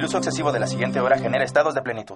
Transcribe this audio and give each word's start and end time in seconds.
El 0.00 0.06
uso 0.06 0.16
excesivo 0.16 0.50
de 0.50 0.58
la 0.58 0.66
siguiente 0.66 0.98
hora 0.98 1.18
genera 1.18 1.44
estados 1.44 1.74
de 1.74 1.82
plenitud. 1.82 2.14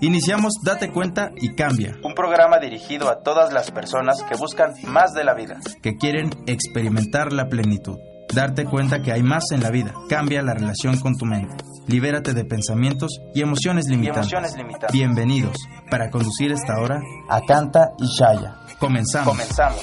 Iniciamos 0.00 0.54
Date 0.64 0.90
cuenta 0.90 1.32
y 1.36 1.54
cambia, 1.54 1.98
Un 2.02 2.14
programa 2.14 2.58
dirigido 2.58 3.10
a 3.10 3.22
todas 3.22 3.52
las 3.52 3.70
personas 3.70 4.22
que 4.22 4.34
buscan 4.38 4.72
más 4.86 5.12
de 5.12 5.22
la 5.22 5.34
vida. 5.34 5.58
que 5.82 5.98
quieren 5.98 6.30
experimentar 6.46 7.30
la 7.34 7.48
plenitud. 7.50 7.98
Darte 8.32 8.64
cuenta 8.64 9.02
que 9.02 9.12
hay 9.12 9.22
más 9.22 9.44
en 9.52 9.60
la 9.60 9.68
vida. 9.70 9.92
Cambia 10.08 10.40
la 10.40 10.54
relación 10.54 10.98
con 10.98 11.14
tu 11.14 11.26
mente. 11.26 11.62
Libérate 11.88 12.32
de 12.32 12.46
pensamientos 12.46 13.20
y 13.34 13.42
emociones 13.42 13.84
Y 13.86 13.90
limitantes. 13.90 14.32
emociones 14.32 14.56
limitadas. 14.56 14.92
Bienvenidos. 14.92 15.58
Para 15.90 16.08
conducir 16.08 16.52
esta 16.52 16.80
hora, 16.80 17.02
Akanta 17.28 17.90
y 17.98 18.06
Shaya. 18.06 18.54
comenzamos. 18.80 19.28
Comenzamos. 19.28 19.82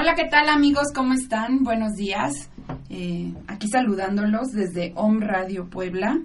Hola, 0.00 0.14
¿qué 0.14 0.24
tal 0.24 0.48
amigos? 0.48 0.86
¿Cómo 0.94 1.12
están? 1.12 1.62
Buenos 1.62 1.92
días. 1.92 2.48
Eh, 2.88 3.34
aquí 3.46 3.68
saludándolos 3.68 4.50
desde 4.50 4.94
Om 4.96 5.20
Radio 5.20 5.68
Puebla. 5.68 6.18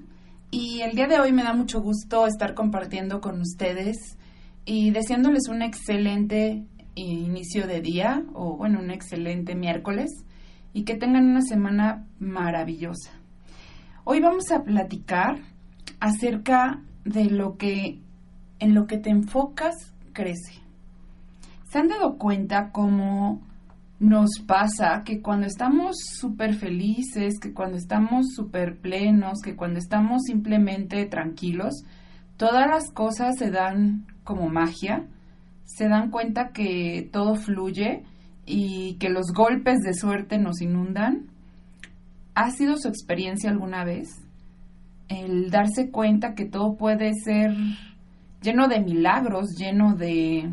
Y 0.50 0.80
el 0.80 0.96
día 0.96 1.08
de 1.08 1.20
hoy 1.20 1.34
me 1.34 1.44
da 1.44 1.52
mucho 1.52 1.82
gusto 1.82 2.26
estar 2.26 2.54
compartiendo 2.54 3.20
con 3.20 3.42
ustedes 3.42 4.18
y 4.64 4.92
deseándoles 4.92 5.50
un 5.50 5.62
excelente 5.62 6.64
inicio 6.96 7.68
de 7.68 7.82
día 7.82 8.24
o 8.34 8.56
bueno, 8.56 8.80
un 8.80 8.92
excelente 8.92 9.56
miércoles 9.56 10.10
y 10.72 10.86
que 10.86 10.96
tengan 10.96 11.26
una 11.26 11.42
semana 11.42 12.06
maravillosa. 12.18 13.12
Hoy 14.06 14.22
vamos 14.22 14.52
a 14.54 14.64
platicar 14.64 15.40
acerca 16.00 16.80
de 17.04 17.26
lo 17.26 17.58
que 17.58 18.00
en 18.60 18.74
lo 18.74 18.88
que 18.88 19.00
te 19.00 19.10
enfocas 19.10 19.94
crece. 20.14 20.62
¿Se 21.70 21.80
han 21.80 21.90
dado 21.90 22.18
cuenta 22.18 22.72
cómo 22.72 23.42
nos 24.00 24.40
pasa 24.46 25.04
que 25.06 25.22
cuando 25.22 25.48
estamos 25.48 25.96
súper 26.20 26.54
felices, 26.54 27.40
que 27.40 27.54
cuando 27.54 27.78
estamos 27.78 28.28
súper 28.36 28.78
plenos, 28.78 29.40
que 29.44 29.56
cuando 29.56 29.80
estamos 29.80 30.24
simplemente 30.24 31.06
tranquilos, 31.06 31.84
todas 32.38 32.68
las 32.68 32.92
cosas 32.92 33.38
se 33.38 33.52
dan 33.52 34.06
como 34.24 34.50
magia? 34.50 35.06
¿Se 35.64 35.88
dan 35.88 36.12
cuenta 36.12 36.50
que 36.50 37.10
todo 37.12 37.36
fluye 37.36 38.04
y 38.46 38.96
que 38.96 39.10
los 39.10 39.32
golpes 39.34 39.80
de 39.80 39.94
suerte 39.94 40.38
nos 40.38 40.62
inundan? 40.62 41.28
¿Ha 42.36 42.52
sido 42.52 42.78
su 42.78 42.90
experiencia 42.90 43.50
alguna 43.50 43.86
vez? 43.86 44.10
El 45.08 45.50
darse 45.50 45.90
cuenta 45.90 46.34
que 46.36 46.46
todo 46.46 46.76
puede 46.76 47.14
ser 47.14 47.54
lleno 48.42 48.68
de 48.68 48.82
milagros, 48.82 49.56
lleno 49.58 49.96
de 49.96 50.52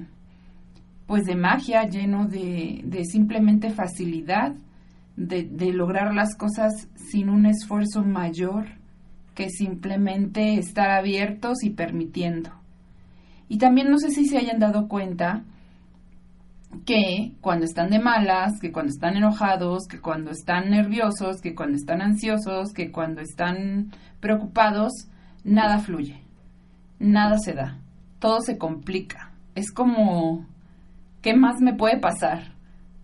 pues 1.13 1.27
de 1.27 1.37
magia, 1.37 1.87
lleno 1.87 2.27
de, 2.27 2.81
de 2.85 3.05
simplemente 3.05 3.69
facilidad, 3.69 4.55
de, 5.15 5.43
de 5.43 5.71
lograr 5.75 6.15
las 6.15 6.35
cosas 6.39 6.89
sin 6.95 7.29
un 7.29 7.45
esfuerzo 7.45 8.03
mayor 8.03 8.65
que 9.35 9.51
simplemente 9.51 10.55
estar 10.55 10.89
abiertos 10.89 11.65
y 11.65 11.69
permitiendo. 11.69 12.49
Y 13.47 13.59
también 13.59 13.91
no 13.91 13.99
sé 13.99 14.09
si 14.09 14.25
se 14.25 14.39
hayan 14.39 14.59
dado 14.59 14.89
cuenta 14.89 15.45
que 16.87 17.33
cuando 17.43 17.67
están 17.67 17.91
de 17.91 17.99
malas, 17.99 18.59
que 18.59 18.73
cuando 18.73 18.89
están 18.89 19.15
enojados, 19.15 19.87
que 19.87 20.01
cuando 20.01 20.31
están 20.31 20.71
nerviosos, 20.71 21.43
que 21.43 21.55
cuando 21.55 21.77
están 21.77 22.01
ansiosos, 22.01 22.73
que 22.73 22.91
cuando 22.91 23.21
están 23.21 23.91
preocupados, 24.19 25.11
nada 25.45 25.79
fluye, 25.79 26.23
nada 26.99 27.37
se 27.37 27.53
da, 27.53 27.77
todo 28.19 28.41
se 28.41 28.57
complica. 28.57 29.29
Es 29.55 29.71
como, 29.71 30.47
¿qué 31.23 31.34
más 31.34 31.61
me 31.61 31.75
puede 31.75 31.98
pasar? 31.98 32.55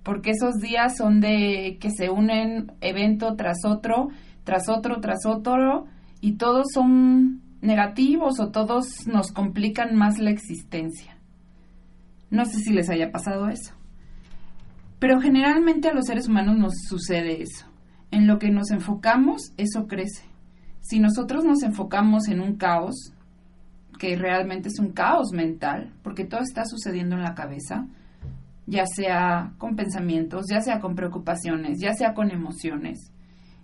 Porque 0.02 0.30
esos 0.30 0.56
días 0.56 0.96
son 0.96 1.20
de 1.20 1.78
que 1.80 1.90
se 1.90 2.10
unen 2.10 2.72
evento 2.80 3.36
tras 3.36 3.64
otro, 3.64 4.08
tras 4.44 4.68
otro, 4.68 5.00
tras 5.00 5.24
otro, 5.26 5.86
y 6.20 6.32
todos 6.32 6.66
son 6.74 7.42
negativos 7.60 8.40
o 8.40 8.50
todos 8.50 9.06
nos 9.06 9.32
complican 9.32 9.96
más 9.96 10.18
la 10.18 10.30
existencia. 10.30 11.16
No 12.30 12.44
sé 12.44 12.58
si 12.58 12.72
les 12.72 12.90
haya 12.90 13.10
pasado 13.10 13.48
eso. 13.48 13.74
Pero 14.98 15.20
generalmente 15.20 15.88
a 15.88 15.94
los 15.94 16.06
seres 16.06 16.28
humanos 16.28 16.56
nos 16.58 16.74
sucede 16.88 17.42
eso. 17.42 17.66
En 18.10 18.26
lo 18.26 18.38
que 18.38 18.50
nos 18.50 18.70
enfocamos, 18.70 19.52
eso 19.56 19.86
crece. 19.86 20.24
Si 20.80 20.98
nosotros 20.98 21.44
nos 21.44 21.62
enfocamos 21.62 22.28
en 22.28 22.40
un 22.40 22.56
caos, 22.56 23.12
que 23.98 24.16
realmente 24.16 24.68
es 24.68 24.78
un 24.78 24.92
caos 24.92 25.32
mental, 25.32 25.92
porque 26.02 26.24
todo 26.24 26.40
está 26.40 26.64
sucediendo 26.64 27.16
en 27.16 27.22
la 27.22 27.34
cabeza, 27.34 27.86
ya 28.68 28.84
sea 28.86 29.54
con 29.58 29.76
pensamientos, 29.76 30.46
ya 30.50 30.60
sea 30.60 30.80
con 30.80 30.94
preocupaciones, 30.94 31.78
ya 31.80 31.94
sea 31.94 32.12
con 32.14 32.30
emociones, 32.30 33.12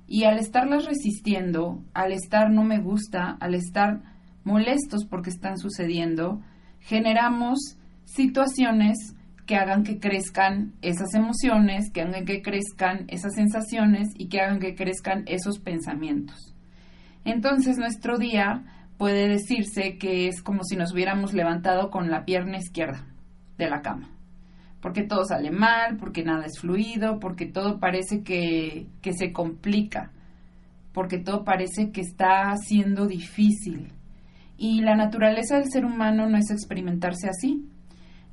y 0.07 0.25
al 0.25 0.39
estarlas 0.39 0.87
resistiendo, 0.87 1.83
al 1.95 2.13
estar 2.13 2.51
no 2.51 2.65
me 2.65 2.79
gusta, 2.79 3.37
al 3.41 3.55
estar 3.55 4.03
molestos 4.45 5.07
porque 5.07 5.31
están 5.31 5.59
sucediendo, 5.59 6.41
generamos 6.81 7.79
situaciones 8.05 9.15
que 9.47 9.57
hagan 9.57 9.83
que 9.83 9.99
crezcan 9.99 10.75
esas 10.83 11.15
emociones, 11.15 11.91
que 11.93 12.03
hagan 12.03 12.25
que 12.25 12.43
crezcan 12.43 13.05
esas 13.09 13.35
sensaciones 13.35 14.09
y 14.17 14.29
que 14.29 14.41
hagan 14.41 14.59
que 14.59 14.75
crezcan 14.75 15.25
esos 15.27 15.59
pensamientos. 15.59 16.55
Entonces 17.25 17.79
nuestro 17.79 18.19
día 18.19 18.65
puede 18.99 19.29
decirse 19.29 19.99
que 19.99 20.29
es 20.29 20.43
como 20.43 20.63
si 20.65 20.77
nos 20.77 20.93
hubiéramos 20.93 21.33
levantado 21.35 21.91
con 21.91 22.11
la 22.11 22.25
pierna 22.25 22.59
izquierda 22.59 23.07
de 23.59 23.69
la 23.69 23.83
cama. 23.83 24.14
Porque 24.85 25.05
todo 25.05 25.25
sale 25.25 25.51
mal, 25.51 25.97
porque 25.97 26.25
nada 26.25 26.45
es 26.45 26.61
fluido, 26.61 27.19
porque 27.19 27.47
todo 27.47 27.81
parece 27.81 28.23
que, 28.23 28.87
que 29.01 29.15
se 29.15 29.33
complica, 29.33 30.11
porque 30.93 31.17
todo 31.17 31.43
parece 31.43 31.91
que 31.91 32.03
está 32.03 32.55
siendo 32.59 33.07
difícil. 33.07 33.93
Y 34.59 34.83
la 34.83 34.95
naturaleza 34.95 35.57
del 35.57 35.71
ser 35.71 35.87
humano 35.87 36.29
no 36.29 36.37
es 36.37 36.51
experimentarse 36.51 37.31
así. 37.31 37.65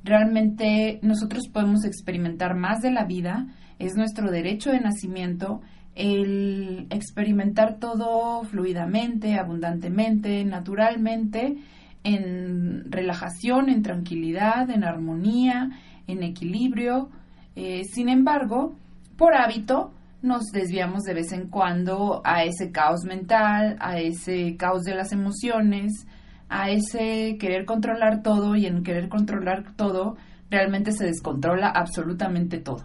Realmente 0.04 0.98
nosotros 1.00 1.48
podemos 1.50 1.86
experimentar 1.86 2.54
más 2.54 2.82
de 2.82 2.90
la 2.90 3.06
vida, 3.06 3.46
es 3.78 3.94
nuestro 3.96 4.30
derecho 4.30 4.72
de 4.72 4.80
nacimiento 4.80 5.62
el 5.94 6.86
experimentar 6.90 7.78
todo 7.78 8.42
fluidamente, 8.44 9.38
abundantemente, 9.38 10.44
naturalmente, 10.44 11.56
en 12.04 12.92
relajación, 12.92 13.70
en 13.70 13.82
tranquilidad, 13.82 14.68
en 14.68 14.84
armonía, 14.84 15.70
en 16.06 16.22
equilibrio. 16.22 17.10
Eh, 17.54 17.84
sin 17.84 18.08
embargo, 18.08 18.74
por 19.16 19.34
hábito, 19.34 19.92
nos 20.22 20.44
desviamos 20.52 21.02
de 21.02 21.14
vez 21.14 21.32
en 21.32 21.48
cuando 21.48 22.22
a 22.24 22.44
ese 22.44 22.70
caos 22.70 23.04
mental, 23.04 23.76
a 23.80 23.98
ese 23.98 24.56
caos 24.56 24.82
de 24.82 24.94
las 24.94 25.12
emociones, 25.12 26.06
a 26.48 26.70
ese 26.70 27.36
querer 27.38 27.64
controlar 27.64 28.22
todo 28.22 28.54
y 28.54 28.66
en 28.66 28.82
querer 28.84 29.08
controlar 29.08 29.74
todo 29.74 30.16
realmente 30.50 30.92
se 30.92 31.06
descontrola 31.06 31.68
absolutamente 31.68 32.58
todo. 32.58 32.84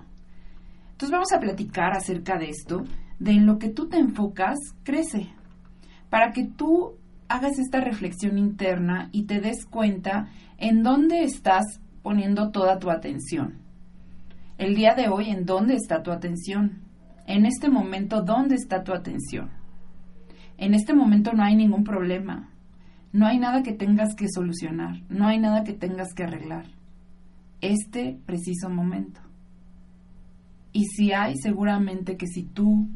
Entonces 0.92 1.12
vamos 1.12 1.32
a 1.32 1.40
platicar 1.40 1.92
acerca 1.96 2.38
de 2.40 2.50
esto, 2.50 2.86
de 3.20 3.32
en 3.32 3.46
lo 3.46 3.60
que 3.60 3.70
tú 3.70 3.88
te 3.88 3.98
enfocas, 3.98 4.58
crece, 4.84 5.30
para 6.10 6.32
que 6.32 6.46
tú 6.46 6.96
hagas 7.28 7.60
esta 7.60 7.82
reflexión 7.82 8.38
interna 8.38 9.10
y 9.12 9.24
te 9.24 9.42
des 9.42 9.66
cuenta 9.66 10.30
en 10.58 10.82
dónde 10.82 11.24
estás 11.24 11.82
poniendo 12.08 12.52
toda 12.52 12.80
tu 12.80 12.90
atención. 12.90 13.56
El 14.58 14.76
día 14.76 14.96
de 14.96 15.10
hoy, 15.10 15.30
¿en 15.30 15.46
dónde 15.46 15.74
está 15.76 16.04
tu 16.04 16.12
atención? 16.12 16.84
En 17.26 17.46
este 17.46 17.68
momento, 17.68 18.22
¿dónde 18.22 18.56
está 18.56 18.86
tu 18.86 18.94
atención? 18.94 19.50
En 20.58 20.74
este 20.74 20.94
momento 20.94 21.34
no 21.34 21.44
hay 21.44 21.58
ningún 21.58 21.84
problema. 21.84 22.50
No 23.12 23.28
hay 23.28 23.40
nada 23.40 23.62
que 23.62 23.74
tengas 23.74 24.16
que 24.16 24.28
solucionar. 24.30 25.02
No 25.10 25.28
hay 25.28 25.38
nada 25.38 25.66
que 25.66 25.74
tengas 25.74 26.14
que 26.14 26.24
arreglar. 26.24 26.68
Este 27.60 28.18
preciso 28.26 28.70
momento. 28.70 29.20
Y 30.72 30.86
si 30.86 31.12
hay, 31.12 31.36
seguramente 31.36 32.16
que 32.16 32.28
si 32.28 32.44
tú 32.44 32.88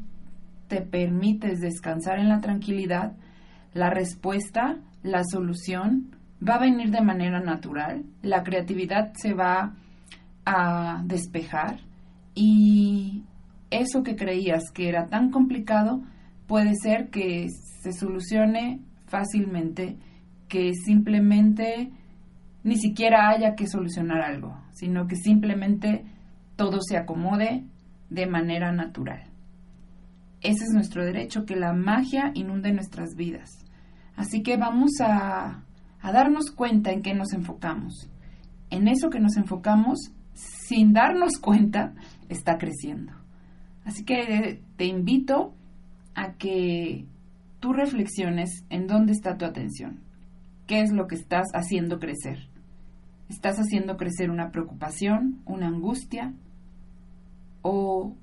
te 0.70 0.80
permites 0.80 1.60
descansar 1.60 2.18
en 2.18 2.30
la 2.30 2.40
tranquilidad, 2.40 3.18
la 3.74 3.90
respuesta, 3.90 4.78
la 5.04 5.24
solución 5.26 6.16
va 6.48 6.56
a 6.56 6.60
venir 6.60 6.90
de 6.92 7.02
manera 7.02 7.40
natural, 7.40 8.04
la 8.22 8.44
creatividad 8.44 9.14
se 9.16 9.34
va 9.34 9.76
a 10.46 11.02
despejar 11.06 11.80
y 12.34 13.24
eso 13.70 14.04
que 14.04 14.16
creías 14.16 14.64
que 14.74 14.90
era 14.90 15.08
tan 15.08 15.30
complicado 15.32 16.02
puede 16.48 16.74
ser 16.76 17.10
que 17.10 17.48
se 17.82 17.94
solucione 17.94 18.82
fácilmente, 19.08 19.98
que 20.48 20.74
simplemente 20.74 21.92
ni 22.64 22.78
siquiera 22.78 23.30
haya 23.30 23.56
que 23.56 23.68
solucionar 23.68 24.22
algo, 24.22 24.58
sino 24.72 25.08
que 25.08 25.16
simplemente 25.16 26.06
todo 26.56 26.80
se 26.82 26.98
acomode 26.98 27.64
de 28.10 28.28
manera 28.28 28.72
natural. 28.72 29.24
Ese 30.42 30.64
es 30.64 30.72
nuestro 30.74 31.06
derecho, 31.06 31.46
que 31.46 31.56
la 31.56 31.74
magia 31.74 32.32
inunde 32.34 32.74
nuestras 32.74 33.16
vidas. 33.16 33.50
Así 34.16 34.44
que 34.44 34.58
vamos 34.58 34.92
a, 35.00 35.64
a 36.02 36.12
darnos 36.12 36.52
cuenta 36.52 36.92
en 36.92 37.02
qué 37.02 37.14
nos 37.14 37.34
enfocamos. 37.34 38.10
En 38.70 38.88
eso 38.88 39.10
que 39.10 39.20
nos 39.20 39.38
enfocamos, 39.38 40.12
sin 40.34 40.94
darnos 40.94 41.38
cuenta, 41.40 41.94
está 42.30 42.58
creciendo. 42.58 43.14
Así 43.86 44.04
que 44.04 44.62
te 44.78 44.86
invito 44.86 45.54
a 46.16 46.34
que 46.34 47.06
tú 47.60 47.74
reflexiones 47.74 48.66
en 48.70 48.88
dónde 48.88 49.14
está 49.14 49.38
tu 49.38 49.46
atención, 49.46 50.00
qué 50.68 50.82
es 50.82 50.92
lo 50.92 51.08
que 51.08 51.16
estás 51.16 51.48
haciendo 51.54 52.00
crecer. 52.00 52.50
¿Estás 53.30 53.58
haciendo 53.60 53.96
crecer 53.96 54.30
una 54.30 54.52
preocupación, 54.52 55.42
una 55.46 55.68
angustia? 55.68 56.34
¿O 57.62 58.16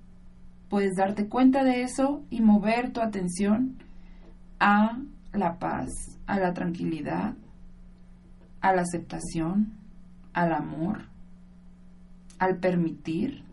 puedes 0.69 0.97
darte 0.97 1.29
cuenta 1.29 1.65
de 1.65 1.83
eso 1.83 2.23
y 2.29 2.43
mover 2.43 2.93
tu 2.93 3.01
atención 3.01 3.79
a 4.61 4.99
la 5.33 5.59
paz, 5.59 6.19
a 6.27 6.39
la 6.39 6.53
tranquilidad, 6.53 7.37
a 8.61 8.75
la 8.75 8.83
aceptación, 8.83 9.75
al 10.33 10.53
amor, 10.53 11.07
al 12.39 12.59
permitir? 12.59 13.45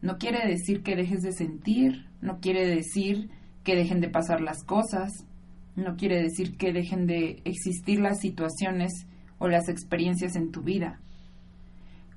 No 0.00 0.18
quiere 0.18 0.46
decir 0.46 0.82
que 0.82 0.96
dejes 0.96 1.22
de 1.22 1.32
sentir, 1.32 2.06
no 2.20 2.38
quiere 2.40 2.66
decir 2.66 3.30
que 3.64 3.74
dejen 3.74 4.00
de 4.00 4.08
pasar 4.08 4.40
las 4.40 4.62
cosas, 4.64 5.12
no 5.76 5.96
quiere 5.96 6.20
decir 6.22 6.56
que 6.56 6.72
dejen 6.72 7.06
de 7.06 7.42
existir 7.44 8.00
las 8.00 8.20
situaciones 8.20 9.06
o 9.38 9.48
las 9.48 9.68
experiencias 9.68 10.36
en 10.36 10.50
tu 10.50 10.62
vida. 10.62 11.00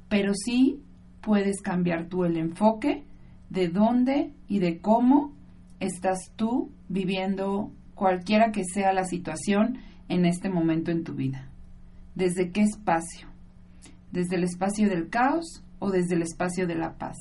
Pero 0.09 0.33
sí 0.33 0.81
puedes 1.21 1.61
cambiar 1.61 2.07
tú 2.07 2.25
el 2.25 2.37
enfoque 2.37 3.03
de 3.49 3.67
dónde 3.67 4.31
y 4.47 4.59
de 4.59 4.79
cómo 4.79 5.33
estás 5.79 6.31
tú 6.35 6.71
viviendo 6.89 7.71
cualquiera 7.95 8.51
que 8.51 8.63
sea 8.63 8.93
la 8.93 9.05
situación 9.05 9.79
en 10.11 10.25
este 10.25 10.49
momento 10.49 10.91
en 10.91 11.05
tu 11.05 11.13
vida. 11.13 11.47
¿Desde 12.15 12.51
qué 12.51 12.61
espacio? 12.61 13.29
¿Desde 14.11 14.35
el 14.35 14.43
espacio 14.43 14.89
del 14.89 15.07
caos 15.07 15.63
o 15.79 15.89
desde 15.89 16.15
el 16.15 16.21
espacio 16.21 16.67
de 16.67 16.75
la 16.75 16.97
paz? 16.97 17.15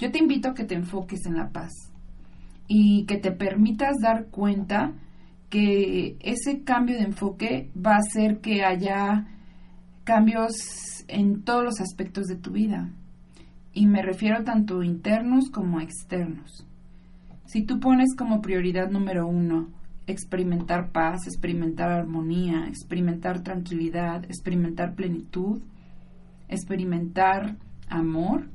Yo 0.00 0.10
te 0.10 0.18
invito 0.18 0.48
a 0.48 0.54
que 0.54 0.64
te 0.64 0.74
enfoques 0.74 1.24
en 1.24 1.36
la 1.36 1.50
paz 1.50 1.70
y 2.66 3.04
que 3.06 3.18
te 3.18 3.30
permitas 3.30 3.94
dar 4.02 4.26
cuenta 4.26 4.92
que 5.50 6.16
ese 6.18 6.64
cambio 6.64 6.96
de 6.96 7.04
enfoque 7.04 7.70
va 7.74 7.92
a 7.92 7.98
hacer 7.98 8.40
que 8.40 8.64
haya 8.64 9.28
cambios 10.02 11.04
en 11.06 11.42
todos 11.44 11.62
los 11.62 11.80
aspectos 11.80 12.24
de 12.24 12.34
tu 12.34 12.50
vida. 12.50 12.90
Y 13.72 13.86
me 13.86 14.02
refiero 14.02 14.42
tanto 14.42 14.82
internos 14.82 15.48
como 15.48 15.80
externos. 15.80 16.66
Si 17.46 17.62
tú 17.62 17.78
pones 17.78 18.16
como 18.16 18.40
prioridad 18.40 18.90
número 18.90 19.28
uno 19.28 19.68
experimentar 20.06 20.92
paz, 20.92 21.26
experimentar 21.26 21.90
armonía, 21.90 22.66
experimentar 22.66 23.42
tranquilidad, 23.42 24.24
experimentar 24.24 24.94
plenitud, 24.94 25.62
experimentar 26.48 27.56
amor, 27.88 28.48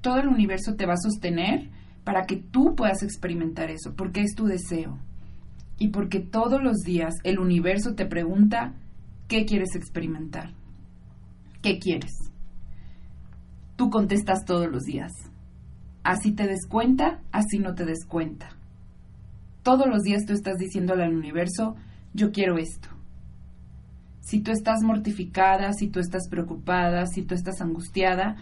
todo 0.00 0.18
el 0.18 0.28
universo 0.28 0.74
te 0.74 0.86
va 0.86 0.94
a 0.94 1.02
sostener 1.02 1.70
para 2.04 2.24
que 2.26 2.36
tú 2.36 2.74
puedas 2.74 3.02
experimentar 3.02 3.70
eso, 3.70 3.94
porque 3.96 4.20
es 4.20 4.34
tu 4.34 4.46
deseo. 4.46 4.98
Y 5.78 5.88
porque 5.88 6.20
todos 6.20 6.62
los 6.62 6.78
días 6.78 7.14
el 7.24 7.38
universo 7.38 7.94
te 7.94 8.06
pregunta, 8.06 8.74
¿qué 9.28 9.44
quieres 9.44 9.74
experimentar? 9.74 10.52
¿Qué 11.60 11.78
quieres? 11.78 12.12
Tú 13.76 13.90
contestas 13.90 14.44
todos 14.44 14.68
los 14.70 14.82
días. 14.82 15.12
Así 16.02 16.32
te 16.32 16.46
des 16.46 16.66
cuenta, 16.68 17.20
así 17.30 17.58
no 17.58 17.74
te 17.74 17.84
des 17.84 18.04
cuenta. 18.06 18.50
Todos 19.62 19.86
los 19.86 20.02
días 20.02 20.24
tú 20.26 20.32
estás 20.32 20.58
diciéndole 20.58 21.04
al 21.04 21.14
universo, 21.14 21.76
yo 22.14 22.32
quiero 22.32 22.58
esto. 22.58 22.88
Si 24.20 24.40
tú 24.40 24.50
estás 24.50 24.82
mortificada, 24.82 25.72
si 25.72 25.88
tú 25.88 26.00
estás 26.00 26.28
preocupada, 26.28 27.06
si 27.06 27.22
tú 27.22 27.34
estás 27.34 27.60
angustiada, 27.60 28.36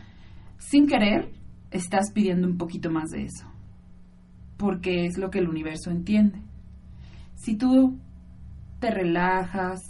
sin 0.58 0.87
querer, 0.87 1.31
estás 1.70 2.12
pidiendo 2.12 2.46
un 2.46 2.56
poquito 2.56 2.90
más 2.90 3.11
de 3.11 3.25
eso, 3.25 3.46
porque 4.56 5.06
es 5.06 5.19
lo 5.19 5.31
que 5.31 5.38
el 5.38 5.49
universo 5.49 5.90
entiende. 5.90 6.38
Si 7.34 7.56
tú 7.56 7.99
te 8.78 8.90
relajas, 8.90 9.81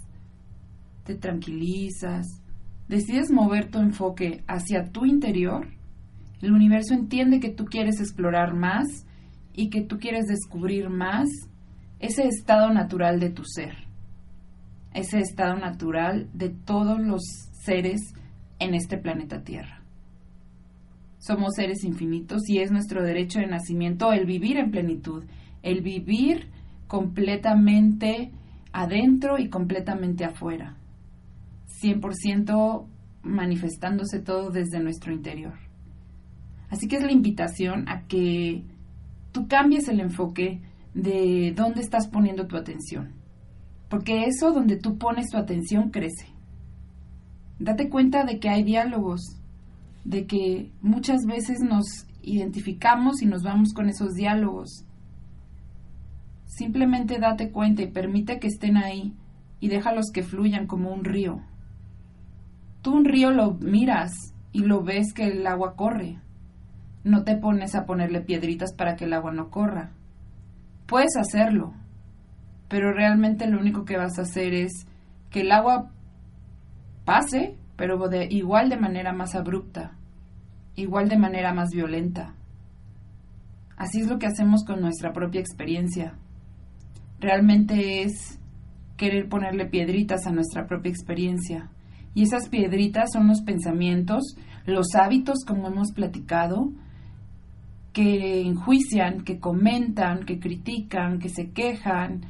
te 1.05 1.15
tranquilizas, 1.15 2.27
decides 2.89 3.31
mover 3.31 3.71
tu 3.71 3.79
enfoque 3.79 4.45
hacia 4.47 4.91
tu 4.91 5.07
interior, 5.07 5.69
el 6.41 6.53
universo 6.53 6.95
entiende 6.95 7.41
que 7.41 7.51
tú 7.51 7.65
quieres 7.65 8.01
explorar 8.01 8.55
más 8.55 9.07
y 9.55 9.71
que 9.71 9.83
tú 9.83 9.99
quieres 9.99 10.27
descubrir 10.27 10.89
más 10.89 11.29
ese 11.99 12.27
estado 12.27 12.73
natural 12.73 13.21
de 13.21 13.31
tu 13.31 13.45
ser, 13.45 13.75
ese 14.95 15.19
estado 15.19 15.57
natural 15.57 16.29
de 16.33 16.51
todos 16.51 17.01
los 17.01 17.23
seres 17.53 18.01
en 18.59 18.75
este 18.75 18.99
planeta 18.99 19.43
Tierra. 19.43 19.83
Somos 21.19 21.55
seres 21.57 21.85
infinitos 21.85 22.49
y 22.49 22.61
es 22.61 22.71
nuestro 22.71 23.03
derecho 23.03 23.41
de 23.41 23.47
nacimiento 23.47 24.13
el 24.13 24.25
vivir 24.25 24.57
en 24.57 24.71
plenitud, 24.71 25.25
el 25.63 25.83
vivir 25.83 26.49
completamente 26.87 28.33
adentro 28.73 29.39
y 29.39 29.49
completamente 29.49 30.25
afuera. 30.25 30.77
100% 31.83 32.87
manifestándose 33.23 34.21
todo 34.21 34.51
desde 34.51 34.81
nuestro 34.81 35.13
interior. 35.13 35.55
Así 36.71 36.89
que 36.89 36.97
es 36.97 37.03
la 37.03 37.13
invitación 37.13 37.89
a 37.89 38.07
que 38.07 38.65
tú 39.33 39.49
cambies 39.49 39.89
el 39.89 40.01
enfoque 40.01 40.61
de 40.95 41.53
dónde 41.57 41.81
estás 41.81 42.09
poniendo 42.09 42.47
tu 42.47 42.57
atención. 42.57 43.13
Porque 43.89 44.25
eso 44.25 44.53
donde 44.53 44.77
tú 44.77 44.99
pones 44.99 45.31
tu 45.31 45.37
atención 45.37 45.91
crece. 45.91 46.29
Date 47.59 47.89
cuenta 47.89 48.25
de 48.25 48.39
que 48.39 48.49
hay 48.49 48.63
diálogos, 48.63 49.21
de 50.05 50.27
que 50.27 50.73
muchas 50.81 51.27
veces 51.27 51.61
nos 51.61 52.07
identificamos 52.23 53.23
y 53.23 53.27
nos 53.27 53.43
vamos 53.43 53.73
con 53.75 53.89
esos 53.89 54.15
diálogos. 54.15 54.85
Simplemente 56.47 57.19
date 57.19 57.51
cuenta 57.51 57.83
y 57.83 57.89
permite 57.89 58.39
que 58.39 58.49
estén 58.49 58.77
ahí 58.77 59.15
y 59.61 59.69
déjalos 59.69 60.11
que 60.13 60.23
fluyan 60.23 60.67
como 60.67 60.93
un 60.93 61.05
río. 61.05 61.41
Tú 62.83 62.95
un 62.95 63.05
río 63.05 63.31
lo 63.31 63.55
miras 63.55 64.13
y 64.53 64.61
lo 64.61 64.83
ves 64.83 65.13
que 65.13 65.27
el 65.27 65.47
agua 65.47 65.77
corre. 65.77 66.19
No 67.05 67.25
te 67.25 67.37
pones 67.37 67.75
a 67.75 67.87
ponerle 67.87 68.21
piedritas 68.21 68.75
para 68.75 68.97
que 68.97 69.05
el 69.05 69.13
agua 69.13 69.33
no 69.33 69.51
corra. 69.51 69.93
Puedes 70.87 71.17
hacerlo, 71.17 71.75
pero 72.69 72.93
realmente 72.93 73.47
lo 73.47 73.59
único 73.59 73.85
que 73.85 73.97
vas 73.97 74.19
a 74.19 74.23
hacer 74.23 74.55
es 74.55 74.87
que 75.31 75.43
el 75.43 75.53
agua 75.53 75.91
pase 77.05 77.57
pero 77.81 77.99
igual 78.29 78.69
de 78.69 78.77
manera 78.77 79.15
más 79.15 79.35
abrupta, 79.35 79.93
igual 80.77 81.09
de 81.09 81.17
manera 81.17 81.55
más 81.55 81.71
violenta. 81.71 82.35
Así 83.75 84.01
es 84.03 84.07
lo 84.07 84.19
que 84.19 84.27
hacemos 84.27 84.65
con 84.67 84.83
nuestra 84.83 85.15
propia 85.15 85.41
experiencia. 85.41 86.13
Realmente 87.19 88.03
es 88.03 88.39
querer 88.99 89.31
ponerle 89.31 89.65
piedritas 89.65 90.27
a 90.27 90.31
nuestra 90.31 90.67
propia 90.67 90.91
experiencia. 90.91 91.71
Y 92.13 92.25
esas 92.25 92.51
piedritas 92.51 93.09
son 93.15 93.29
los 93.29 93.41
pensamientos, 93.41 94.37
los 94.67 94.95
hábitos, 94.95 95.47
como 95.47 95.69
hemos 95.69 95.93
platicado, 95.93 96.71
que 97.93 98.43
enjuician, 98.43 99.23
que 99.25 99.39
comentan, 99.39 100.25
que 100.25 100.39
critican, 100.39 101.19
que 101.19 101.29
se 101.29 101.51
quejan, 101.51 102.23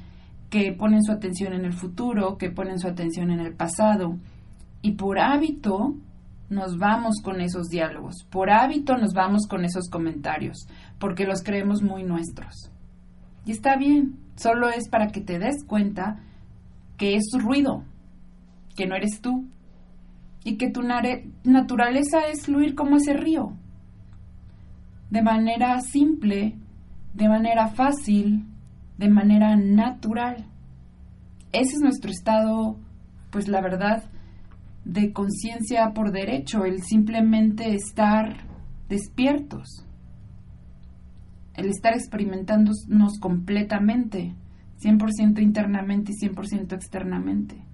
que 0.48 0.72
ponen 0.72 1.02
su 1.02 1.12
atención 1.12 1.52
en 1.52 1.64
el 1.64 1.72
futuro, 1.72 2.36
que 2.38 2.50
ponen 2.50 2.78
su 2.78 2.88
atención 2.88 3.30
en 3.30 3.40
el 3.40 3.54
pasado. 3.54 4.16
Y 4.82 4.92
por 4.92 5.18
hábito 5.18 5.94
nos 6.48 6.78
vamos 6.78 7.16
con 7.22 7.40
esos 7.40 7.68
diálogos, 7.68 8.24
por 8.30 8.50
hábito 8.50 8.96
nos 8.96 9.12
vamos 9.12 9.46
con 9.46 9.64
esos 9.64 9.88
comentarios, 9.88 10.66
porque 10.98 11.24
los 11.24 11.42
creemos 11.42 11.82
muy 11.82 12.02
nuestros. 12.02 12.72
Y 13.44 13.52
está 13.52 13.76
bien, 13.76 14.18
solo 14.34 14.68
es 14.68 14.88
para 14.88 15.08
que 15.08 15.20
te 15.20 15.38
des 15.38 15.64
cuenta 15.64 16.20
que 16.96 17.14
es 17.14 17.30
ruido, 17.38 17.84
que 18.76 18.86
no 18.86 18.96
eres 18.96 19.20
tú, 19.20 19.46
y 20.42 20.56
que 20.56 20.70
tu 20.70 20.82
naturaleza 20.82 22.26
es 22.32 22.46
fluir 22.46 22.74
como 22.74 22.96
ese 22.96 23.12
río, 23.12 23.52
de 25.10 25.22
manera 25.22 25.80
simple, 25.80 26.56
de 27.14 27.28
manera 27.28 27.68
fácil, 27.68 28.46
de 28.96 29.08
manera 29.08 29.56
natural. 29.56 30.46
Ese 31.52 31.76
es 31.76 31.80
nuestro 31.80 32.10
estado, 32.10 32.78
pues 33.30 33.48
la 33.48 33.60
verdad, 33.60 34.04
de 34.84 35.12
conciencia 35.12 35.92
por 35.94 36.12
derecho, 36.12 36.64
el 36.64 36.82
simplemente 36.82 37.74
estar 37.74 38.46
despiertos, 38.88 39.84
el 41.54 41.68
estar 41.68 41.94
experimentándonos 41.94 43.18
completamente, 43.20 44.34
100% 44.80 45.42
internamente 45.42 46.12
y 46.12 46.26
100% 46.26 46.72
externamente. 46.72 47.64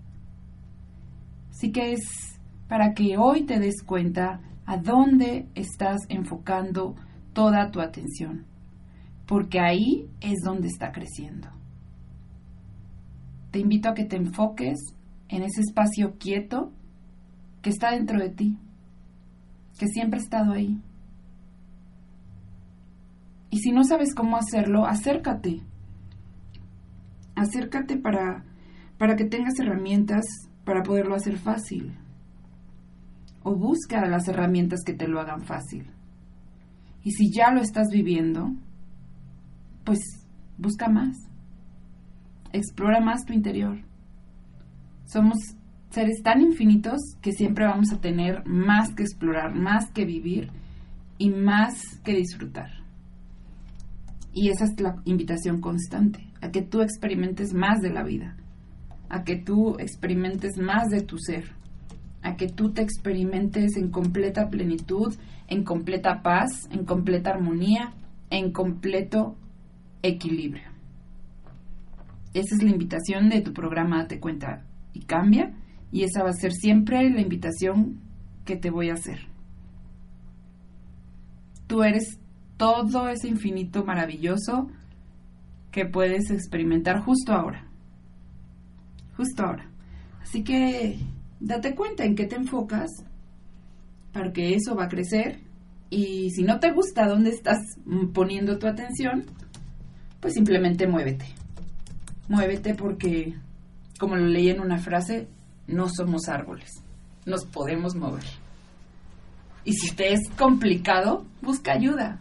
Así 1.51 1.71
que 1.71 1.93
es 1.93 2.41
para 2.69 2.95
que 2.95 3.17
hoy 3.17 3.45
te 3.45 3.59
des 3.59 3.83
cuenta 3.83 4.41
a 4.67 4.77
dónde 4.79 5.49
estás 5.55 6.01
enfocando 6.09 6.97
toda 7.37 7.71
tu 7.71 7.83
atención, 7.83 8.47
porque 9.27 9.61
ahí 9.61 10.09
es 10.23 10.41
donde 10.43 10.69
está 10.69 10.91
creciendo. 10.91 11.51
te 13.51 13.59
invito 13.61 13.91
a 13.91 13.95
que 13.95 14.05
te 14.05 14.17
enfoques 14.17 14.79
en 15.29 15.43
ese 15.43 15.61
espacio 15.61 16.17
quieto 16.19 16.73
que 17.61 17.69
está 17.69 17.91
dentro 17.91 18.19
de 18.19 18.31
ti, 18.31 18.59
que 19.79 19.87
siempre 19.87 20.19
ha 20.19 20.23
estado 20.23 20.53
ahí. 20.53 20.81
Y 23.51 23.59
si 23.59 23.71
no 23.71 23.85
sabes 23.85 24.15
cómo 24.15 24.39
hacerlo, 24.39 24.87
acércate. 24.87 25.61
Acércate 27.35 27.99
para, 27.99 28.45
para 28.97 29.15
que 29.15 29.25
tengas 29.25 29.59
herramientas 29.59 30.25
para 30.65 30.83
poderlo 30.83 31.15
hacer 31.15 31.37
fácil. 31.37 31.99
O 33.43 33.55
busca 33.55 34.07
las 34.07 34.27
herramientas 34.27 34.81
que 34.85 34.95
te 34.95 35.07
lo 35.07 35.21
hagan 35.21 35.43
fácil. 35.43 35.96
Y 37.07 37.13
si 37.13 37.31
ya 37.31 37.53
lo 37.53 37.61
estás 37.61 37.87
viviendo, 37.93 38.53
pues 39.85 40.01
busca 40.59 40.89
más. 40.89 41.17
Explora 42.53 43.01
más 43.01 43.25
tu 43.25 43.33
interior. 43.33 43.79
Somos 45.05 45.39
seres 45.91 46.21
tan 46.25 46.41
infinitos 46.41 46.99
que 47.23 47.31
siempre 47.31 47.65
vamos 47.65 47.93
a 47.93 48.01
tener 48.01 48.45
más 48.45 48.93
que 48.93 49.05
explorar, 49.05 49.55
más 49.55 49.89
que 49.93 50.05
vivir 50.05 50.51
y 51.17 51.31
más 51.31 51.81
que 52.05 52.17
disfrutar. 52.17 52.73
Y 54.33 54.49
esa 54.49 54.65
es 54.65 54.81
la 54.81 55.01
invitación 55.05 55.61
constante, 55.61 56.27
a 56.41 56.51
que 56.51 56.63
tú 56.63 56.81
experimentes 56.81 57.55
más 57.55 57.83
de 57.83 57.91
la 57.91 58.03
vida, 58.03 58.37
a 59.11 59.23
que 59.23 59.37
tú 59.37 59.77
experimentes 59.79 60.59
más 60.59 60.89
de 60.89 61.03
tu 61.03 61.19
ser, 61.19 61.56
a 62.27 62.37
que 62.37 62.49
tú 62.49 62.73
te 62.73 62.83
experimentes 62.83 63.77
en 63.77 63.89
completa 63.89 64.51
plenitud, 64.51 65.15
en 65.47 65.63
completa 65.63 66.23
paz, 66.23 66.69
en 66.73 66.85
completa 66.85 67.31
armonía, 67.31 67.95
en 68.31 68.51
completo 68.51 69.37
equilibrio. 70.03 70.69
Esa 72.35 72.57
es 72.57 72.63
la 72.65 72.71
invitación 72.71 73.29
de 73.29 73.43
tu 73.43 73.53
programa 73.53 73.99
Date 73.99 74.19
cuenta 74.19 74.65
y 74.93 75.05
cambia 75.05 75.55
y 75.93 76.03
esa 76.03 76.25
va 76.25 76.31
a 76.31 76.33
ser 76.33 76.53
siempre 76.53 77.09
la 77.11 77.21
invitación 77.21 78.01
que 78.45 78.57
te 78.57 78.71
voy 78.71 78.91
a 78.91 78.95
hacer. 78.95 79.21
Tú 81.69 81.85
eres 81.85 82.19
todo 82.57 83.09
ese 83.09 83.29
infinito 83.29 83.85
maravilloso 83.85 84.69
que 85.71 85.87
puedes 85.87 86.33
experimentar 86.33 87.03
justo 87.03 87.33
ahora. 87.33 87.69
Justo 89.17 89.45
ahora. 89.45 89.71
Así 90.21 90.43
que 90.43 90.99
date 91.41 91.75
cuenta 91.75 92.05
en 92.05 92.15
qué 92.15 92.27
te 92.27 92.37
enfocas, 92.37 92.91
porque 94.13 94.55
eso 94.55 94.75
va 94.75 94.85
a 94.85 94.89
crecer. 94.89 95.41
Y 95.91 96.31
si 96.31 96.43
no 96.43 96.59
te 96.59 96.73
gusta 96.73 97.07
dónde 97.07 97.31
estás 97.31 97.59
poniendo 98.13 98.59
tu 98.59 98.67
atención, 98.67 99.25
pues 100.21 100.35
simplemente 100.35 100.87
muévete. 100.87 101.27
Muévete 102.29 102.75
porque, 102.75 103.35
como 103.99 104.17
lo 104.17 104.27
leí 104.27 104.51
en 104.51 104.61
una 104.61 104.79
frase, 104.79 105.29
no 105.67 105.89
somos 105.89 106.29
árboles. 106.29 106.71
Nos 107.25 107.45
podemos 107.45 107.95
mover. 107.95 108.25
Y 109.65 109.75
si 109.75 109.95
te 109.95 110.13
es 110.13 110.29
complicado, 110.37 111.27
busca 111.43 111.73
ayuda 111.73 112.21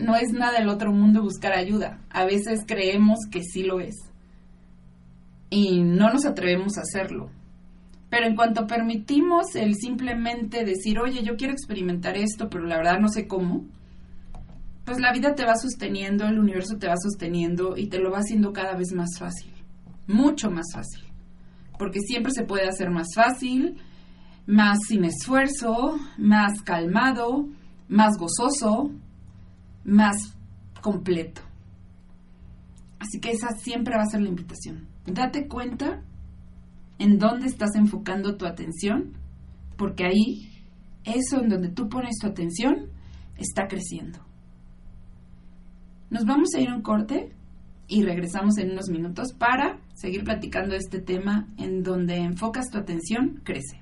no 0.00 0.14
es 0.16 0.32
nada 0.32 0.58
del 0.58 0.68
otro 0.68 0.92
mundo 0.92 1.22
buscar 1.22 1.52
ayuda. 1.52 1.98
A 2.10 2.24
veces 2.24 2.60
creemos 2.66 3.18
que 3.30 3.42
sí 3.42 3.62
lo 3.62 3.80
es. 3.80 3.94
Y 5.50 5.82
no 5.82 6.12
nos 6.12 6.26
atrevemos 6.26 6.76
a 6.76 6.82
hacerlo. 6.82 7.30
Pero 8.16 8.28
en 8.28 8.34
cuanto 8.34 8.66
permitimos 8.66 9.54
el 9.56 9.74
simplemente 9.74 10.64
decir, 10.64 10.98
oye, 10.98 11.22
yo 11.22 11.36
quiero 11.36 11.52
experimentar 11.52 12.16
esto, 12.16 12.48
pero 12.48 12.64
la 12.64 12.78
verdad 12.78 12.98
no 12.98 13.08
sé 13.08 13.28
cómo, 13.28 13.66
pues 14.86 14.98
la 15.00 15.12
vida 15.12 15.34
te 15.34 15.44
va 15.44 15.54
sosteniendo, 15.54 16.24
el 16.24 16.38
universo 16.38 16.78
te 16.78 16.88
va 16.88 16.96
sosteniendo 16.96 17.76
y 17.76 17.88
te 17.88 17.98
lo 17.98 18.10
va 18.10 18.20
haciendo 18.20 18.54
cada 18.54 18.74
vez 18.74 18.94
más 18.94 19.18
fácil. 19.18 19.52
Mucho 20.06 20.50
más 20.50 20.64
fácil. 20.72 21.04
Porque 21.78 22.00
siempre 22.00 22.32
se 22.32 22.44
puede 22.44 22.66
hacer 22.66 22.88
más 22.88 23.08
fácil, 23.14 23.76
más 24.46 24.78
sin 24.88 25.04
esfuerzo, 25.04 25.98
más 26.16 26.62
calmado, 26.62 27.46
más 27.86 28.16
gozoso, 28.16 28.92
más 29.84 30.16
completo. 30.80 31.42
Así 32.98 33.20
que 33.20 33.32
esa 33.32 33.48
siempre 33.58 33.94
va 33.94 34.04
a 34.04 34.10
ser 34.10 34.22
la 34.22 34.30
invitación. 34.30 34.86
Date 35.04 35.48
cuenta 35.48 36.00
en 36.98 37.18
dónde 37.18 37.46
estás 37.46 37.74
enfocando 37.74 38.36
tu 38.36 38.46
atención, 38.46 39.12
porque 39.76 40.04
ahí, 40.04 40.64
eso 41.04 41.40
en 41.40 41.48
donde 41.48 41.68
tú 41.68 41.88
pones 41.88 42.16
tu 42.20 42.26
atención, 42.26 42.88
está 43.36 43.66
creciendo. 43.68 44.18
Nos 46.10 46.24
vamos 46.24 46.48
a 46.54 46.60
ir 46.60 46.68
a 46.68 46.74
un 46.74 46.82
corte 46.82 47.32
y 47.88 48.02
regresamos 48.02 48.58
en 48.58 48.72
unos 48.72 48.88
minutos 48.88 49.32
para 49.32 49.78
seguir 49.94 50.24
platicando 50.24 50.74
este 50.74 51.00
tema 51.00 51.48
en 51.58 51.82
donde 51.82 52.16
enfocas 52.16 52.70
tu 52.70 52.78
atención, 52.78 53.40
crece. 53.44 53.80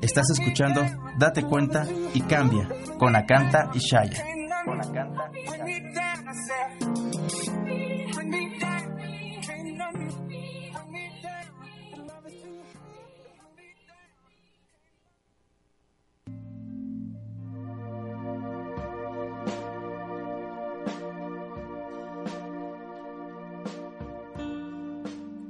Estás 0.00 0.30
escuchando 0.30 0.82
Date 1.18 1.42
cuenta 1.42 1.84
y 2.14 2.20
cambia 2.22 2.68
con 2.98 3.14
Acanta 3.16 3.70
y 3.74 3.78
Shaya. 3.78 4.24
Con 4.64 4.80
Acanta 4.80 5.30
y 5.34 6.77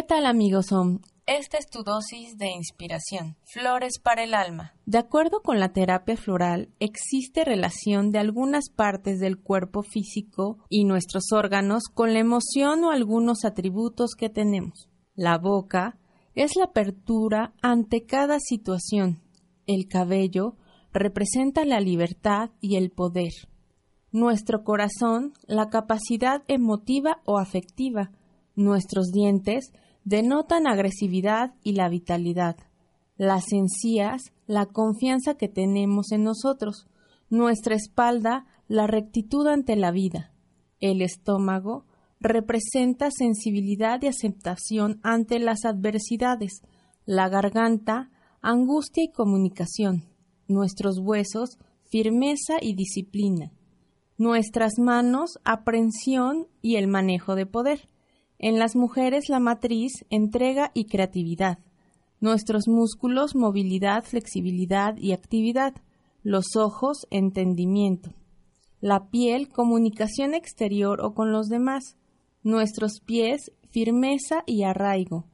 ¿Qué 0.00 0.06
tal 0.06 0.24
amigos 0.24 0.68
son? 0.68 1.02
Esta 1.26 1.58
es 1.58 1.66
tu 1.66 1.82
dosis 1.82 2.38
de 2.38 2.48
inspiración. 2.48 3.36
Flores 3.44 3.98
para 3.98 4.24
el 4.24 4.32
alma. 4.32 4.72
De 4.86 4.96
acuerdo 4.96 5.42
con 5.42 5.60
la 5.60 5.74
terapia 5.74 6.16
floral, 6.16 6.70
existe 6.80 7.44
relación 7.44 8.10
de 8.10 8.18
algunas 8.18 8.70
partes 8.70 9.20
del 9.20 9.38
cuerpo 9.38 9.82
físico 9.82 10.56
y 10.70 10.84
nuestros 10.84 11.24
órganos 11.32 11.82
con 11.92 12.14
la 12.14 12.20
emoción 12.20 12.82
o 12.82 12.92
algunos 12.92 13.44
atributos 13.44 14.12
que 14.16 14.30
tenemos. 14.30 14.88
La 15.14 15.36
boca 15.36 15.98
es 16.34 16.56
la 16.56 16.64
apertura 16.64 17.52
ante 17.60 18.06
cada 18.06 18.38
situación. 18.40 19.20
El 19.66 19.86
cabello 19.86 20.56
representa 20.94 21.66
la 21.66 21.78
libertad 21.78 22.48
y 22.62 22.76
el 22.76 22.90
poder. 22.90 23.32
Nuestro 24.12 24.64
corazón, 24.64 25.34
la 25.46 25.68
capacidad 25.68 26.42
emotiva 26.48 27.20
o 27.26 27.36
afectiva 27.36 28.12
Nuestros 28.60 29.10
dientes 29.10 29.72
denotan 30.04 30.66
agresividad 30.66 31.54
y 31.62 31.72
la 31.72 31.88
vitalidad. 31.88 32.56
Las 33.16 33.52
encías, 33.52 34.32
la 34.46 34.66
confianza 34.66 35.34
que 35.34 35.48
tenemos 35.48 36.12
en 36.12 36.24
nosotros. 36.24 36.86
Nuestra 37.28 37.74
espalda, 37.74 38.46
la 38.66 38.86
rectitud 38.86 39.46
ante 39.46 39.76
la 39.76 39.90
vida. 39.90 40.32
El 40.80 41.02
estómago 41.02 41.84
representa 42.20 43.10
sensibilidad 43.10 44.00
y 44.02 44.06
aceptación 44.06 45.00
ante 45.02 45.38
las 45.38 45.64
adversidades. 45.64 46.62
La 47.04 47.28
garganta, 47.28 48.10
angustia 48.40 49.04
y 49.04 49.12
comunicación. 49.12 50.04
Nuestros 50.48 50.98
huesos, 50.98 51.58
firmeza 51.90 52.54
y 52.60 52.74
disciplina. 52.74 53.52
Nuestras 54.16 54.78
manos, 54.78 55.38
aprensión 55.44 56.46
y 56.60 56.76
el 56.76 56.88
manejo 56.88 57.34
de 57.34 57.46
poder. 57.46 57.88
En 58.42 58.58
las 58.58 58.74
mujeres 58.74 59.28
la 59.28 59.38
matriz, 59.38 60.06
entrega 60.08 60.70
y 60.72 60.86
creatividad. 60.86 61.58
Nuestros 62.20 62.68
músculos, 62.68 63.36
movilidad, 63.36 64.02
flexibilidad 64.02 64.96
y 64.96 65.12
actividad. 65.12 65.74
Los 66.22 66.56
ojos, 66.56 67.06
entendimiento. 67.10 68.14
La 68.80 69.10
piel, 69.10 69.50
comunicación 69.50 70.32
exterior 70.32 71.02
o 71.02 71.12
con 71.12 71.32
los 71.32 71.48
demás. 71.48 71.98
Nuestros 72.42 73.00
pies, 73.04 73.52
firmeza 73.68 74.42
y 74.46 74.62
arraigo. 74.62 75.26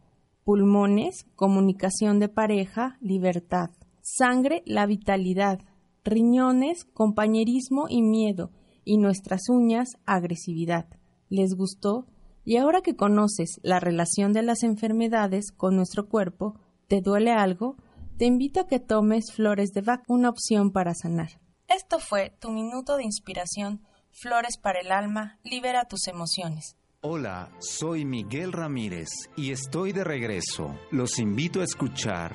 Pulmones, 0.43 1.27
comunicación 1.37 2.19
de 2.19 2.29
pareja, 2.29 2.99
libertad. 3.01 3.71
Sangre, 4.03 4.65
la 4.67 4.85
vitalidad. 4.85 5.61
Riñones, 6.03 6.85
compañerismo 6.87 7.87
y 7.89 8.03
miedo. 8.03 8.51
Y 8.85 8.99
nuestras 8.99 9.49
uñas, 9.49 9.91
agresividad. 10.07 10.89
¿Les 11.29 11.55
gustó? 11.55 12.07
Y 12.47 12.57
ahora 12.57 12.81
que 12.81 12.97
conoces 12.97 13.61
la 13.63 13.81
relación 13.81 14.33
de 14.33 14.43
las 14.43 14.63
enfermedades 14.63 15.53
con 15.55 15.77
nuestro 15.77 16.09
cuerpo, 16.09 16.59
¿te 16.87 17.03
duele 17.03 17.33
algo? 17.33 17.77
Te 18.17 18.25
invito 18.25 18.61
a 18.61 18.67
que 18.67 18.81
tomes 18.81 19.33
flores 19.35 19.73
de 19.73 19.83
Bach, 19.83 20.05
una 20.09 20.31
opción 20.31 20.71
para 20.71 20.95
sanar. 20.95 21.41
Esto 21.69 21.99
fue 21.99 22.31
tu 22.41 22.51
minuto 22.51 22.97
de 22.97 23.05
inspiración, 23.05 23.83
Flores 24.19 24.57
para 24.57 24.81
el 24.81 24.93
alma, 24.93 25.39
libera 25.45 25.85
tus 25.85 26.09
emociones. 26.09 26.79
Hola, 27.03 27.51
soy 27.59 28.07
Miguel 28.07 28.51
Ramírez 28.51 29.11
y 29.37 29.51
estoy 29.51 29.93
de 29.93 30.05
regreso. 30.05 30.75
Los 30.91 31.19
invito 31.19 31.61
a 31.61 31.65
escuchar 31.65 32.35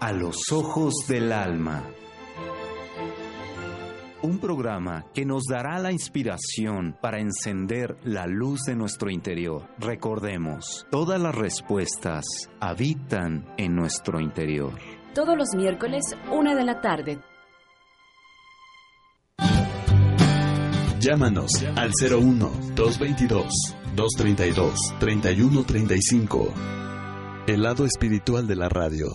A 0.00 0.10
los 0.10 0.50
ojos 0.50 1.06
del 1.06 1.30
alma. 1.30 1.88
Un 4.22 4.38
programa 4.38 5.04
que 5.12 5.26
nos 5.26 5.42
dará 5.50 5.80
la 5.80 5.90
inspiración 5.90 6.96
para 7.00 7.18
encender 7.18 7.96
la 8.04 8.28
luz 8.28 8.60
de 8.62 8.76
nuestro 8.76 9.10
interior. 9.10 9.66
Recordemos, 9.80 10.86
todas 10.92 11.20
las 11.20 11.34
respuestas 11.34 12.24
habitan 12.60 13.52
en 13.56 13.74
nuestro 13.74 14.20
interior. 14.20 14.74
Todos 15.12 15.36
los 15.36 15.48
miércoles, 15.56 16.04
una 16.30 16.54
de 16.54 16.64
la 16.64 16.80
tarde. 16.80 17.18
Llámanos 21.00 21.64
al 21.74 21.90
01 21.90 22.50
222 22.76 23.76
232 23.96 24.74
3135. 25.00 26.54
El 27.48 27.62
lado 27.62 27.84
espiritual 27.84 28.46
de 28.46 28.54
la 28.54 28.68
radio. 28.68 29.08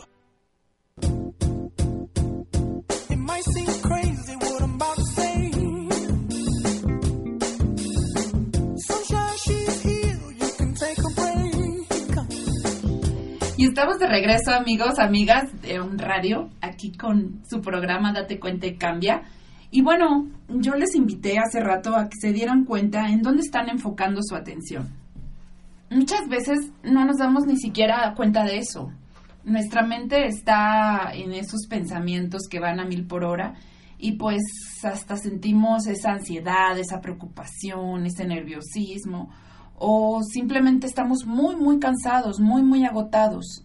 Y 13.60 13.66
estamos 13.66 13.98
de 13.98 14.06
regreso, 14.06 14.52
amigos, 14.52 15.00
amigas 15.00 15.46
de 15.64 15.82
un 15.82 15.98
radio, 15.98 16.48
aquí 16.62 16.92
con 16.92 17.42
su 17.50 17.60
programa 17.60 18.14
Date 18.14 18.40
cuenta 18.40 18.68
cambia. 18.78 19.24
Y 19.72 19.82
bueno, 19.82 20.28
yo 20.48 20.76
les 20.76 20.94
invité 20.94 21.40
hace 21.40 21.60
rato 21.60 21.96
a 21.96 22.08
que 22.08 22.18
se 22.22 22.32
dieran 22.34 22.66
cuenta 22.66 23.08
en 23.10 23.24
dónde 23.24 23.42
están 23.42 23.68
enfocando 23.68 24.22
su 24.22 24.36
atención. 24.36 24.90
Muchas 25.90 26.28
veces 26.30 26.72
no 26.84 27.04
nos 27.04 27.18
damos 27.18 27.48
ni 27.48 27.58
siquiera 27.58 28.14
cuenta 28.16 28.44
de 28.44 28.60
eso. 28.60 28.92
Nuestra 29.44 29.82
mente 29.82 30.28
está 30.28 31.10
en 31.16 31.34
esos 31.34 31.66
pensamientos 31.68 32.44
que 32.48 32.60
van 32.60 32.80
a 32.80 32.86
mil 32.86 33.08
por 33.08 33.24
hora 33.24 33.56
y 33.98 34.18
pues 34.18 34.44
hasta 34.84 35.18
sentimos 35.18 35.88
esa 35.88 36.12
ansiedad, 36.12 36.78
esa 36.78 37.02
preocupación, 37.02 38.06
ese 38.06 38.24
nerviosismo 38.28 39.32
o 39.78 40.22
simplemente 40.24 40.88
estamos 40.88 41.26
muy, 41.26 41.56
muy 41.56 41.80
cansados, 41.80 42.40
muy, 42.40 42.64
muy 42.64 42.84
agotados. 42.86 43.64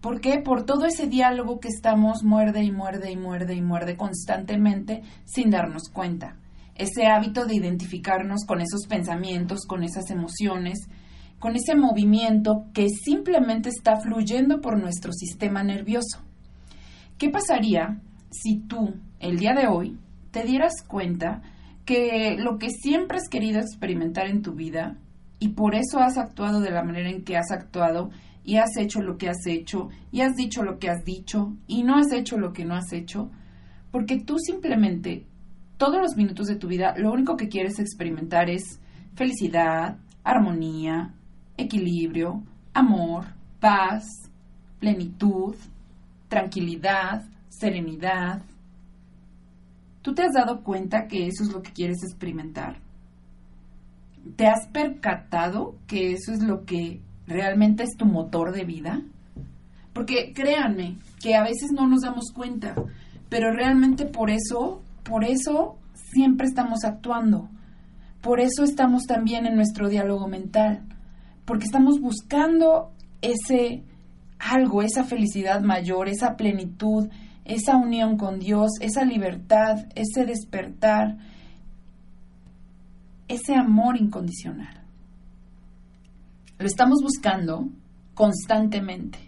¿Por 0.00 0.20
qué? 0.20 0.38
Por 0.38 0.64
todo 0.64 0.84
ese 0.84 1.06
diálogo 1.06 1.58
que 1.58 1.68
estamos 1.68 2.22
muerde 2.22 2.62
y 2.62 2.70
muerde 2.70 3.10
y 3.10 3.16
muerde 3.16 3.54
y 3.54 3.62
muerde 3.62 3.96
constantemente 3.96 5.02
sin 5.24 5.50
darnos 5.50 5.88
cuenta. 5.92 6.36
Ese 6.74 7.06
hábito 7.06 7.46
de 7.46 7.54
identificarnos 7.54 8.44
con 8.44 8.60
esos 8.60 8.86
pensamientos, 8.86 9.64
con 9.66 9.84
esas 9.84 10.10
emociones, 10.10 10.88
con 11.38 11.56
ese 11.56 11.76
movimiento 11.76 12.66
que 12.74 12.88
simplemente 12.88 13.68
está 13.68 13.96
fluyendo 14.00 14.60
por 14.60 14.78
nuestro 14.78 15.12
sistema 15.12 15.62
nervioso. 15.62 16.20
¿Qué 17.16 17.30
pasaría 17.30 18.00
si 18.30 18.58
tú, 18.58 18.94
el 19.20 19.38
día 19.38 19.54
de 19.54 19.66
hoy, 19.66 19.98
te 20.30 20.42
dieras 20.44 20.82
cuenta 20.86 21.42
que 21.84 22.36
lo 22.38 22.58
que 22.58 22.70
siempre 22.70 23.18
has 23.18 23.28
querido 23.28 23.60
experimentar 23.60 24.26
en 24.26 24.42
tu 24.42 24.54
vida 24.54 24.96
y 25.42 25.48
por 25.48 25.74
eso 25.74 25.98
has 25.98 26.18
actuado 26.18 26.60
de 26.60 26.70
la 26.70 26.84
manera 26.84 27.10
en 27.10 27.24
que 27.24 27.36
has 27.36 27.50
actuado 27.50 28.10
y 28.44 28.58
has 28.58 28.76
hecho 28.76 29.02
lo 29.02 29.18
que 29.18 29.28
has 29.28 29.44
hecho 29.44 29.88
y 30.12 30.20
has 30.20 30.36
dicho 30.36 30.62
lo 30.62 30.78
que 30.78 30.88
has 30.88 31.04
dicho 31.04 31.56
y 31.66 31.82
no 31.82 31.96
has 31.96 32.12
hecho 32.12 32.38
lo 32.38 32.52
que 32.52 32.64
no 32.64 32.76
has 32.76 32.92
hecho, 32.92 33.28
porque 33.90 34.20
tú 34.20 34.38
simplemente 34.38 35.26
todos 35.78 36.00
los 36.00 36.16
minutos 36.16 36.46
de 36.46 36.54
tu 36.54 36.68
vida 36.68 36.94
lo 36.96 37.10
único 37.10 37.36
que 37.36 37.48
quieres 37.48 37.80
experimentar 37.80 38.50
es 38.50 38.78
felicidad, 39.16 39.98
armonía, 40.22 41.12
equilibrio, 41.56 42.44
amor, 42.72 43.24
paz, 43.58 44.04
plenitud, 44.78 45.56
tranquilidad, 46.28 47.24
serenidad. 47.48 48.42
¿Tú 50.02 50.14
te 50.14 50.22
has 50.22 50.34
dado 50.34 50.62
cuenta 50.62 51.08
que 51.08 51.26
eso 51.26 51.42
es 51.42 51.52
lo 51.52 51.62
que 51.62 51.72
quieres 51.72 52.04
experimentar? 52.04 52.91
¿Te 54.36 54.46
has 54.46 54.68
percatado 54.68 55.76
que 55.86 56.12
eso 56.12 56.32
es 56.32 56.42
lo 56.42 56.64
que 56.64 57.00
realmente 57.26 57.82
es 57.82 57.96
tu 57.96 58.06
motor 58.06 58.52
de 58.52 58.64
vida? 58.64 59.02
Porque 59.92 60.32
créanme 60.34 60.96
que 61.20 61.34
a 61.34 61.42
veces 61.42 61.70
no 61.72 61.86
nos 61.86 62.02
damos 62.02 62.32
cuenta, 62.34 62.74
pero 63.28 63.52
realmente 63.52 64.06
por 64.06 64.30
eso, 64.30 64.82
por 65.02 65.24
eso 65.24 65.76
siempre 66.12 66.46
estamos 66.46 66.84
actuando. 66.84 67.48
Por 68.20 68.40
eso 68.40 68.62
estamos 68.62 69.04
también 69.04 69.46
en 69.46 69.56
nuestro 69.56 69.88
diálogo 69.88 70.28
mental, 70.28 70.82
porque 71.44 71.64
estamos 71.64 72.00
buscando 72.00 72.92
ese 73.20 73.82
algo, 74.38 74.82
esa 74.82 75.04
felicidad 75.04 75.60
mayor, 75.60 76.08
esa 76.08 76.36
plenitud, 76.36 77.08
esa 77.44 77.76
unión 77.76 78.16
con 78.16 78.38
Dios, 78.38 78.70
esa 78.80 79.04
libertad, 79.04 79.86
ese 79.94 80.24
despertar, 80.26 81.18
ese 83.34 83.54
amor 83.54 83.96
incondicional. 83.96 84.82
Lo 86.58 86.66
estamos 86.66 86.98
buscando 87.02 87.68
constantemente. 88.14 89.18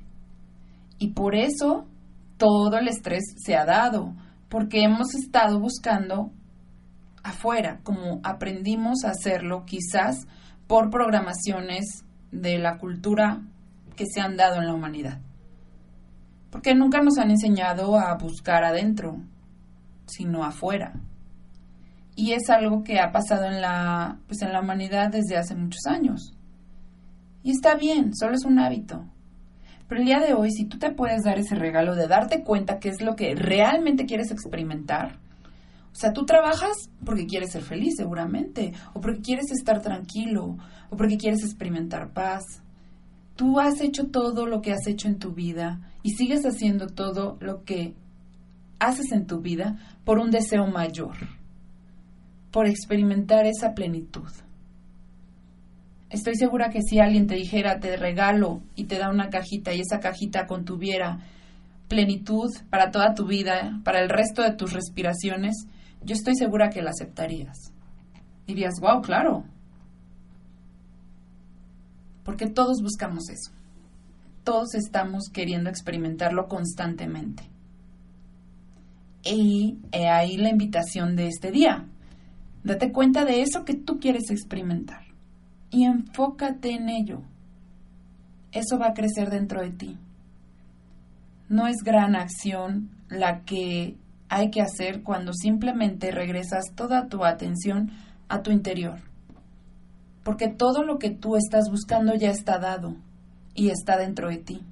Y 0.98 1.12
por 1.12 1.34
eso 1.34 1.86
todo 2.36 2.76
el 2.78 2.88
estrés 2.88 3.24
se 3.36 3.56
ha 3.56 3.64
dado, 3.64 4.14
porque 4.48 4.82
hemos 4.82 5.14
estado 5.14 5.58
buscando 5.58 6.30
afuera, 7.22 7.80
como 7.82 8.20
aprendimos 8.22 9.04
a 9.04 9.10
hacerlo 9.10 9.64
quizás 9.64 10.26
por 10.66 10.90
programaciones 10.90 12.04
de 12.30 12.58
la 12.58 12.78
cultura 12.78 13.40
que 13.96 14.04
se 14.06 14.20
han 14.20 14.36
dado 14.36 14.60
en 14.60 14.66
la 14.66 14.74
humanidad. 14.74 15.20
Porque 16.50 16.74
nunca 16.74 17.00
nos 17.00 17.18
han 17.18 17.30
enseñado 17.30 17.98
a 17.98 18.14
buscar 18.16 18.64
adentro, 18.64 19.16
sino 20.06 20.44
afuera 20.44 21.00
y 22.16 22.32
es 22.32 22.48
algo 22.48 22.84
que 22.84 23.00
ha 23.00 23.10
pasado 23.10 23.46
en 23.46 23.60
la, 23.60 24.18
pues 24.26 24.42
en 24.42 24.52
la 24.52 24.60
humanidad 24.60 25.10
desde 25.10 25.36
hace 25.36 25.54
muchos 25.54 25.86
años. 25.86 26.34
Y 27.42 27.50
está 27.50 27.74
bien, 27.74 28.14
solo 28.14 28.34
es 28.34 28.44
un 28.44 28.58
hábito. 28.58 29.04
Pero 29.88 30.00
el 30.00 30.06
día 30.06 30.20
de 30.20 30.32
hoy, 30.32 30.50
si 30.50 30.64
tú 30.64 30.78
te 30.78 30.92
puedes 30.92 31.24
dar 31.24 31.38
ese 31.38 31.56
regalo 31.56 31.94
de 31.94 32.06
darte 32.06 32.42
cuenta 32.42 32.78
qué 32.78 32.88
es 32.88 33.02
lo 33.02 33.16
que 33.16 33.34
realmente 33.34 34.06
quieres 34.06 34.30
experimentar, 34.30 35.18
o 35.92 35.96
sea, 35.96 36.12
tú 36.12 36.24
trabajas 36.24 36.90
porque 37.04 37.26
quieres 37.26 37.52
ser 37.52 37.62
feliz, 37.62 37.94
seguramente, 37.96 38.72
o 38.94 39.00
porque 39.00 39.20
quieres 39.20 39.50
estar 39.52 39.82
tranquilo, 39.82 40.56
o 40.90 40.96
porque 40.96 41.16
quieres 41.16 41.44
experimentar 41.44 42.12
paz. 42.12 42.42
Tú 43.36 43.60
has 43.60 43.80
hecho 43.80 44.06
todo 44.06 44.46
lo 44.46 44.60
que 44.60 44.72
has 44.72 44.86
hecho 44.86 45.08
en 45.08 45.18
tu 45.18 45.32
vida 45.32 45.80
y 46.02 46.12
sigues 46.12 46.44
haciendo 46.46 46.86
todo 46.86 47.36
lo 47.40 47.64
que 47.64 47.94
haces 48.78 49.12
en 49.12 49.26
tu 49.26 49.40
vida 49.40 49.76
por 50.04 50.18
un 50.18 50.30
deseo 50.30 50.66
mayor 50.66 51.16
por 52.54 52.68
experimentar 52.68 53.46
esa 53.46 53.74
plenitud. 53.74 54.28
Estoy 56.08 56.36
segura 56.36 56.70
que 56.70 56.82
si 56.82 57.00
alguien 57.00 57.26
te 57.26 57.34
dijera 57.34 57.80
te 57.80 57.96
regalo 57.96 58.62
y 58.76 58.84
te 58.84 58.96
da 58.96 59.10
una 59.10 59.28
cajita 59.28 59.74
y 59.74 59.80
esa 59.80 59.98
cajita 59.98 60.46
contuviera 60.46 61.18
plenitud 61.88 62.48
para 62.70 62.92
toda 62.92 63.12
tu 63.14 63.26
vida, 63.26 63.80
para 63.82 64.00
el 64.00 64.08
resto 64.08 64.42
de 64.42 64.52
tus 64.52 64.72
respiraciones, 64.72 65.66
yo 66.04 66.14
estoy 66.14 66.36
segura 66.36 66.70
que 66.70 66.80
la 66.80 66.90
aceptarías. 66.90 67.58
Dirías, 68.46 68.74
wow, 68.80 69.02
claro. 69.02 69.42
Porque 72.22 72.46
todos 72.46 72.82
buscamos 72.82 73.28
eso. 73.30 73.50
Todos 74.44 74.76
estamos 74.76 75.24
queriendo 75.32 75.70
experimentarlo 75.70 76.46
constantemente. 76.46 77.42
Y 79.24 79.76
ahí 79.92 80.36
la 80.36 80.50
invitación 80.50 81.16
de 81.16 81.26
este 81.26 81.50
día. 81.50 81.88
Date 82.64 82.92
cuenta 82.92 83.26
de 83.26 83.42
eso 83.42 83.64
que 83.64 83.74
tú 83.74 84.00
quieres 84.00 84.30
experimentar 84.30 85.04
y 85.70 85.84
enfócate 85.84 86.72
en 86.72 86.88
ello. 86.88 87.20
Eso 88.52 88.78
va 88.78 88.88
a 88.88 88.94
crecer 88.94 89.28
dentro 89.28 89.60
de 89.60 89.70
ti. 89.70 89.98
No 91.48 91.66
es 91.66 91.76
gran 91.84 92.16
acción 92.16 92.90
la 93.10 93.42
que 93.42 93.96
hay 94.30 94.50
que 94.50 94.62
hacer 94.62 95.02
cuando 95.02 95.34
simplemente 95.34 96.10
regresas 96.10 96.64
toda 96.74 97.08
tu 97.08 97.24
atención 97.24 97.90
a 98.28 98.42
tu 98.42 98.50
interior. 98.50 99.00
Porque 100.22 100.48
todo 100.48 100.84
lo 100.84 100.98
que 100.98 101.10
tú 101.10 101.36
estás 101.36 101.68
buscando 101.70 102.14
ya 102.14 102.30
está 102.30 102.58
dado 102.58 102.96
y 103.54 103.68
está 103.68 103.98
dentro 103.98 104.30
de 104.30 104.38
ti. 104.38 104.62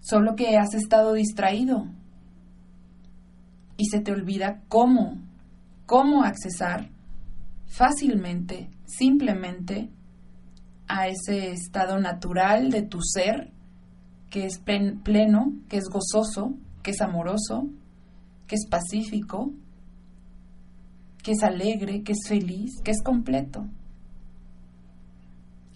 Solo 0.00 0.34
que 0.34 0.56
has 0.56 0.72
estado 0.74 1.12
distraído 1.12 1.88
y 3.76 3.86
se 3.86 4.00
te 4.00 4.12
olvida 4.12 4.62
cómo, 4.68 5.18
cómo 5.86 6.24
accesar 6.24 6.90
fácilmente, 7.66 8.70
simplemente, 8.86 9.90
a 10.88 11.08
ese 11.08 11.52
estado 11.52 11.98
natural 11.98 12.70
de 12.70 12.82
tu 12.82 13.00
ser, 13.02 13.50
que 14.28 14.46
es 14.46 14.58
pleno, 14.58 15.52
que 15.68 15.78
es 15.78 15.84
gozoso, 15.88 16.54
que 16.82 16.90
es 16.90 17.00
amoroso, 17.00 17.68
que 18.46 18.56
es 18.56 18.66
pacífico, 18.68 19.52
que 21.22 21.32
es 21.32 21.42
alegre, 21.42 22.02
que 22.02 22.12
es 22.12 22.28
feliz, 22.28 22.80
que 22.82 22.90
es 22.90 23.02
completo. 23.02 23.66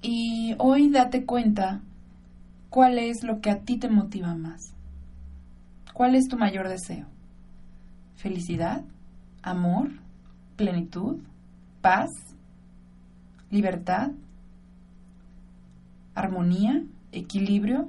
Y 0.02 0.54
hoy 0.58 0.90
date 0.90 1.24
cuenta 1.24 1.82
cuál 2.68 2.98
es 2.98 3.22
lo 3.22 3.40
que 3.40 3.50
a 3.50 3.60
ti 3.60 3.78
te 3.78 3.88
motiva 3.88 4.34
más. 4.34 4.74
¿Cuál 5.94 6.14
es 6.14 6.28
tu 6.28 6.36
mayor 6.36 6.68
deseo? 6.68 7.06
¿Felicidad? 8.16 8.84
¿Amor? 9.46 9.90
¿Plenitud? 10.56 11.22
¿Paz? 11.80 12.10
¿Libertad? 13.48 14.10
¿Armonía? 16.16 16.82
¿Equilibrio? 17.12 17.88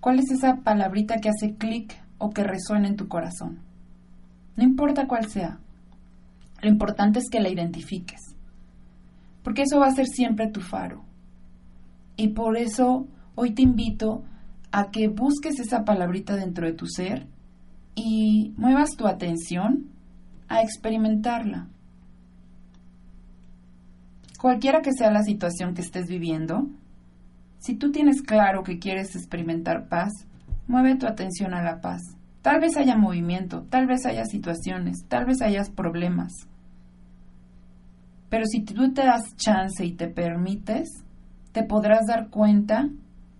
¿Cuál 0.00 0.18
es 0.18 0.30
esa 0.30 0.56
palabrita 0.56 1.16
que 1.22 1.30
hace 1.30 1.54
clic 1.54 1.98
o 2.18 2.32
que 2.32 2.44
resuena 2.44 2.86
en 2.86 2.96
tu 2.96 3.08
corazón? 3.08 3.60
No 4.54 4.62
importa 4.62 5.08
cuál 5.08 5.30
sea. 5.30 5.58
Lo 6.60 6.68
importante 6.68 7.20
es 7.20 7.30
que 7.30 7.40
la 7.40 7.48
identifiques. 7.48 8.20
Porque 9.42 9.62
eso 9.62 9.80
va 9.80 9.86
a 9.86 9.94
ser 9.94 10.06
siempre 10.06 10.48
tu 10.48 10.60
faro. 10.60 11.02
Y 12.18 12.28
por 12.28 12.58
eso 12.58 13.06
hoy 13.36 13.52
te 13.52 13.62
invito 13.62 14.22
a 14.70 14.90
que 14.90 15.08
busques 15.08 15.58
esa 15.60 15.86
palabrita 15.86 16.36
dentro 16.36 16.66
de 16.66 16.74
tu 16.74 16.86
ser 16.88 17.26
y 17.94 18.52
muevas 18.58 18.90
tu 18.98 19.06
atención 19.06 19.90
a 20.52 20.62
experimentarla. 20.62 21.66
Cualquiera 24.38 24.82
que 24.82 24.92
sea 24.92 25.10
la 25.10 25.22
situación 25.22 25.74
que 25.74 25.80
estés 25.80 26.08
viviendo, 26.08 26.68
si 27.58 27.74
tú 27.74 27.90
tienes 27.90 28.22
claro 28.22 28.62
que 28.62 28.78
quieres 28.78 29.16
experimentar 29.16 29.88
paz, 29.88 30.10
mueve 30.66 30.96
tu 30.96 31.06
atención 31.06 31.54
a 31.54 31.62
la 31.62 31.80
paz. 31.80 32.02
Tal 32.42 32.60
vez 32.60 32.76
haya 32.76 32.96
movimiento, 32.96 33.62
tal 33.70 33.86
vez 33.86 34.04
haya 34.04 34.24
situaciones, 34.24 35.06
tal 35.08 35.24
vez 35.24 35.40
hayas 35.40 35.70
problemas. 35.70 36.32
Pero 38.28 38.44
si 38.46 38.62
tú 38.62 38.92
te 38.92 39.04
das 39.04 39.22
chance 39.36 39.84
y 39.86 39.92
te 39.92 40.08
permites, 40.08 40.88
te 41.52 41.62
podrás 41.62 42.06
dar 42.06 42.28
cuenta 42.28 42.88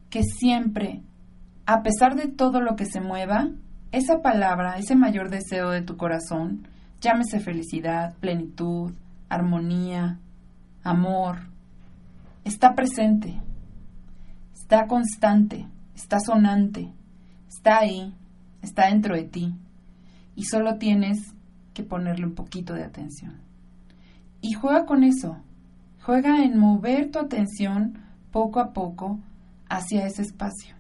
que 0.09 0.23
siempre, 0.23 1.03
a 1.67 1.83
pesar 1.83 2.15
de 2.15 2.29
todo 2.29 2.61
lo 2.61 2.77
que 2.77 2.87
se 2.87 3.01
mueva, 3.01 3.51
esa 3.91 4.23
palabra, 4.23 4.79
ese 4.79 4.95
mayor 4.95 5.31
deseo 5.31 5.71
de 5.71 5.83
tu 5.83 5.97
corazón, 5.97 6.69
llámese 7.03 7.41
felicidad, 7.41 8.15
plenitud, 8.19 8.93
armonía, 9.29 10.21
amor, 10.85 11.41
está 12.45 12.75
presente, 12.75 13.41
está 14.55 14.87
constante, 14.87 15.67
está 15.95 16.21
sonante, 16.21 16.93
está 17.49 17.81
ahí, 17.81 18.15
está 18.63 18.87
dentro 18.87 19.17
de 19.17 19.25
ti. 19.25 19.55
Y 20.37 20.45
solo 20.45 20.79
tienes 20.79 21.35
que 21.75 21.83
ponerle 21.83 22.25
un 22.25 22.35
poquito 22.35 22.73
de 22.73 22.85
atención. 22.85 23.35
Y 24.41 24.53
juega 24.53 24.87
con 24.87 25.03
eso, 25.03 25.37
juega 26.03 26.43
en 26.45 26.59
mover 26.59 27.11
tu 27.11 27.19
atención 27.19 27.99
poco 28.31 28.61
a 28.61 28.73
poco 28.73 29.19
hacia 29.69 30.07
ese 30.07 30.23
espacio. 30.23 30.77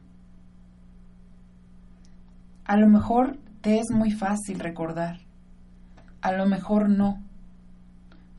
A 2.64 2.76
lo 2.76 2.88
mejor 2.88 3.38
te 3.61 3.78
es 3.78 3.90
muy 3.90 4.12
fácil 4.12 4.61
recordar, 4.61 5.18
a 6.22 6.32
lo 6.32 6.46
mejor 6.46 6.88
no, 6.88 7.20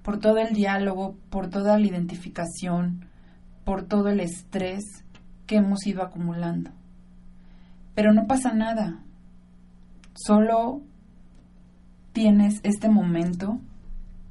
por 0.02 0.20
todo 0.20 0.38
el 0.38 0.54
diálogo, 0.54 1.16
por 1.30 1.50
toda 1.50 1.78
la 1.78 1.86
identificación, 1.86 3.06
por 3.64 3.84
todo 3.84 4.10
el 4.10 4.20
estrés 4.20 4.84
que 5.46 5.58
hemos 5.58 5.86
ido 5.86 6.02
acumulando. 6.02 6.72
Pero 7.94 8.14
no 8.14 8.26
pasa 8.26 8.54
nada, 8.54 9.00
solo 10.14 10.82
tienes 12.14 12.60
este 12.64 12.90
momento 12.90 13.60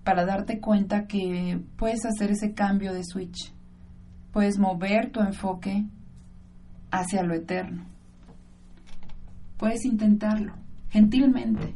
para 0.04 0.24
darte 0.24 0.58
cuenta 0.58 1.06
que 1.06 1.60
puedes 1.76 2.04
hacer 2.04 2.30
ese 2.32 2.54
cambio 2.54 2.92
de 2.92 3.04
switch, 3.04 3.52
puedes 4.32 4.58
mover 4.58 5.10
tu 5.10 5.20
enfoque 5.20 5.84
hacia 6.90 7.22
lo 7.22 7.34
eterno. 7.34 7.84
Puedes 9.58 9.84
intentarlo, 9.84 10.54
gentilmente, 10.90 11.74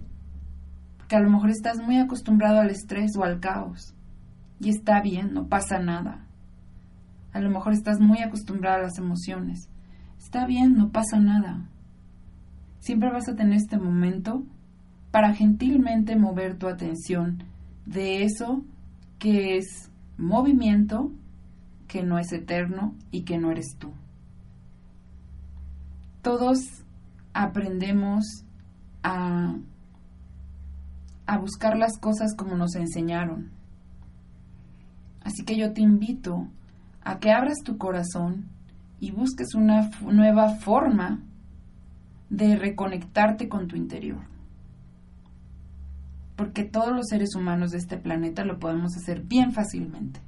porque 1.07 1.15
a 1.15 1.21
lo 1.21 1.31
mejor 1.31 1.51
estás 1.51 1.79
muy 1.79 1.99
acostumbrado 1.99 2.59
al 2.59 2.71
estrés 2.71 3.17
o 3.17 3.23
al 3.23 3.39
caos, 3.39 3.95
y 4.59 4.71
está 4.71 5.01
bien, 5.01 5.33
no 5.33 5.47
pasa 5.47 5.79
nada. 5.79 6.27
A 7.33 7.39
lo 7.39 7.49
mejor 7.49 7.75
estás 7.75 8.01
muy 8.01 8.19
acostumbrado 8.19 8.79
a 8.79 8.83
las 8.83 8.99
emociones, 8.99 9.69
está 10.19 10.47
bien, 10.47 10.75
no 10.75 10.91
pasa 10.91 11.21
nada. 11.21 11.69
Siempre 12.81 13.13
vas 13.13 13.29
a 13.29 13.37
tener 13.37 13.55
este 13.55 13.79
momento 13.79 14.43
para 15.13 15.33
gentilmente 15.33 16.17
mover 16.17 16.59
tu 16.59 16.67
atención 16.67 17.45
de 17.85 18.25
eso 18.25 18.65
que 19.21 19.59
es 19.59 19.93
movimiento, 20.19 21.13
que 21.87 22.03
no 22.03 22.19
es 22.19 22.33
eterno 22.33 22.97
y 23.13 23.23
que 23.23 23.39
no 23.39 23.53
eres 23.53 23.77
tú 23.79 23.93
todos 26.27 26.59
aprendemos 27.35 28.25
a, 29.05 29.55
a 31.27 31.39
buscar 31.39 31.77
las 31.77 31.99
cosas 31.99 32.35
como 32.37 32.57
nos 32.57 32.75
enseñaron. 32.75 33.51
Así 35.23 35.45
que 35.45 35.57
yo 35.57 35.73
te 35.73 35.81
invito 35.81 36.49
a 37.03 37.19
que 37.19 37.33
abras 37.33 37.59
tu 37.65 37.79
corazón 37.79 38.47
y 39.01 39.11
busques 39.11 39.55
una 39.55 39.91
nueva 40.03 40.51
forma 40.51 41.21
de 42.31 42.57
reconectarte 42.57 43.49
con 43.49 43.67
tu 43.67 43.77
interior. 43.77 44.25
Porque 46.37 46.65
todos 46.65 46.95
los 46.95 47.07
seres 47.09 47.35
humanos 47.35 47.71
de 47.71 47.79
este 47.79 47.97
planeta 47.97 48.45
lo 48.45 48.59
podemos 48.59 48.97
hacer 48.97 49.23
bien 49.23 49.53
fácilmente. 49.53 50.21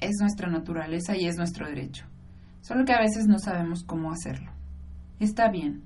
Es 0.00 0.16
nuestra 0.20 0.48
naturaleza 0.48 1.16
y 1.16 1.26
es 1.26 1.36
nuestro 1.36 1.66
derecho. 1.66 2.06
Solo 2.60 2.84
que 2.84 2.92
a 2.92 3.00
veces 3.00 3.26
no 3.26 3.38
sabemos 3.38 3.84
cómo 3.84 4.12
hacerlo 4.12 4.52
está 5.24 5.48
bien, 5.48 5.82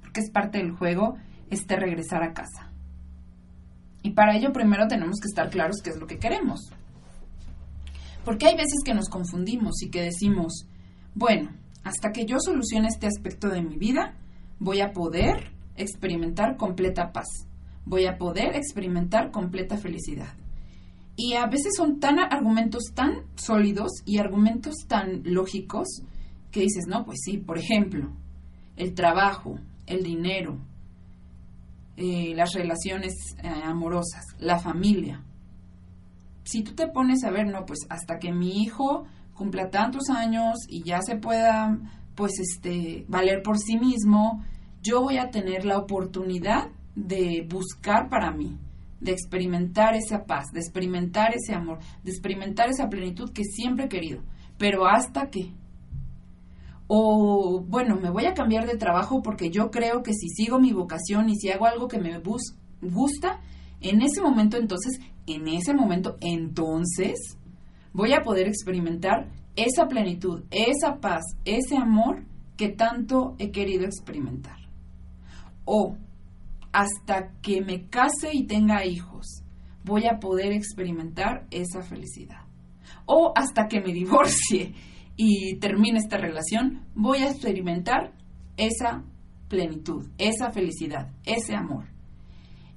porque 0.00 0.20
es 0.20 0.30
parte 0.30 0.58
del 0.58 0.72
juego 0.72 1.16
este 1.50 1.76
regresar 1.76 2.22
a 2.22 2.32
casa. 2.32 2.70
Y 4.06 4.10
para 4.10 4.36
ello 4.36 4.52
primero 4.52 4.86
tenemos 4.86 5.18
que 5.20 5.26
estar 5.26 5.50
claros 5.50 5.78
qué 5.82 5.90
es 5.90 5.96
lo 5.96 6.06
que 6.06 6.20
queremos. 6.20 6.70
Porque 8.24 8.46
hay 8.46 8.54
veces 8.54 8.84
que 8.84 8.94
nos 8.94 9.08
confundimos 9.08 9.82
y 9.82 9.90
que 9.90 10.00
decimos, 10.00 10.68
bueno, 11.12 11.50
hasta 11.82 12.12
que 12.12 12.24
yo 12.24 12.36
solucione 12.38 12.86
este 12.86 13.08
aspecto 13.08 13.48
de 13.48 13.62
mi 13.62 13.76
vida, 13.76 14.14
voy 14.60 14.80
a 14.80 14.92
poder 14.92 15.50
experimentar 15.74 16.56
completa 16.56 17.10
paz, 17.10 17.26
voy 17.84 18.06
a 18.06 18.16
poder 18.16 18.54
experimentar 18.54 19.32
completa 19.32 19.76
felicidad. 19.76 20.34
Y 21.16 21.34
a 21.34 21.46
veces 21.46 21.72
son 21.76 21.98
tan 21.98 22.20
argumentos 22.20 22.92
tan 22.94 23.24
sólidos 23.34 23.90
y 24.04 24.18
argumentos 24.18 24.86
tan 24.86 25.22
lógicos 25.24 25.88
que 26.52 26.60
dices, 26.60 26.84
no, 26.86 27.04
pues 27.04 27.18
sí, 27.24 27.38
por 27.38 27.58
ejemplo, 27.58 28.12
el 28.76 28.94
trabajo, 28.94 29.58
el 29.84 30.04
dinero, 30.04 30.60
eh, 31.96 32.34
las 32.34 32.52
relaciones 32.52 33.14
eh, 33.42 33.48
amorosas, 33.64 34.24
la 34.38 34.58
familia. 34.58 35.22
Si 36.44 36.62
tú 36.62 36.74
te 36.74 36.88
pones 36.88 37.24
a 37.24 37.30
ver, 37.30 37.46
no, 37.46 37.64
pues 37.64 37.80
hasta 37.88 38.18
que 38.18 38.32
mi 38.32 38.62
hijo 38.62 39.04
cumpla 39.34 39.70
tantos 39.70 40.10
años 40.10 40.58
y 40.68 40.82
ya 40.82 41.00
se 41.02 41.16
pueda, 41.16 41.78
pues, 42.14 42.32
este, 42.38 43.04
valer 43.08 43.42
por 43.42 43.58
sí 43.58 43.78
mismo, 43.78 44.44
yo 44.82 45.02
voy 45.02 45.18
a 45.18 45.30
tener 45.30 45.64
la 45.64 45.78
oportunidad 45.78 46.68
de 46.94 47.46
buscar 47.48 48.08
para 48.08 48.30
mí, 48.30 48.58
de 49.00 49.12
experimentar 49.12 49.94
esa 49.94 50.24
paz, 50.24 50.46
de 50.52 50.60
experimentar 50.60 51.34
ese 51.34 51.54
amor, 51.54 51.78
de 52.02 52.10
experimentar 52.10 52.68
esa 52.68 52.88
plenitud 52.88 53.32
que 53.32 53.44
siempre 53.44 53.86
he 53.86 53.88
querido. 53.88 54.22
Pero 54.58 54.86
hasta 54.86 55.28
que 55.28 55.52
O 56.88 57.64
bueno, 57.66 57.96
me 57.96 58.10
voy 58.10 58.26
a 58.26 58.34
cambiar 58.34 58.66
de 58.66 58.76
trabajo 58.76 59.22
porque 59.22 59.50
yo 59.50 59.70
creo 59.70 60.02
que 60.02 60.12
si 60.12 60.28
sigo 60.28 60.58
mi 60.58 60.72
vocación 60.72 61.28
y 61.28 61.36
si 61.36 61.50
hago 61.50 61.66
algo 61.66 61.88
que 61.88 61.98
me 61.98 62.20
gusta, 62.80 63.40
en 63.80 64.02
ese 64.02 64.20
momento 64.20 64.56
entonces, 64.56 65.00
en 65.26 65.48
ese 65.48 65.74
momento 65.74 66.16
entonces, 66.20 67.38
voy 67.92 68.12
a 68.12 68.22
poder 68.22 68.46
experimentar 68.46 69.28
esa 69.56 69.88
plenitud, 69.88 70.44
esa 70.50 71.00
paz, 71.00 71.22
ese 71.44 71.76
amor 71.76 72.24
que 72.56 72.68
tanto 72.68 73.34
he 73.38 73.50
querido 73.50 73.84
experimentar. 73.84 74.58
O 75.64 75.96
hasta 76.72 77.32
que 77.40 77.62
me 77.62 77.88
case 77.88 78.30
y 78.32 78.44
tenga 78.44 78.84
hijos, 78.84 79.42
voy 79.84 80.06
a 80.06 80.18
poder 80.18 80.52
experimentar 80.52 81.46
esa 81.50 81.82
felicidad. 81.82 82.42
O 83.06 83.32
hasta 83.34 83.66
que 83.66 83.80
me 83.80 83.92
divorcie 83.92 84.74
y 85.16 85.56
termine 85.56 85.98
esta 85.98 86.18
relación, 86.18 86.82
voy 86.94 87.18
a 87.18 87.30
experimentar 87.30 88.12
esa 88.56 89.04
plenitud, 89.48 90.06
esa 90.18 90.50
felicidad, 90.50 91.10
ese 91.24 91.54
amor. 91.54 91.86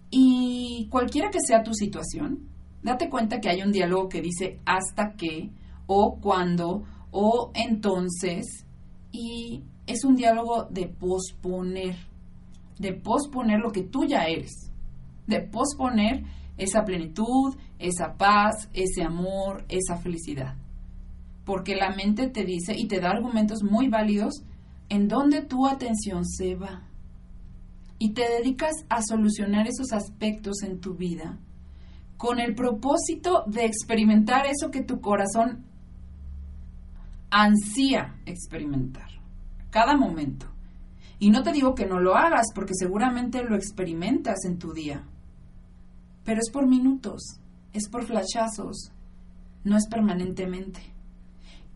Y 0.09 0.87
cualquiera 0.89 1.29
que 1.29 1.39
sea 1.45 1.63
tu 1.63 1.73
situación, 1.73 2.47
date 2.81 3.09
cuenta 3.09 3.39
que 3.39 3.49
hay 3.49 3.61
un 3.61 3.71
diálogo 3.71 4.09
que 4.09 4.21
dice 4.21 4.59
hasta 4.65 5.13
que, 5.15 5.51
o 5.85 6.19
cuando, 6.19 6.83
o 7.11 7.51
entonces, 7.53 8.65
y 9.11 9.63
es 9.85 10.03
un 10.03 10.15
diálogo 10.15 10.65
de 10.69 10.87
posponer, 10.87 11.95
de 12.79 12.93
posponer 12.93 13.59
lo 13.59 13.71
que 13.71 13.83
tú 13.83 14.05
ya 14.05 14.23
eres, 14.25 14.71
de 15.27 15.41
posponer 15.41 16.23
esa 16.57 16.83
plenitud, 16.83 17.55
esa 17.77 18.15
paz, 18.17 18.69
ese 18.73 19.03
amor, 19.03 19.65
esa 19.69 19.97
felicidad. 19.97 20.55
Porque 21.49 21.75
la 21.75 21.89
mente 21.89 22.27
te 22.27 22.45
dice 22.45 22.75
y 22.77 22.87
te 22.87 22.99
da 22.99 23.09
argumentos 23.09 23.63
muy 23.63 23.87
válidos 23.87 24.43
en 24.87 25.07
donde 25.07 25.41
tu 25.41 25.65
atención 25.65 26.23
se 26.23 26.53
va. 26.53 26.83
Y 27.97 28.11
te 28.11 28.21
dedicas 28.21 28.85
a 28.87 29.01
solucionar 29.01 29.67
esos 29.67 29.91
aspectos 29.91 30.61
en 30.61 30.79
tu 30.79 30.93
vida 30.93 31.39
con 32.17 32.39
el 32.39 32.53
propósito 32.53 33.45
de 33.47 33.65
experimentar 33.65 34.45
eso 34.45 34.69
que 34.69 34.83
tu 34.83 35.01
corazón 35.01 35.65
ansía 37.31 38.19
experimentar, 38.27 39.09
cada 39.71 39.97
momento. 39.97 40.45
Y 41.17 41.31
no 41.31 41.41
te 41.41 41.51
digo 41.51 41.73
que 41.73 41.87
no 41.87 41.99
lo 41.99 42.13
hagas, 42.15 42.45
porque 42.53 42.75
seguramente 42.75 43.43
lo 43.43 43.55
experimentas 43.55 44.45
en 44.45 44.59
tu 44.59 44.71
día. 44.71 45.03
Pero 46.23 46.41
es 46.41 46.51
por 46.51 46.67
minutos, 46.67 47.39
es 47.73 47.89
por 47.89 48.05
flashazos, 48.05 48.91
no 49.63 49.77
es 49.77 49.87
permanentemente. 49.87 50.98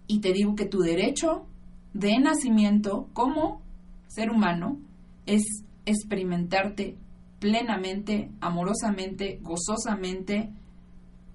Y 0.07 0.19
te 0.19 0.33
digo 0.33 0.55
que 0.55 0.65
tu 0.65 0.79
derecho 0.79 1.45
de 1.93 2.19
nacimiento 2.19 3.09
como 3.13 3.61
ser 4.07 4.29
humano 4.29 4.79
es 5.25 5.43
experimentarte 5.85 6.97
plenamente, 7.39 8.31
amorosamente, 8.39 9.39
gozosamente, 9.41 10.51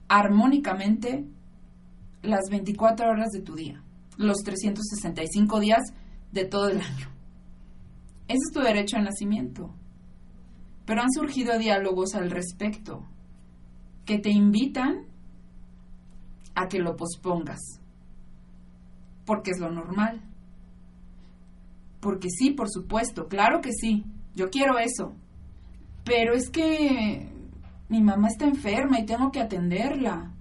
armónicamente 0.08 1.26
las 2.22 2.48
24 2.50 3.10
horas 3.10 3.30
de 3.30 3.42
tu 3.42 3.54
día, 3.54 3.82
los 4.16 4.38
365 4.38 5.60
días 5.60 5.82
de 6.32 6.44
todo 6.44 6.68
el 6.68 6.80
año. 6.80 7.08
Ese 8.26 8.40
es 8.48 8.52
tu 8.52 8.60
derecho 8.60 8.96
a 8.96 9.02
nacimiento. 9.02 9.74
Pero 10.84 11.02
han 11.02 11.12
surgido 11.12 11.58
diálogos 11.58 12.14
al 12.14 12.30
respecto 12.30 13.04
que 14.04 14.18
te 14.18 14.30
invitan 14.30 15.06
a 16.54 16.66
que 16.66 16.78
lo 16.78 16.96
pospongas, 16.96 17.60
porque 19.28 19.50
es 19.50 19.60
lo 19.60 19.70
normal. 19.70 20.22
Porque 22.00 22.30
sí, 22.30 22.50
por 22.52 22.70
supuesto, 22.70 23.28
claro 23.28 23.60
que 23.60 23.72
sí, 23.72 24.06
yo 24.34 24.48
quiero 24.48 24.78
eso, 24.78 25.14
pero 26.02 26.32
es 26.32 26.48
que 26.48 27.28
mi 27.90 28.00
mamá 28.00 28.28
está 28.28 28.46
enferma 28.46 28.98
y 28.98 29.04
tengo 29.04 29.30
que 29.30 29.40
atenderla. 29.40 30.32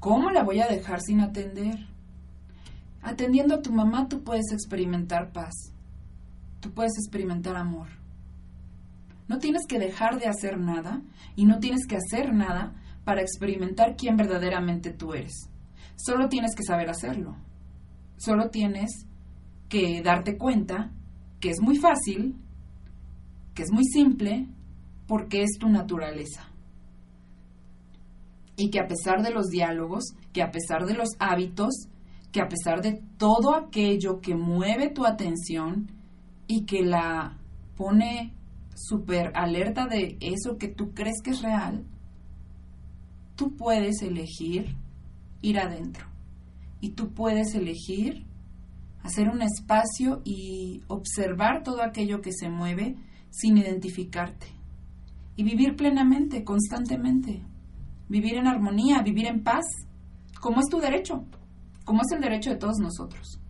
¿Cómo 0.00 0.30
la 0.30 0.42
voy 0.42 0.60
a 0.60 0.66
dejar 0.66 1.00
sin 1.00 1.22
atender? 1.22 1.78
Atendiendo 3.00 3.54
a 3.54 3.62
tu 3.62 3.72
mamá 3.72 4.06
tú 4.06 4.22
puedes 4.22 4.52
experimentar 4.52 5.32
paz. 5.32 5.54
Tú 6.60 6.72
puedes 6.72 6.92
experimentar 6.98 7.56
amor. 7.56 7.88
No 9.28 9.38
tienes 9.38 9.62
que 9.66 9.78
dejar 9.78 10.18
de 10.18 10.26
hacer 10.26 10.58
nada 10.58 11.00
y 11.36 11.46
no 11.46 11.58
tienes 11.58 11.86
que 11.86 11.96
hacer 11.96 12.34
nada 12.34 12.74
para 13.04 13.22
experimentar 13.22 13.96
quién 13.96 14.18
verdaderamente 14.18 14.90
tú 14.90 15.14
eres. 15.14 15.48
Solo 15.96 16.28
tienes 16.28 16.54
que 16.54 16.64
saber 16.64 16.90
hacerlo. 16.90 17.36
Solo 18.16 18.50
tienes 18.50 19.06
que 19.68 20.02
darte 20.02 20.36
cuenta 20.36 20.92
que 21.40 21.50
es 21.50 21.60
muy 21.60 21.76
fácil, 21.76 22.36
que 23.54 23.62
es 23.62 23.72
muy 23.72 23.84
simple 23.84 24.48
porque 25.06 25.42
es 25.42 25.58
tu 25.58 25.68
naturaleza. 25.68 26.48
Y 28.56 28.70
que 28.70 28.80
a 28.80 28.86
pesar 28.86 29.22
de 29.22 29.30
los 29.30 29.48
diálogos, 29.48 30.14
que 30.32 30.42
a 30.42 30.50
pesar 30.50 30.86
de 30.86 30.94
los 30.94 31.08
hábitos, 31.18 31.88
que 32.32 32.40
a 32.40 32.48
pesar 32.48 32.82
de 32.82 33.02
todo 33.18 33.54
aquello 33.54 34.20
que 34.20 34.34
mueve 34.34 34.90
tu 34.90 35.04
atención 35.06 35.90
y 36.46 36.64
que 36.64 36.82
la 36.82 37.38
pone 37.76 38.34
súper 38.74 39.32
alerta 39.34 39.86
de 39.86 40.16
eso 40.20 40.56
que 40.58 40.68
tú 40.68 40.92
crees 40.94 41.20
que 41.22 41.30
es 41.30 41.42
real, 41.42 41.84
tú 43.36 43.54
puedes 43.56 44.02
elegir 44.02 44.76
ir 45.42 45.58
adentro. 45.58 46.13
Y 46.84 46.90
tú 46.90 47.14
puedes 47.14 47.54
elegir 47.54 48.26
hacer 49.02 49.30
un 49.30 49.40
espacio 49.40 50.20
y 50.22 50.82
observar 50.86 51.62
todo 51.62 51.82
aquello 51.82 52.20
que 52.20 52.30
se 52.30 52.50
mueve 52.50 52.96
sin 53.30 53.56
identificarte 53.56 54.48
y 55.34 55.44
vivir 55.44 55.76
plenamente, 55.76 56.44
constantemente. 56.44 57.42
Vivir 58.10 58.34
en 58.34 58.48
armonía, 58.48 59.00
vivir 59.00 59.28
en 59.28 59.42
paz, 59.42 59.64
como 60.42 60.60
es 60.60 60.66
tu 60.66 60.78
derecho, 60.78 61.24
como 61.86 62.02
es 62.02 62.12
el 62.12 62.20
derecho 62.20 62.50
de 62.50 62.56
todos 62.56 62.76
nosotros. 62.76 63.40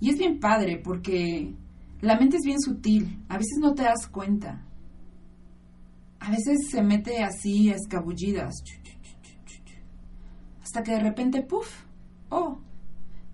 Y 0.00 0.10
es 0.10 0.18
bien 0.18 0.40
padre 0.40 0.80
porque 0.82 1.54
la 2.00 2.18
mente 2.18 2.38
es 2.38 2.42
bien 2.44 2.60
sutil, 2.60 3.22
a 3.28 3.38
veces 3.38 3.58
no 3.60 3.74
te 3.74 3.84
das 3.84 4.08
cuenta. 4.08 4.66
A 6.18 6.32
veces 6.32 6.68
se 6.68 6.82
mete 6.82 7.22
así 7.22 7.70
a 7.70 7.76
escabullidas. 7.76 8.56
Hasta 10.64 10.82
que 10.82 10.90
de 10.90 11.00
repente, 11.00 11.40
puff, 11.40 11.84
oh, 12.30 12.58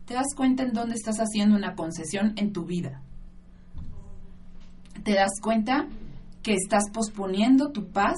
te 0.07 0.15
das 0.15 0.35
cuenta 0.37 0.63
en 0.63 0.73
dónde 0.73 0.95
estás 0.95 1.19
haciendo 1.19 1.57
una 1.57 1.75
concesión 1.75 2.33
en 2.37 2.53
tu 2.53 2.65
vida. 2.65 3.03
Te 5.05 5.15
das 5.15 5.41
cuenta 5.41 5.87
que 6.43 6.55
estás 6.55 6.91
posponiendo 6.93 7.71
tu 7.71 7.87
paz 7.91 8.17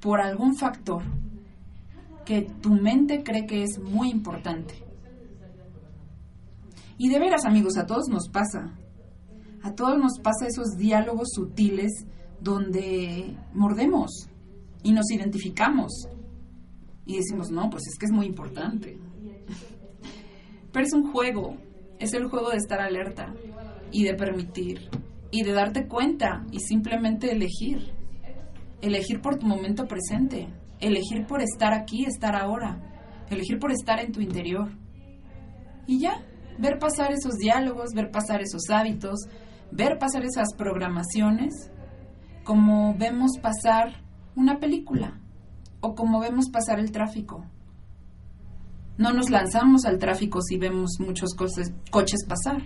por 0.00 0.20
algún 0.20 0.56
factor 0.56 1.02
que 2.24 2.42
tu 2.42 2.70
mente 2.70 3.22
cree 3.22 3.46
que 3.46 3.62
es 3.62 3.78
muy 3.78 4.10
importante. 4.10 4.74
Y 6.96 7.08
de 7.08 7.18
veras, 7.18 7.44
amigos, 7.44 7.76
a 7.76 7.86
todos 7.86 8.08
nos 8.08 8.28
pasa. 8.28 8.72
A 9.62 9.74
todos 9.74 9.98
nos 9.98 10.18
pasa 10.20 10.46
esos 10.46 10.76
diálogos 10.76 11.28
sutiles 11.34 12.06
donde 12.40 13.36
mordemos 13.52 14.28
y 14.82 14.92
nos 14.92 15.10
identificamos 15.10 16.08
y 17.04 17.16
decimos, 17.16 17.50
no, 17.50 17.68
pues 17.68 17.82
es 17.88 17.98
que 17.98 18.06
es 18.06 18.12
muy 18.12 18.26
importante. 18.26 18.98
Pero 20.72 20.86
es 20.86 20.92
un 20.92 21.10
juego, 21.12 21.56
es 21.98 22.12
el 22.14 22.28
juego 22.28 22.50
de 22.50 22.56
estar 22.56 22.80
alerta 22.80 23.34
y 23.90 24.04
de 24.04 24.14
permitir 24.14 24.88
y 25.30 25.42
de 25.42 25.52
darte 25.52 25.86
cuenta 25.86 26.44
y 26.50 26.60
simplemente 26.60 27.30
elegir. 27.30 27.92
Elegir 28.80 29.20
por 29.20 29.36
tu 29.36 29.46
momento 29.46 29.86
presente, 29.86 30.48
elegir 30.80 31.26
por 31.26 31.42
estar 31.42 31.74
aquí, 31.74 32.04
estar 32.04 32.34
ahora, 32.34 32.80
elegir 33.28 33.58
por 33.58 33.72
estar 33.72 34.00
en 34.00 34.12
tu 34.12 34.20
interior. 34.20 34.70
Y 35.86 36.00
ya, 36.00 36.22
ver 36.58 36.78
pasar 36.78 37.12
esos 37.12 37.34
diálogos, 37.34 37.90
ver 37.94 38.10
pasar 38.10 38.40
esos 38.40 38.70
hábitos, 38.70 39.20
ver 39.70 39.98
pasar 39.98 40.24
esas 40.24 40.54
programaciones, 40.56 41.70
como 42.44 42.94
vemos 42.96 43.32
pasar 43.40 44.02
una 44.34 44.58
película 44.58 45.20
o 45.80 45.94
como 45.94 46.20
vemos 46.20 46.50
pasar 46.50 46.78
el 46.78 46.90
tráfico. 46.90 47.44
No 49.00 49.14
nos 49.14 49.30
lanzamos 49.30 49.86
al 49.86 49.96
tráfico 49.96 50.42
si 50.42 50.58
vemos 50.58 50.98
muchos 50.98 51.30
coches 51.34 52.18
pasar. 52.28 52.60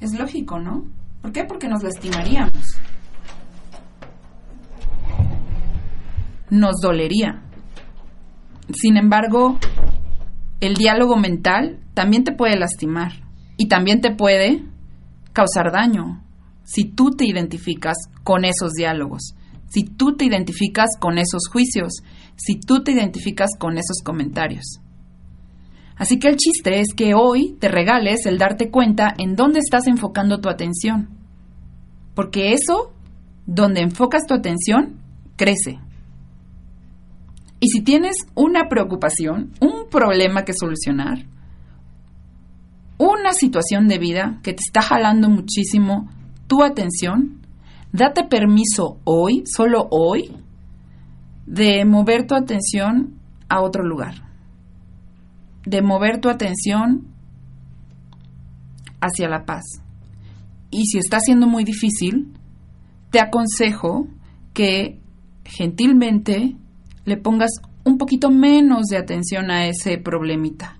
Es 0.00 0.16
lógico, 0.16 0.60
¿no? 0.60 0.84
¿Por 1.22 1.32
qué? 1.32 1.42
Porque 1.42 1.66
nos 1.66 1.82
lastimaríamos. 1.82 2.78
Nos 6.50 6.76
dolería. 6.80 7.42
Sin 8.72 8.96
embargo, 8.96 9.58
el 10.60 10.74
diálogo 10.74 11.16
mental 11.16 11.80
también 11.94 12.22
te 12.22 12.30
puede 12.30 12.56
lastimar 12.56 13.14
y 13.56 13.66
también 13.66 14.00
te 14.00 14.14
puede 14.14 14.62
causar 15.32 15.72
daño 15.72 16.22
si 16.62 16.84
tú 16.84 17.10
te 17.10 17.26
identificas 17.26 17.96
con 18.22 18.44
esos 18.44 18.74
diálogos, 18.74 19.34
si 19.66 19.82
tú 19.82 20.16
te 20.16 20.26
identificas 20.26 20.90
con 21.00 21.18
esos 21.18 21.48
juicios, 21.50 22.04
si 22.36 22.60
tú 22.60 22.84
te 22.84 22.92
identificas 22.92 23.50
con 23.58 23.78
esos 23.78 24.00
comentarios. 24.04 24.78
Así 25.96 26.18
que 26.18 26.28
el 26.28 26.36
chiste 26.36 26.80
es 26.80 26.94
que 26.94 27.14
hoy 27.14 27.56
te 27.60 27.68
regales 27.68 28.26
el 28.26 28.38
darte 28.38 28.70
cuenta 28.70 29.14
en 29.16 29.36
dónde 29.36 29.60
estás 29.60 29.86
enfocando 29.86 30.40
tu 30.40 30.48
atención. 30.48 31.08
Porque 32.14 32.52
eso, 32.52 32.92
donde 33.46 33.80
enfocas 33.80 34.26
tu 34.26 34.34
atención, 34.34 35.00
crece. 35.36 35.78
Y 37.60 37.68
si 37.68 37.80
tienes 37.82 38.16
una 38.34 38.68
preocupación, 38.68 39.52
un 39.60 39.88
problema 39.90 40.44
que 40.44 40.52
solucionar, 40.52 41.24
una 42.98 43.32
situación 43.32 43.88
de 43.88 43.98
vida 43.98 44.40
que 44.42 44.52
te 44.52 44.62
está 44.66 44.82
jalando 44.82 45.28
muchísimo 45.28 46.08
tu 46.46 46.62
atención, 46.62 47.40
date 47.92 48.24
permiso 48.24 48.98
hoy, 49.04 49.44
solo 49.46 49.88
hoy, 49.90 50.36
de 51.46 51.84
mover 51.84 52.26
tu 52.26 52.34
atención 52.34 53.14
a 53.48 53.62
otro 53.62 53.84
lugar, 53.84 54.23
de 55.66 55.82
mover 55.82 56.20
tu 56.20 56.28
atención 56.28 57.06
hacia 59.00 59.28
la 59.28 59.44
paz. 59.44 59.64
Y 60.70 60.86
si 60.86 60.98
está 60.98 61.20
siendo 61.20 61.46
muy 61.46 61.64
difícil, 61.64 62.32
te 63.10 63.20
aconsejo 63.20 64.08
que 64.52 64.98
gentilmente 65.44 66.56
le 67.04 67.16
pongas 67.16 67.50
un 67.84 67.98
poquito 67.98 68.30
menos 68.30 68.86
de 68.86 68.96
atención 68.96 69.50
a 69.50 69.66
ese 69.66 69.98
problemita. 69.98 70.78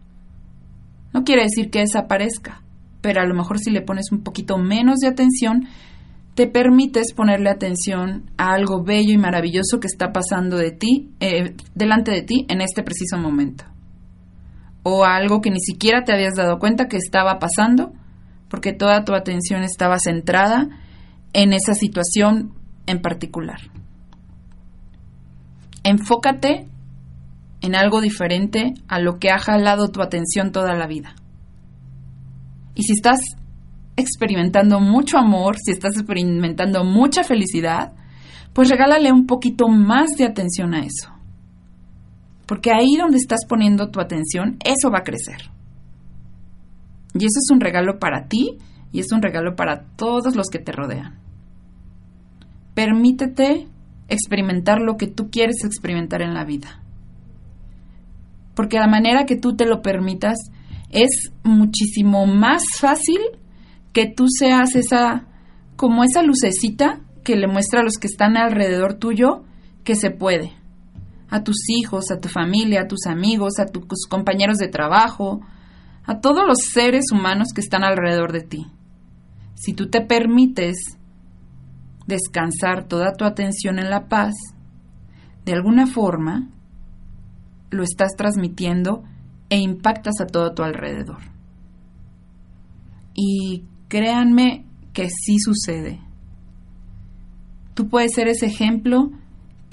No 1.12 1.22
quiere 1.22 1.42
decir 1.42 1.70
que 1.70 1.80
desaparezca, 1.80 2.62
pero 3.00 3.20
a 3.20 3.26
lo 3.26 3.34
mejor 3.34 3.58
si 3.58 3.70
le 3.70 3.82
pones 3.82 4.10
un 4.10 4.22
poquito 4.22 4.58
menos 4.58 4.96
de 4.98 5.08
atención, 5.08 5.68
te 6.34 6.48
permites 6.48 7.12
ponerle 7.12 7.50
atención 7.50 8.30
a 8.36 8.54
algo 8.54 8.82
bello 8.82 9.12
y 9.12 9.18
maravilloso 9.18 9.78
que 9.78 9.86
está 9.86 10.12
pasando 10.12 10.56
de 10.56 10.72
ti, 10.72 11.10
eh, 11.20 11.54
delante 11.74 12.10
de 12.10 12.22
ti 12.22 12.46
en 12.48 12.60
este 12.60 12.82
preciso 12.82 13.16
momento. 13.18 13.64
O 14.84 15.04
a 15.04 15.16
algo 15.16 15.40
que 15.40 15.50
ni 15.50 15.60
siquiera 15.60 16.04
te 16.04 16.12
habías 16.12 16.34
dado 16.34 16.60
cuenta 16.60 16.86
que 16.86 16.96
estaba 16.96 17.40
pasando, 17.40 17.92
porque 18.48 18.72
toda 18.72 19.04
tu 19.04 19.14
atención 19.14 19.64
estaba 19.64 19.98
centrada 19.98 20.68
en 21.32 21.52
esa 21.52 21.74
situación 21.74 22.54
en 22.86 23.02
particular. 23.02 23.58
Enfócate 25.82 26.68
en 27.60 27.74
algo 27.74 28.00
diferente 28.00 28.74
a 28.88 28.98
lo 28.98 29.18
que 29.18 29.30
ha 29.30 29.38
jalado 29.38 29.88
tu 29.88 30.02
atención 30.02 30.52
toda 30.52 30.74
la 30.74 30.86
vida. 30.86 31.14
Y 32.74 32.82
si 32.82 32.92
estás 32.92 33.18
experimentando 33.96 34.80
mucho 34.80 35.18
amor, 35.18 35.56
si 35.58 35.70
estás 35.72 35.96
experimentando 35.96 36.84
mucha 36.84 37.24
felicidad, 37.24 37.92
pues 38.52 38.68
regálale 38.68 39.12
un 39.12 39.26
poquito 39.26 39.68
más 39.68 40.10
de 40.16 40.26
atención 40.26 40.74
a 40.74 40.80
eso. 40.80 41.13
Porque 42.46 42.70
ahí 42.72 42.96
donde 42.96 43.16
estás 43.16 43.40
poniendo 43.48 43.90
tu 43.90 44.00
atención, 44.00 44.58
eso 44.64 44.90
va 44.90 44.98
a 44.98 45.04
crecer. 45.04 45.50
Y 47.14 47.18
eso 47.18 47.38
es 47.38 47.50
un 47.50 47.60
regalo 47.60 47.98
para 47.98 48.28
ti 48.28 48.58
y 48.92 49.00
es 49.00 49.12
un 49.12 49.22
regalo 49.22 49.56
para 49.56 49.84
todos 49.96 50.36
los 50.36 50.48
que 50.48 50.58
te 50.58 50.72
rodean. 50.72 51.18
Permítete 52.74 53.68
experimentar 54.08 54.80
lo 54.80 54.96
que 54.96 55.06
tú 55.06 55.30
quieres 55.30 55.64
experimentar 55.64 56.22
en 56.22 56.34
la 56.34 56.44
vida. 56.44 56.80
Porque 58.54 58.78
la 58.78 58.88
manera 58.88 59.26
que 59.26 59.36
tú 59.36 59.56
te 59.56 59.66
lo 59.66 59.80
permitas 59.82 60.36
es 60.90 61.32
muchísimo 61.42 62.26
más 62.26 62.62
fácil 62.78 63.18
que 63.92 64.06
tú 64.06 64.26
seas 64.28 64.74
esa, 64.76 65.26
como 65.76 66.04
esa 66.04 66.22
lucecita 66.22 67.00
que 67.24 67.36
le 67.36 67.46
muestra 67.46 67.80
a 67.80 67.84
los 67.84 67.96
que 67.96 68.06
están 68.06 68.36
alrededor 68.36 68.94
tuyo 68.94 69.44
que 69.82 69.96
se 69.96 70.10
puede. 70.10 70.52
A 71.34 71.42
tus 71.42 71.68
hijos, 71.68 72.12
a 72.12 72.20
tu 72.20 72.28
familia, 72.28 72.82
a 72.82 72.86
tus 72.86 73.06
amigos, 73.06 73.54
a 73.58 73.66
tus 73.66 74.06
compañeros 74.08 74.58
de 74.58 74.68
trabajo, 74.68 75.40
a 76.06 76.20
todos 76.20 76.46
los 76.46 76.58
seres 76.72 77.06
humanos 77.10 77.48
que 77.52 77.60
están 77.60 77.82
alrededor 77.82 78.32
de 78.32 78.42
ti. 78.42 78.66
Si 79.54 79.72
tú 79.72 79.88
te 79.90 80.00
permites 80.00 80.76
descansar 82.06 82.86
toda 82.86 83.14
tu 83.14 83.24
atención 83.24 83.80
en 83.80 83.90
la 83.90 84.08
paz, 84.08 84.34
de 85.44 85.52
alguna 85.54 85.86
forma 85.86 86.50
lo 87.70 87.82
estás 87.82 88.12
transmitiendo 88.16 89.02
e 89.48 89.58
impactas 89.58 90.20
a 90.20 90.26
todo 90.26 90.54
tu 90.54 90.62
alrededor. 90.62 91.22
Y 93.14 93.64
créanme 93.88 94.66
que 94.92 95.08
sí 95.08 95.38
sucede. 95.38 96.00
Tú 97.74 97.88
puedes 97.88 98.12
ser 98.14 98.28
ese 98.28 98.46
ejemplo 98.46 99.10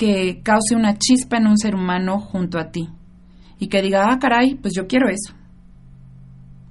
que 0.02 0.42
cause 0.42 0.76
una 0.76 0.98
chispa 0.98 1.38
en 1.38 1.46
un 1.46 1.60
ser 1.60 1.76
humano 1.76 2.20
junto 2.20 2.58
a 2.58 2.72
ti 2.72 2.90
y 3.60 3.68
que 3.68 3.84
diga, 3.84 4.08
ah, 4.10 4.18
caray, 4.18 4.56
pues 4.56 4.74
yo 4.76 4.88
quiero 4.88 5.08
eso. 5.08 5.36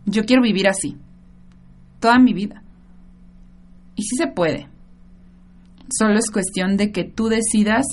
Yo 0.05 0.25
quiero 0.25 0.43
vivir 0.43 0.67
así, 0.67 0.97
toda 2.01 2.19
mi 2.19 2.33
vida. 2.33 2.65
Y 3.95 4.03
sí 4.03 4.17
se 4.17 4.27
puede. 4.27 4.67
Solo 5.97 6.19
es 6.19 6.29
cuestión 6.33 6.77
de 6.77 6.91
que 6.91 7.05
tú 7.05 7.29
decidas 7.29 7.87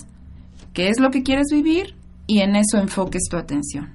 qué 0.74 0.88
es 0.90 1.00
lo 1.00 1.12
que 1.12 1.22
quieres 1.22 1.50
vivir 1.52 1.94
y 2.26 2.40
en 2.40 2.56
eso 2.56 2.80
enfoques 2.80 3.26
tu 3.30 3.38
atención. 3.38 3.94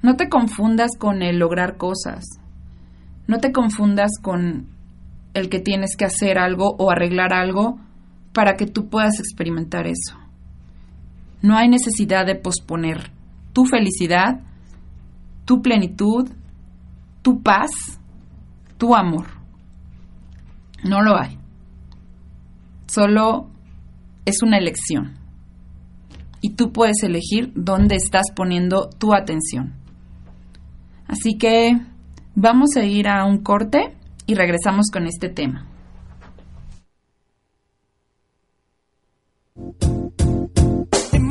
No 0.00 0.14
te 0.14 0.28
confundas 0.28 0.90
con 0.96 1.22
el 1.22 1.40
lograr 1.40 1.76
cosas. 1.76 2.22
No 3.26 3.38
te 3.38 3.50
confundas 3.50 4.12
con 4.22 4.68
el 5.32 5.48
que 5.48 5.58
tienes 5.58 5.96
que 5.96 6.04
hacer 6.04 6.38
algo 6.38 6.76
o 6.78 6.92
arreglar 6.92 7.32
algo 7.32 7.80
para 8.34 8.56
que 8.56 8.66
tú 8.66 8.88
puedas 8.88 9.18
experimentar 9.18 9.86
eso. 9.86 10.18
No 11.40 11.56
hay 11.56 11.68
necesidad 11.68 12.26
de 12.26 12.34
posponer 12.34 13.10
tu 13.54 13.64
felicidad, 13.64 14.40
tu 15.46 15.62
plenitud, 15.62 16.28
tu 17.22 17.42
paz, 17.42 17.70
tu 18.76 18.94
amor. 18.94 19.26
No 20.82 21.02
lo 21.02 21.16
hay. 21.16 21.38
Solo 22.86 23.48
es 24.26 24.42
una 24.42 24.58
elección. 24.58 25.14
Y 26.42 26.56
tú 26.56 26.72
puedes 26.72 27.02
elegir 27.02 27.52
dónde 27.54 27.96
estás 27.96 28.24
poniendo 28.34 28.90
tu 28.90 29.14
atención. 29.14 29.72
Así 31.08 31.38
que 31.38 31.80
Vamos 32.36 32.70
a 32.76 32.84
ir 32.84 33.06
a 33.06 33.24
un 33.24 33.44
corte 33.44 33.94
y 34.26 34.34
regresamos 34.34 34.86
con 34.92 35.06
este 35.06 35.28
tema. 35.28 35.68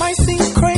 I 0.04 0.12
seem 0.16 0.54
crazy. 0.54 0.73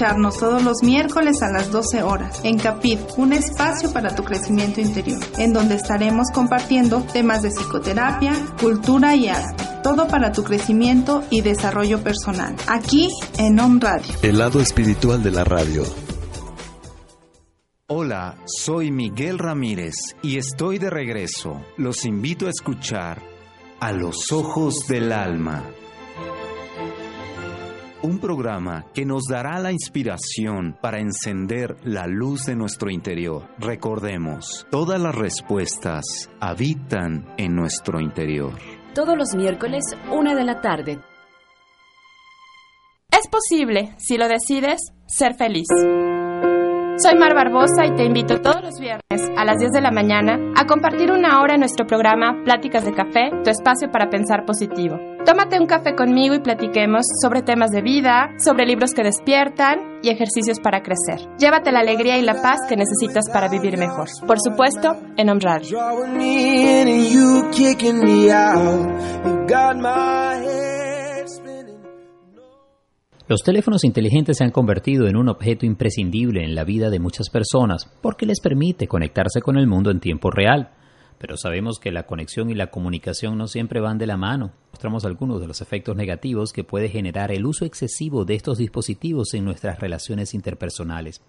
Escucharnos 0.00 0.38
todos 0.38 0.62
los 0.64 0.82
miércoles 0.82 1.42
a 1.42 1.50
las 1.50 1.70
12 1.70 2.02
horas 2.02 2.40
en 2.42 2.56
Capit, 2.56 2.98
un 3.18 3.34
espacio 3.34 3.92
para 3.92 4.14
tu 4.14 4.24
crecimiento 4.24 4.80
interior, 4.80 5.20
en 5.36 5.52
donde 5.52 5.74
estaremos 5.74 6.28
compartiendo 6.32 7.02
temas 7.12 7.42
de 7.42 7.50
psicoterapia, 7.50 8.32
cultura 8.58 9.14
y 9.14 9.28
arte. 9.28 9.62
Todo 9.82 10.08
para 10.08 10.32
tu 10.32 10.42
crecimiento 10.42 11.22
y 11.28 11.42
desarrollo 11.42 12.02
personal. 12.02 12.56
Aquí 12.66 13.10
en 13.36 13.60
Om 13.60 13.78
Radio. 13.78 14.14
El 14.22 14.38
lado 14.38 14.60
espiritual 14.60 15.22
de 15.22 15.32
la 15.32 15.44
radio. 15.44 15.84
Hola, 17.86 18.38
soy 18.46 18.90
Miguel 18.90 19.38
Ramírez 19.38 19.96
y 20.22 20.38
estoy 20.38 20.78
de 20.78 20.88
regreso. 20.88 21.60
Los 21.76 22.06
invito 22.06 22.46
a 22.46 22.50
escuchar 22.50 23.20
A 23.80 23.92
los 23.92 24.32
Ojos 24.32 24.86
del 24.88 25.12
Alma 25.12 25.62
un 28.02 28.18
programa 28.18 28.86
que 28.94 29.04
nos 29.04 29.24
dará 29.28 29.58
la 29.58 29.72
inspiración 29.72 30.76
para 30.80 31.00
encender 31.00 31.76
la 31.84 32.06
luz 32.06 32.46
de 32.46 32.56
nuestro 32.56 32.90
interior. 32.90 33.48
Recordemos, 33.58 34.66
todas 34.70 35.00
las 35.00 35.14
respuestas 35.14 36.30
habitan 36.40 37.34
en 37.36 37.54
nuestro 37.54 38.00
interior. 38.00 38.52
Todos 38.94 39.16
los 39.16 39.34
miércoles, 39.34 39.84
una 40.10 40.34
de 40.34 40.44
la 40.44 40.60
tarde. 40.60 40.98
Es 43.10 43.28
posible, 43.28 43.94
si 43.98 44.16
lo 44.16 44.28
decides, 44.28 44.80
ser 45.06 45.34
feliz. 45.34 45.68
Soy 46.98 47.18
Mar 47.18 47.34
Barbosa 47.34 47.86
y 47.86 47.94
te 47.94 48.04
invito 48.04 48.40
todos 48.40 48.62
los 48.62 48.78
viernes 48.78 49.30
a 49.36 49.44
las 49.44 49.58
10 49.58 49.72
de 49.72 49.80
la 49.80 49.90
mañana 49.90 50.38
a 50.56 50.66
compartir 50.66 51.10
una 51.10 51.40
hora 51.40 51.54
en 51.54 51.60
nuestro 51.60 51.86
programa 51.86 52.42
Pláticas 52.44 52.84
de 52.84 52.92
Café, 52.92 53.30
tu 53.42 53.50
espacio 53.50 53.90
para 53.90 54.10
pensar 54.10 54.44
positivo 54.44 54.98
Tómate 55.24 55.60
un 55.60 55.66
café 55.66 55.94
conmigo 55.94 56.34
y 56.34 56.40
platiquemos 56.40 57.04
sobre 57.20 57.42
temas 57.42 57.70
de 57.70 57.82
vida, 57.82 58.30
sobre 58.38 58.64
libros 58.64 58.94
que 58.94 59.02
despiertan 59.02 60.00
y 60.02 60.08
ejercicios 60.08 60.58
para 60.60 60.82
crecer. 60.82 61.28
Llévate 61.38 61.72
la 61.72 61.80
alegría 61.80 62.18
y 62.18 62.22
la 62.22 62.40
paz 62.40 62.60
que 62.68 62.76
necesitas 62.76 63.24
para 63.30 63.48
vivir 63.48 63.76
mejor. 63.76 64.08
Por 64.26 64.38
supuesto, 64.40 64.96
en 65.16 65.28
Om 65.28 65.38
Radio. 65.40 65.78
Los 73.28 73.42
teléfonos 73.44 73.84
inteligentes 73.84 74.38
se 74.38 74.44
han 74.44 74.50
convertido 74.50 75.06
en 75.06 75.16
un 75.16 75.28
objeto 75.28 75.64
imprescindible 75.64 76.42
en 76.42 76.56
la 76.56 76.64
vida 76.64 76.90
de 76.90 76.98
muchas 76.98 77.30
personas 77.30 77.88
porque 78.02 78.26
les 78.26 78.40
permite 78.40 78.88
conectarse 78.88 79.40
con 79.40 79.56
el 79.56 79.68
mundo 79.68 79.92
en 79.92 80.00
tiempo 80.00 80.32
real. 80.32 80.70
Pero 81.20 81.36
sabemos 81.36 81.78
que 81.78 81.92
la 81.92 82.06
conexión 82.06 82.48
y 82.48 82.54
la 82.54 82.70
comunicación 82.70 83.36
no 83.36 83.46
siempre 83.46 83.78
van 83.80 83.98
de 83.98 84.06
la 84.06 84.16
mano. 84.16 84.52
Mostramos 84.72 85.04
algunos 85.04 85.38
de 85.38 85.46
los 85.46 85.60
efectos 85.60 85.94
negativos 85.94 86.54
que 86.54 86.64
puede 86.64 86.88
generar 86.88 87.30
el 87.30 87.44
uso 87.44 87.66
excesivo 87.66 88.24
de 88.24 88.36
estos 88.36 88.56
dispositivos 88.56 89.34
en 89.34 89.44
nuestras 89.44 89.80
relaciones 89.80 90.32
interpersonales. 90.32 91.20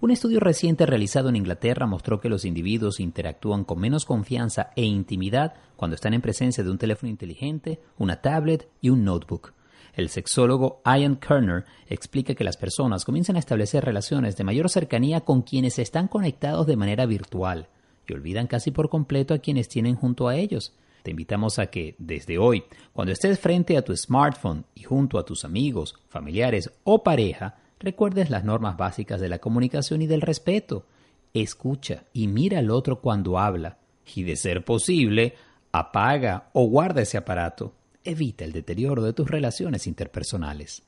Un 0.00 0.10
estudio 0.10 0.40
reciente 0.40 0.84
realizado 0.84 1.28
en 1.28 1.36
Inglaterra 1.36 1.86
mostró 1.86 2.20
que 2.20 2.28
los 2.28 2.44
individuos 2.44 2.98
interactúan 2.98 3.62
con 3.62 3.78
menos 3.78 4.04
confianza 4.04 4.70
e 4.74 4.82
intimidad 4.82 5.54
cuando 5.76 5.94
están 5.94 6.14
en 6.14 6.22
presencia 6.22 6.64
de 6.64 6.70
un 6.72 6.78
teléfono 6.78 7.08
inteligente, 7.08 7.78
una 7.98 8.20
tablet 8.20 8.68
y 8.80 8.90
un 8.90 9.04
notebook. 9.04 9.52
El 9.94 10.08
sexólogo 10.08 10.82
Ian 10.84 11.20
Kerner 11.20 11.66
explica 11.86 12.34
que 12.34 12.42
las 12.42 12.56
personas 12.56 13.04
comienzan 13.04 13.36
a 13.36 13.38
establecer 13.38 13.84
relaciones 13.84 14.36
de 14.36 14.42
mayor 14.42 14.68
cercanía 14.70 15.20
con 15.20 15.42
quienes 15.42 15.78
están 15.78 16.08
conectados 16.08 16.66
de 16.66 16.76
manera 16.76 17.06
virtual 17.06 17.68
y 18.06 18.12
olvidan 18.12 18.46
casi 18.46 18.70
por 18.70 18.88
completo 18.88 19.34
a 19.34 19.38
quienes 19.38 19.68
tienen 19.68 19.96
junto 19.96 20.28
a 20.28 20.36
ellos. 20.36 20.74
Te 21.02 21.10
invitamos 21.10 21.58
a 21.58 21.66
que, 21.66 21.94
desde 21.98 22.38
hoy, 22.38 22.64
cuando 22.92 23.12
estés 23.12 23.38
frente 23.38 23.76
a 23.76 23.82
tu 23.82 23.96
smartphone 23.96 24.64
y 24.74 24.82
junto 24.82 25.18
a 25.18 25.24
tus 25.24 25.44
amigos, 25.44 25.94
familiares 26.08 26.72
o 26.84 27.02
pareja, 27.02 27.58
recuerdes 27.78 28.30
las 28.30 28.44
normas 28.44 28.76
básicas 28.76 29.20
de 29.20 29.28
la 29.28 29.38
comunicación 29.38 30.02
y 30.02 30.06
del 30.06 30.20
respeto. 30.20 30.86
Escucha 31.32 32.04
y 32.12 32.28
mira 32.28 32.58
al 32.58 32.70
otro 32.70 33.00
cuando 33.00 33.38
habla 33.38 33.78
y, 34.14 34.22
de 34.22 34.36
ser 34.36 34.64
posible, 34.64 35.34
apaga 35.72 36.50
o 36.52 36.66
guarda 36.66 37.02
ese 37.02 37.18
aparato 37.18 37.74
evita 38.06 38.44
el 38.44 38.52
deterioro 38.52 39.02
de 39.02 39.12
tus 39.12 39.28
relaciones 39.28 39.86
interpersonales. 39.86 40.82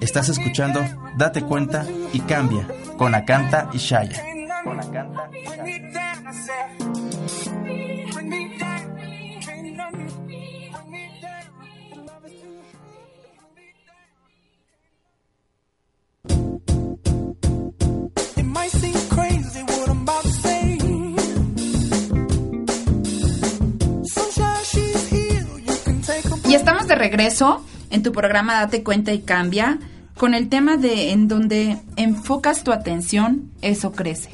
Estás 0.00 0.30
escuchando 0.30 0.80
Date 1.16 1.42
cuenta 1.42 1.84
y 2.12 2.20
cambia 2.20 2.66
con 2.96 3.14
Acanta 3.14 3.68
y 3.72 3.78
Shaya. 3.78 4.24
Con 4.64 4.80
Acanta 4.80 5.30
y 5.32 5.44
Shaya. 5.44 6.00
Y 26.46 26.54
estamos 26.54 26.88
de 26.88 26.96
regreso 26.96 27.64
en 27.90 28.02
tu 28.02 28.12
programa 28.12 28.54
Date 28.54 28.82
cuenta 28.82 29.12
y 29.12 29.20
cambia 29.20 29.78
con 30.16 30.34
el 30.34 30.48
tema 30.48 30.76
de 30.76 31.12
en 31.12 31.28
donde 31.28 31.78
enfocas 31.96 32.62
tu 32.62 32.72
atención, 32.72 33.50
eso 33.62 33.92
crece. 33.92 34.30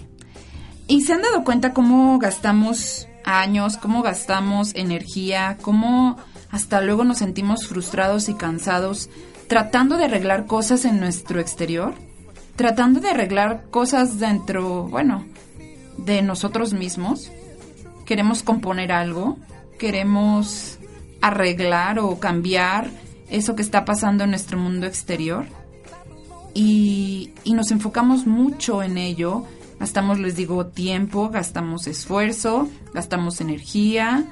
Y 0.88 1.02
se 1.02 1.12
han 1.12 1.22
dado 1.22 1.44
cuenta 1.44 1.72
cómo 1.72 2.18
gastamos 2.18 3.08
años, 3.24 3.76
cómo 3.76 4.02
gastamos 4.02 4.74
energía, 4.74 5.58
cómo 5.60 6.16
hasta 6.50 6.80
luego 6.80 7.04
nos 7.04 7.18
sentimos 7.18 7.66
frustrados 7.66 8.28
y 8.28 8.34
cansados 8.34 9.08
tratando 9.48 9.96
de 9.96 10.04
arreglar 10.04 10.46
cosas 10.46 10.84
en 10.84 11.00
nuestro 11.00 11.40
exterior, 11.40 11.94
tratando 12.56 13.00
de 13.00 13.10
arreglar 13.10 13.64
cosas 13.70 14.18
dentro, 14.18 14.84
bueno, 14.84 15.24
de 15.98 16.22
nosotros 16.22 16.72
mismos. 16.72 17.30
Queremos 18.04 18.42
componer 18.42 18.92
algo, 18.92 19.38
queremos 19.78 20.78
arreglar 21.20 21.98
o 21.98 22.18
cambiar 22.18 22.90
eso 23.28 23.56
que 23.56 23.62
está 23.62 23.84
pasando 23.84 24.24
en 24.24 24.30
nuestro 24.30 24.58
mundo 24.58 24.86
exterior. 24.86 25.46
Y, 26.54 27.32
nos 27.44 27.70
enfocamos 27.70 28.26
mucho 28.26 28.82
en 28.82 28.98
ello. 28.98 29.44
Gastamos, 29.78 30.18
les 30.18 30.36
digo, 30.36 30.66
tiempo, 30.66 31.28
gastamos 31.28 31.86
esfuerzo, 31.86 32.68
gastamos 32.94 33.40
energía 33.40 34.24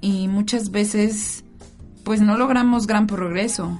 y 0.00 0.28
muchas 0.28 0.70
veces 0.70 1.44
pues 2.02 2.20
no 2.20 2.36
logramos 2.36 2.86
gran 2.86 3.06
progreso. 3.06 3.78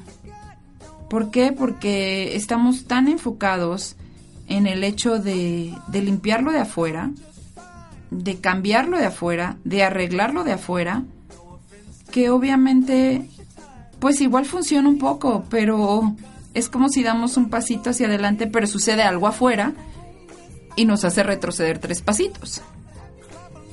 ¿Por 1.11 1.31
qué? 1.31 1.53
Porque 1.53 2.37
estamos 2.37 2.85
tan 2.85 3.09
enfocados 3.09 3.97
en 4.47 4.67
el 4.67 4.85
hecho 4.85 5.19
de, 5.19 5.75
de 5.89 6.03
limpiarlo 6.03 6.53
de 6.53 6.61
afuera, 6.61 7.11
de 8.11 8.41
cambiarlo 8.41 8.99
de 8.99 9.07
afuera, 9.07 9.57
de 9.65 9.83
arreglarlo 9.83 10.45
de 10.45 10.53
afuera, 10.53 11.05
que 12.11 12.31
obviamente 12.31 13.29
pues 14.01 14.21
igual 14.21 14.45
funciona 14.45 14.89
un 14.89 14.99
poco, 14.99 15.45
pero 15.51 16.15
es 16.55 16.69
como 16.69 16.89
si 16.89 17.03
damos 17.03 17.37
un 17.37 17.51
pasito 17.51 17.91
hacia 17.91 18.07
adelante, 18.07 18.47
pero 18.47 18.67
sucede 18.67 19.03
algo 19.03 19.27
afuera 19.27 19.73
y 20.77 20.85
nos 20.85 21.05
hace 21.05 21.23
retroceder 21.23 21.79
tres 21.79 22.03
pasitos. 22.03 22.63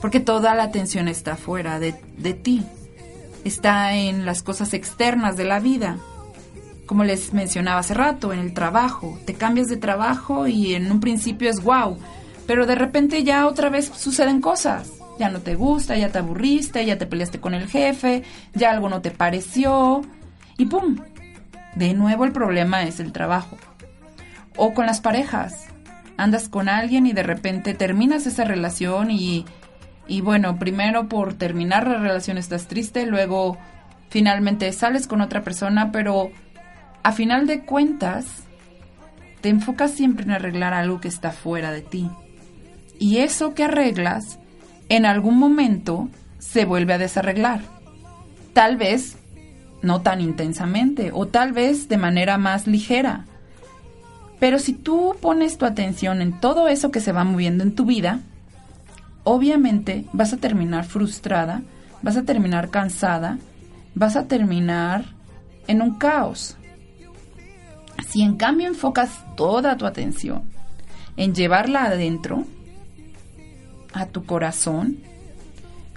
Porque 0.01 0.19
toda 0.19 0.55
la 0.55 0.63
atención 0.63 1.07
está 1.07 1.33
afuera 1.33 1.79
de, 1.79 1.95
de 2.17 2.33
ti, 2.33 2.63
está 3.43 3.93
en 3.93 4.25
las 4.25 4.43
cosas 4.43 4.73
externas 4.73 5.37
de 5.37 5.45
la 5.45 5.59
vida. 5.59 5.97
Como 6.85 7.03
les 7.03 7.33
mencionaba 7.33 7.79
hace 7.79 7.95
rato, 7.95 8.31
en 8.31 8.39
el 8.39 8.53
trabajo. 8.53 9.17
Te 9.25 9.33
cambias 9.33 9.67
de 9.67 9.77
trabajo 9.77 10.47
y 10.47 10.75
en 10.75 10.91
un 10.91 10.99
principio 10.99 11.49
es 11.49 11.63
wow, 11.63 11.97
pero 12.45 12.67
de 12.67 12.75
repente 12.75 13.23
ya 13.23 13.47
otra 13.47 13.69
vez 13.69 13.91
suceden 13.95 14.41
cosas 14.41 14.94
ya 15.17 15.29
no 15.29 15.39
te 15.39 15.55
gusta, 15.55 15.95
ya 15.95 16.09
te 16.09 16.19
aburriste, 16.19 16.85
ya 16.85 16.97
te 16.97 17.05
peleaste 17.05 17.39
con 17.39 17.53
el 17.53 17.67
jefe, 17.67 18.23
ya 18.53 18.71
algo 18.71 18.89
no 18.89 19.01
te 19.01 19.11
pareció 19.11 20.01
y 20.57 20.65
¡pum! 20.65 20.97
De 21.75 21.93
nuevo 21.93 22.25
el 22.25 22.31
problema 22.31 22.83
es 22.83 22.99
el 22.99 23.11
trabajo. 23.11 23.57
O 24.55 24.73
con 24.73 24.85
las 24.85 25.01
parejas. 25.01 25.67
Andas 26.17 26.47
con 26.47 26.69
alguien 26.69 27.05
y 27.07 27.13
de 27.13 27.23
repente 27.23 27.73
terminas 27.73 28.25
esa 28.25 28.45
relación 28.45 29.11
y, 29.11 29.45
y 30.07 30.21
bueno, 30.21 30.57
primero 30.57 31.09
por 31.09 31.33
terminar 31.33 31.87
la 31.87 31.97
relación 31.97 32.37
estás 32.37 32.67
triste, 32.67 33.05
luego 33.05 33.57
finalmente 34.09 34.71
sales 34.71 35.07
con 35.07 35.19
otra 35.19 35.43
persona, 35.43 35.91
pero 35.91 36.31
a 37.03 37.11
final 37.11 37.47
de 37.47 37.65
cuentas 37.65 38.25
te 39.41 39.49
enfocas 39.49 39.91
siempre 39.91 40.23
en 40.23 40.31
arreglar 40.31 40.73
algo 40.73 41.01
que 41.01 41.09
está 41.09 41.31
fuera 41.31 41.71
de 41.71 41.81
ti. 41.81 42.09
Y 42.97 43.17
eso 43.17 43.53
que 43.53 43.65
arreglas 43.65 44.39
en 44.89 45.05
algún 45.05 45.37
momento 45.37 46.09
se 46.39 46.65
vuelve 46.65 46.93
a 46.93 46.97
desarreglar. 46.97 47.61
Tal 48.53 48.77
vez 48.77 49.17
no 49.81 50.01
tan 50.01 50.21
intensamente 50.21 51.11
o 51.13 51.27
tal 51.27 51.51
vez 51.51 51.87
de 51.89 51.97
manera 51.97 52.37
más 52.37 52.67
ligera. 52.67 53.25
Pero 54.39 54.59
si 54.59 54.73
tú 54.73 55.15
pones 55.21 55.57
tu 55.57 55.65
atención 55.65 56.21
en 56.21 56.39
todo 56.39 56.67
eso 56.67 56.91
que 56.91 56.99
se 56.99 57.11
va 57.11 57.23
moviendo 57.23 57.63
en 57.63 57.73
tu 57.73 57.85
vida, 57.85 58.19
obviamente 59.23 60.05
vas 60.13 60.33
a 60.33 60.37
terminar 60.37 60.85
frustrada, 60.85 61.61
vas 62.01 62.17
a 62.17 62.23
terminar 62.23 62.69
cansada, 62.69 63.37
vas 63.93 64.15
a 64.15 64.27
terminar 64.27 65.05
en 65.67 65.81
un 65.81 65.97
caos. 65.97 66.57
Si 68.07 68.21
en 68.21 68.35
cambio 68.35 68.67
enfocas 68.67 69.23
toda 69.35 69.77
tu 69.77 69.85
atención 69.85 70.43
en 71.17 71.33
llevarla 71.33 71.85
adentro, 71.85 72.45
a 73.95 74.07
tu 74.07 74.25
corazón, 74.25 74.97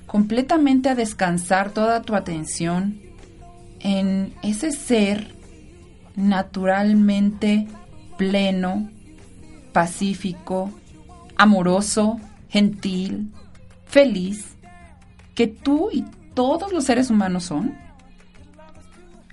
completamente 0.07 0.89
a 0.89 0.95
descansar 0.95 1.71
toda 1.71 2.03
tu 2.03 2.15
atención 2.15 3.01
en 3.81 4.33
ese 4.43 4.71
ser 4.71 5.35
naturalmente 6.15 7.67
pleno, 8.17 8.89
pacífico, 9.73 10.71
amoroso, 11.37 12.21
gentil, 12.49 13.33
feliz, 13.87 14.57
que 15.35 15.49
tú 15.49 15.91
y 15.93 16.05
todos 16.35 16.73
los 16.73 16.85
seres 16.85 17.11
humanos 17.11 17.45
son, 17.45 17.77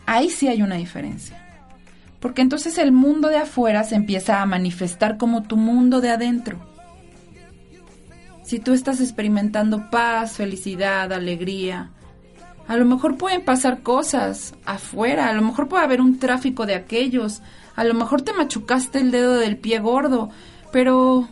ahí 0.08 0.30
sí 0.30 0.48
hay 0.48 0.64
una 0.64 0.76
diferencia. 0.76 1.42
Porque 2.20 2.42
entonces 2.42 2.80
el 2.80 2.92
mundo 2.92 3.30
de 3.30 3.38
afuera 3.38 3.84
se 3.84 3.94
empieza 3.94 4.42
a 4.42 4.46
manifestar 4.48 5.18
como 5.18 5.44
tu 5.44 5.56
mundo 5.56 6.02
de 6.02 6.10
adentro 6.10 6.75
si 8.46 8.60
tú 8.60 8.74
estás 8.74 9.02
experimentando 9.02 9.90
paz, 9.90 10.34
felicidad, 10.34 11.12
alegría, 11.12 11.90
a 12.68 12.78
lo 12.78 12.86
mejor 12.86 13.18
pueden 13.18 13.44
pasar 13.44 13.82
cosas 13.82 14.54
afuera, 14.66 15.30
a 15.30 15.34
lo 15.34 15.42
mejor 15.42 15.68
puede 15.68 15.84
haber 15.84 16.00
un 16.00 16.20
tráfico 16.20 16.66
de 16.68 16.76
aquellos, 16.76 17.42
a 17.76 17.84
lo 17.84 17.96
mejor 17.96 18.22
te 18.22 18.34
machucaste 18.34 19.00
el 19.00 19.12
dedo 19.12 19.36
del 19.36 19.58
pie 19.58 19.80
gordo, 19.80 20.30
pero 20.72 21.28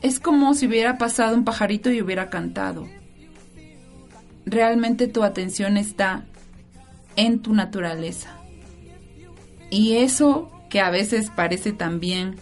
es 0.00 0.18
como 0.18 0.54
si 0.54 0.66
hubiera 0.66 0.96
pasado 0.96 1.34
un 1.36 1.44
pajarito 1.44 1.90
y 1.90 2.00
hubiera 2.00 2.30
cantado. 2.30 2.88
Realmente 4.46 5.08
tu 5.08 5.22
atención 5.22 5.76
está 5.76 6.24
en 7.16 7.40
tu 7.40 7.54
naturaleza. 7.54 8.30
Y 9.70 9.96
eso 9.98 10.50
que 10.70 10.80
a 10.80 10.90
veces 10.90 11.30
parece 11.30 11.72
también 11.72 12.36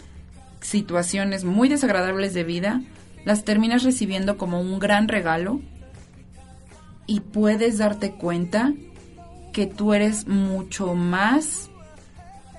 situaciones 0.61 1.43
muy 1.43 1.69
desagradables 1.69 2.33
de 2.33 2.43
vida, 2.43 2.81
las 3.25 3.43
terminas 3.43 3.83
recibiendo 3.83 4.37
como 4.37 4.59
un 4.59 4.79
gran 4.79 5.07
regalo 5.07 5.61
y 7.05 7.19
puedes 7.19 7.77
darte 7.77 8.13
cuenta 8.13 8.73
que 9.51 9.67
tú 9.67 9.93
eres 9.93 10.27
mucho 10.27 10.95
más 10.95 11.69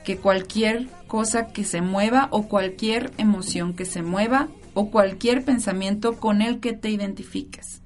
que 0.04 0.18
cualquier 0.18 0.88
cosa 1.06 1.48
que 1.48 1.64
se 1.64 1.80
mueva 1.80 2.28
o 2.30 2.48
cualquier 2.48 3.12
emoción 3.18 3.74
que 3.74 3.84
se 3.84 4.02
mueva 4.02 4.48
o 4.74 4.90
cualquier 4.90 5.44
pensamiento 5.44 6.18
con 6.18 6.42
el 6.42 6.60
que 6.60 6.72
te 6.72 6.90
identifiques. 6.90 7.82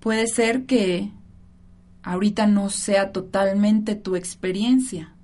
Puede 0.00 0.26
ser 0.26 0.64
que 0.64 1.10
ahorita 2.02 2.46
no 2.46 2.70
sea 2.70 3.12
totalmente 3.12 3.94
tu 3.94 4.16
experiencia, 4.16 5.14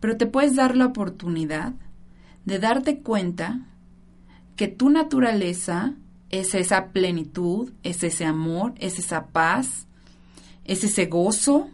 pero 0.00 0.16
te 0.16 0.26
puedes 0.26 0.56
dar 0.56 0.76
la 0.76 0.86
oportunidad 0.86 1.74
de 2.44 2.58
darte 2.58 3.00
cuenta 3.00 3.66
que 4.56 4.68
tu 4.68 4.90
naturaleza 4.90 5.94
es 6.30 6.54
esa 6.54 6.88
plenitud, 6.88 7.72
es 7.82 8.02
ese 8.02 8.24
amor, 8.24 8.74
es 8.78 8.98
esa 8.98 9.26
paz, 9.26 9.86
es 10.64 10.84
ese 10.84 11.06
gozo, 11.06 11.68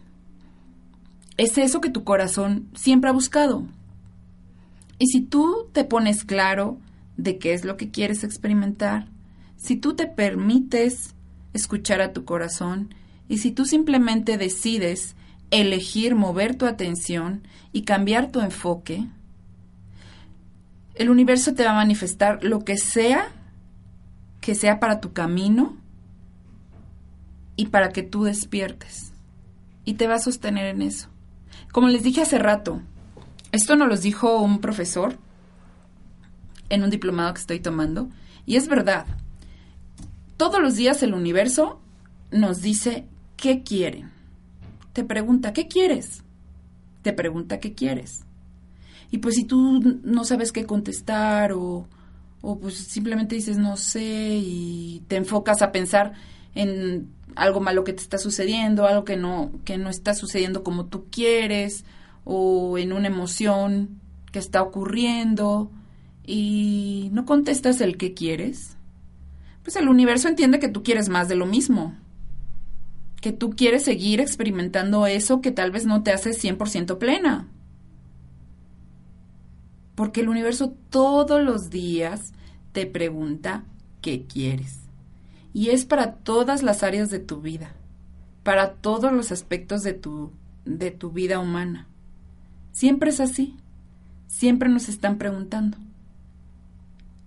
es 1.37 1.59
eso 1.59 1.81
que 1.81 1.91
tu 1.91 2.05
corazón 2.05 2.69
siempre 2.75 3.11
ha 3.11 3.13
buscado. 3.13 3.67
Y 4.99 5.09
si 5.09 5.21
tú 5.21 5.69
te 5.73 5.85
pones 5.85 6.25
claro 6.25 6.79
de 7.17 7.39
qué 7.39 7.53
es 7.53 7.65
lo 7.65 7.77
que 7.77 7.91
quieres 7.91 8.25
experimentar, 8.25 9.09
si 9.57 9.77
tú 9.77 9.95
te 9.95 10.07
permites 10.07 11.15
escuchar 11.53 12.01
a 12.01 12.13
tu 12.13 12.25
corazón 12.25 12.95
y 13.29 13.39
si 13.39 13.51
tú 13.51 13.65
simplemente 13.65 14.39
decides 14.39 15.17
elegir 15.51 16.15
mover 16.15 16.57
tu 16.57 16.67
atención 16.67 17.43
y 17.73 17.83
cambiar 17.83 18.31
tu 18.31 18.41
enfoque, 18.41 19.07
el 20.97 21.11
universo 21.11 21.55
te 21.55 21.65
va 21.65 21.71
a 21.71 21.75
manifestar 21.75 22.43
lo 22.43 22.65
que 22.65 22.77
sea 22.77 23.29
que 24.41 24.55
sea 24.55 24.79
para 24.79 25.01
tu 25.01 25.13
camino 25.13 25.77
y 27.57 27.67
para 27.67 27.91
que 27.91 28.05
tú 28.05 28.23
despiertes. 28.23 29.13
Y 29.85 29.95
te 29.95 30.07
va 30.07 30.15
a 30.15 30.21
sostener 30.21 30.67
en 30.67 30.83
eso. 30.83 31.09
Como 31.73 31.89
les 31.89 32.05
dije 32.05 32.23
hace 32.23 32.39
rato, 32.39 32.81
esto 33.51 33.75
nos 33.75 33.89
lo 33.89 33.97
dijo 33.97 34.41
un 34.41 34.61
profesor 34.61 35.19
en 36.69 36.85
un 36.85 36.91
diplomado 36.91 37.35
que 37.35 37.41
estoy 37.41 37.61
tomando, 37.61 38.09
y 38.45 38.55
es 38.57 38.69
verdad. 38.69 39.07
Todos 40.37 40.61
los 40.61 40.77
días 40.77 41.03
el 41.03 41.15
universo 41.15 41.81
nos 42.31 42.61
dice 42.63 43.07
qué 43.37 43.63
quieren. 43.63 44.11
Te 44.93 45.03
pregunta, 45.03 45.53
¿qué 45.53 45.67
quieres? 45.69 46.23
Te 47.03 47.13
pregunta, 47.13 47.59
¿qué 47.59 47.75
quieres? 47.75 48.26
Y 49.11 49.19
pues 49.19 49.37
si 49.37 49.45
tú 49.45 50.01
no 50.03 50.25
sabes 50.25 50.53
qué 50.53 50.65
contestar 50.65 51.53
o, 51.53 51.87
o 52.43 52.59
pues 52.59 52.75
simplemente 52.75 53.35
dices 53.35 53.59
no 53.59 53.77
sé 53.77 54.41
y 54.43 55.03
te 55.09 55.17
enfocas 55.17 55.63
a 55.63 55.73
pensar 55.73 56.15
en 56.55 57.09
algo 57.37 57.61
malo 57.61 57.85
que 57.85 57.93
te 57.93 58.03
está 58.03 58.19
sucediendo, 58.19 58.87
algo 58.87 59.05
que 59.05 59.17
no, 59.17 59.53
que 59.65 59.79
no 59.79 59.91
está 59.91 60.15
sucediendo 60.15 60.65
como 60.65 60.87
tú 60.87 61.07
quieres, 61.11 61.85
o 62.25 62.79
en 62.79 62.93
una 62.93 63.07
emoción 63.07 64.01
que 64.33 64.39
está 64.39 64.63
ocurriendo 64.63 65.71
y 66.25 67.11
no 67.13 67.25
contestas 67.25 67.81
el 67.81 67.97
que 67.97 68.15
quieres, 68.15 68.77
pues 69.63 69.77
el 69.77 69.89
universo 69.89 70.29
entiende 70.29 70.59
que 70.59 70.69
tú 70.69 70.83
quieres 70.83 71.09
más 71.09 71.29
de 71.29 71.37
lo 71.37 71.47
mismo, 71.47 71.95
que 73.21 73.33
tú 73.33 73.51
quieres 73.51 73.85
seguir 73.85 74.21
experimentando 74.21 75.07
eso 75.07 75.41
que 75.41 75.53
tal 75.53 75.71
vez 75.71 75.87
no 75.87 76.03
te 76.03 76.13
hace 76.13 76.31
100% 76.31 76.99
plena. 76.99 77.49
Porque 79.97 80.21
el 80.21 80.29
universo 80.29 80.73
todos 80.91 81.43
los 81.43 81.69
días 81.71 82.33
te 82.71 82.87
pregunta 82.87 83.65
qué 84.01 84.27
quieres. 84.27 84.79
Y 85.53 85.71
es 85.71 85.85
para 85.85 86.13
todas 86.13 86.63
las 86.63 86.85
áreas 86.85 87.11
de 87.11 87.19
tu 87.19 87.41
vida, 87.41 87.73
para 88.45 88.75
todos 88.75 89.13
los 89.13 89.33
aspectos 89.33 89.83
de 89.83 89.95
tu, 89.95 90.31
de 90.65 90.93
tu 90.93 91.11
vida 91.11 91.41
humana. 91.41 91.89
Siempre 92.71 93.11
es 93.11 93.19
así. 93.19 93.57
Siempre 94.29 94.69
nos 94.69 94.89
están 94.89 95.17
preguntando. 95.17 95.79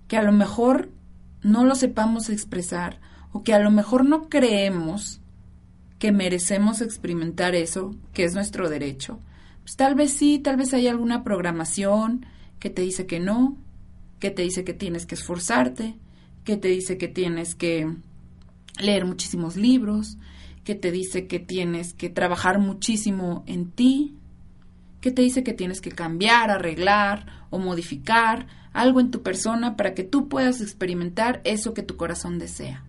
Que 0.07 0.15
a 0.15 0.23
lo 0.23 0.31
mejor 0.31 0.89
no 1.41 1.65
lo 1.65 1.75
sepamos 1.75 2.29
expresar 2.29 2.99
o 3.31 3.43
que 3.43 3.53
a 3.53 3.59
lo 3.59 3.71
mejor 3.71 4.05
no 4.05 4.29
creemos 4.29 5.21
que 5.97 6.11
merecemos 6.11 6.81
experimentar 6.81 7.55
eso, 7.55 7.95
que 8.13 8.23
es 8.23 8.33
nuestro 8.33 8.69
derecho. 8.69 9.19
Pues 9.61 9.75
tal 9.75 9.95
vez 9.95 10.13
sí, 10.13 10.39
tal 10.39 10.57
vez 10.57 10.73
hay 10.73 10.87
alguna 10.87 11.23
programación 11.23 12.25
que 12.59 12.69
te 12.69 12.81
dice 12.81 13.05
que 13.05 13.19
no, 13.19 13.57
que 14.19 14.31
te 14.31 14.41
dice 14.41 14.63
que 14.63 14.73
tienes 14.73 15.05
que 15.05 15.15
esforzarte, 15.15 15.95
que 16.43 16.57
te 16.57 16.67
dice 16.67 16.97
que 16.97 17.07
tienes 17.07 17.55
que 17.55 17.93
leer 18.79 19.05
muchísimos 19.05 19.55
libros, 19.55 20.17
que 20.63 20.75
te 20.75 20.91
dice 20.91 21.27
que 21.27 21.39
tienes 21.39 21.93
que 21.93 22.09
trabajar 22.09 22.59
muchísimo 22.59 23.43
en 23.47 23.71
ti, 23.71 24.19
¿Qué 25.01 25.11
te 25.11 25.21
dice 25.21 25.43
que 25.43 25.53
tienes 25.53 25.79
que 25.81 25.91
cambiar, 25.91 26.51
arreglar 26.51 27.25
o 27.49 27.59
modificar 27.59 28.47
algo 28.73 28.99
en 28.99 29.11
tu 29.11 29.23
persona 29.23 29.77
para 29.77 29.93
que 29.93 30.03
tú 30.03 30.27
puedas 30.27 30.61
experimentar 30.61 31.41
eso 31.45 31.73
que 31.73 31.83
tu 31.83 31.95
corazón 31.95 32.37
desea? 32.37 32.83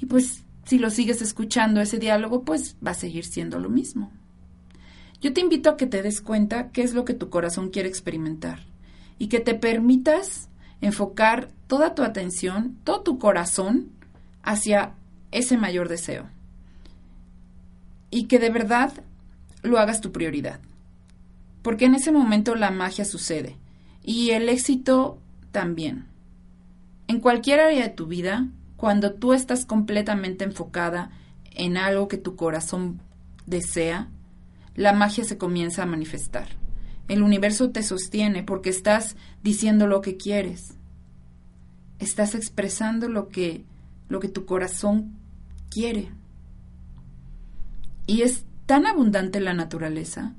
Y 0.00 0.06
pues 0.06 0.44
si 0.64 0.78
lo 0.78 0.90
sigues 0.90 1.20
escuchando 1.20 1.80
ese 1.80 1.98
diálogo, 1.98 2.44
pues 2.44 2.76
va 2.84 2.92
a 2.92 2.94
seguir 2.94 3.24
siendo 3.24 3.58
lo 3.58 3.70
mismo. 3.70 4.12
Yo 5.22 5.32
te 5.32 5.40
invito 5.40 5.70
a 5.70 5.76
que 5.76 5.86
te 5.86 6.02
des 6.02 6.20
cuenta 6.20 6.70
qué 6.72 6.82
es 6.82 6.94
lo 6.94 7.04
que 7.04 7.14
tu 7.14 7.30
corazón 7.30 7.70
quiere 7.70 7.88
experimentar 7.88 8.64
y 9.18 9.28
que 9.28 9.38
te 9.38 9.54
permitas 9.54 10.48
enfocar 10.80 11.48
toda 11.68 11.94
tu 11.94 12.02
atención, 12.02 12.76
todo 12.82 13.02
tu 13.02 13.20
corazón 13.20 13.92
hacia 14.42 14.94
ese 15.30 15.56
mayor 15.56 15.88
deseo. 15.88 16.28
Y 18.10 18.24
que 18.24 18.40
de 18.40 18.50
verdad 18.50 18.92
lo 19.62 19.78
hagas 19.78 20.00
tu 20.00 20.10
prioridad. 20.10 20.58
Porque 21.62 21.84
en 21.84 21.94
ese 21.94 22.10
momento 22.10 22.56
la 22.56 22.72
magia 22.72 23.04
sucede 23.04 23.56
y 24.02 24.30
el 24.30 24.48
éxito 24.48 25.20
también. 25.52 26.06
En 27.06 27.20
cualquier 27.20 27.60
área 27.60 27.84
de 27.84 27.94
tu 27.94 28.06
vida, 28.06 28.48
cuando 28.76 29.12
tú 29.12 29.32
estás 29.32 29.66
completamente 29.66 30.42
enfocada 30.42 31.12
en 31.52 31.76
algo 31.76 32.08
que 32.08 32.18
tu 32.18 32.34
corazón 32.34 33.00
desea, 33.46 34.08
la 34.74 34.92
magia 34.92 35.24
se 35.24 35.38
comienza 35.38 35.82
a 35.82 35.86
manifestar. 35.86 36.48
El 37.08 37.22
universo 37.22 37.70
te 37.70 37.82
sostiene 37.82 38.42
porque 38.42 38.70
estás 38.70 39.16
diciendo 39.42 39.86
lo 39.86 40.00
que 40.00 40.16
quieres. 40.16 40.74
Estás 41.98 42.34
expresando 42.34 43.08
lo 43.08 43.28
que 43.28 43.64
lo 44.08 44.20
que 44.20 44.28
tu 44.28 44.44
corazón 44.44 45.16
quiere. 45.70 46.10
Y 48.06 48.22
es 48.22 48.44
tan 48.66 48.86
abundante 48.86 49.40
la 49.40 49.54
naturaleza 49.54 50.34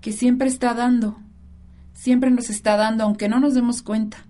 que 0.00 0.12
siempre 0.12 0.48
está 0.48 0.74
dando, 0.74 1.16
siempre 1.92 2.30
nos 2.30 2.50
está 2.50 2.76
dando, 2.76 3.04
aunque 3.04 3.28
no 3.28 3.40
nos 3.40 3.54
demos 3.54 3.82
cuenta. 3.82 4.26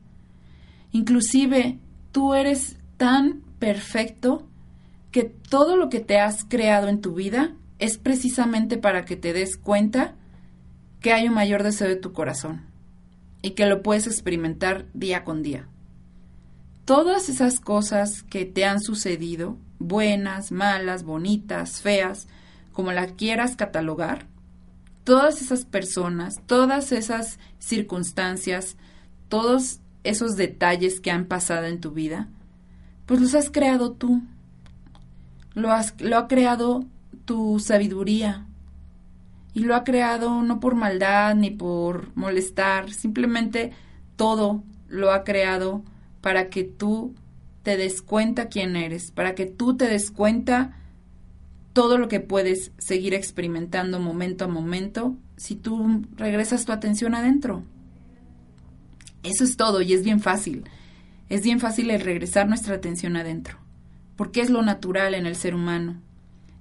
Inclusive 0.93 1.79
tú 2.13 2.35
eres 2.35 2.77
tan 2.97 3.43
perfecto 3.59 4.47
que 5.11 5.25
todo 5.25 5.77
lo 5.77 5.89
que 5.89 6.01
te 6.01 6.21
has 6.21 6.45
creado 6.45 6.89
en 6.89 7.01
tu 7.01 7.15
vida 7.15 7.55
es 7.85 7.99
precisamente 7.99 8.79
para 8.79 9.05
que 9.05 9.15
te 9.15 9.35
des 9.35 9.59
cuenta 9.59 10.15
que 11.01 11.13
hay 11.13 11.29
un 11.29 11.35
mayor 11.35 11.63
deseo 11.63 11.87
de 11.87 11.97
tu 11.97 12.15
corazón 12.15 12.63
y 13.43 13.51
que 13.51 13.67
lo 13.67 13.83
puedes 13.83 14.07
experimentar 14.07 14.87
día 14.95 15.23
con 15.23 15.43
día. 15.43 15.69
Todas 16.87 17.29
esas 17.29 17.61
cosas 17.61 18.23
que 18.23 18.47
te 18.47 18.65
han 18.65 18.81
sucedido, 18.81 19.59
buenas, 19.79 20.51
malas, 20.51 21.05
bonitas, 21.05 21.83
feas, 21.83 22.27
como 22.73 22.91
la 22.93 23.09
quieras 23.09 23.55
catalogar, 23.55 24.29
todas 25.05 25.43
esas 25.43 25.67
personas, 25.67 26.37
todas 26.47 26.91
esas 26.91 27.39
circunstancias, 27.59 28.79
todos 29.29 29.81
esos 30.05 30.37
detalles 30.37 31.01
que 31.01 31.11
han 31.11 31.27
pasado 31.27 31.67
en 31.67 31.83
tu 31.83 31.91
vida, 31.91 32.29
pues 33.05 33.21
los 33.21 33.35
has 33.35 33.51
creado 33.51 33.93
tú. 33.93 34.23
Lo, 35.53 35.71
has, 35.71 36.01
lo 36.01 36.17
ha 36.17 36.29
creado 36.29 36.87
tu 37.25 37.59
sabiduría. 37.59 38.47
Y 39.53 39.61
lo 39.61 39.75
ha 39.75 39.85
creado 39.85 40.43
no 40.43 40.61
por 40.61 40.75
maldad 40.75 41.35
ni 41.35 41.51
por 41.51 42.15
molestar, 42.17 42.93
simplemente 42.93 43.73
todo 44.17 44.63
lo 44.89 45.13
ha 45.13 45.25
creado 45.25 45.83
para 46.21 46.49
que 46.49 46.65
tú 46.65 47.15
te 47.63 47.77
des 47.77 48.03
cuenta 48.03 48.49
quién 48.49 48.77
eres, 48.77 49.11
para 49.11 49.35
que 49.35 49.47
tú 49.47 49.77
te 49.77 49.87
des 49.87 50.11
cuenta 50.11 50.77
todo 51.73 51.99
lo 51.99 52.09
que 52.09 52.21
puedes 52.21 52.73
seguir 52.79 53.15
experimentando 53.15 53.99
momento 53.99 54.45
a 54.45 54.49
momento 54.49 55.17
si 55.37 55.57
tú 55.57 56.03
regresas 56.17 56.65
tu 56.65 56.73
atención 56.73 57.15
adentro. 57.15 57.65
Eso 59.23 59.45
es 59.45 59.57
todo 59.57 59.83
y 59.83 59.93
es 59.93 60.05
bien 60.05 60.21
fácil. 60.21 60.65
Es 61.29 61.43
bien 61.43 61.59
fácil 61.59 61.91
el 61.91 62.01
regresar 62.01 62.47
nuestra 62.47 62.77
atención 62.77 63.17
adentro, 63.17 63.59
porque 64.17 64.41
es 64.41 64.51
lo 64.51 64.63
natural 64.63 65.15
en 65.15 65.27
el 65.27 65.37
ser 65.37 65.55
humano. 65.55 66.01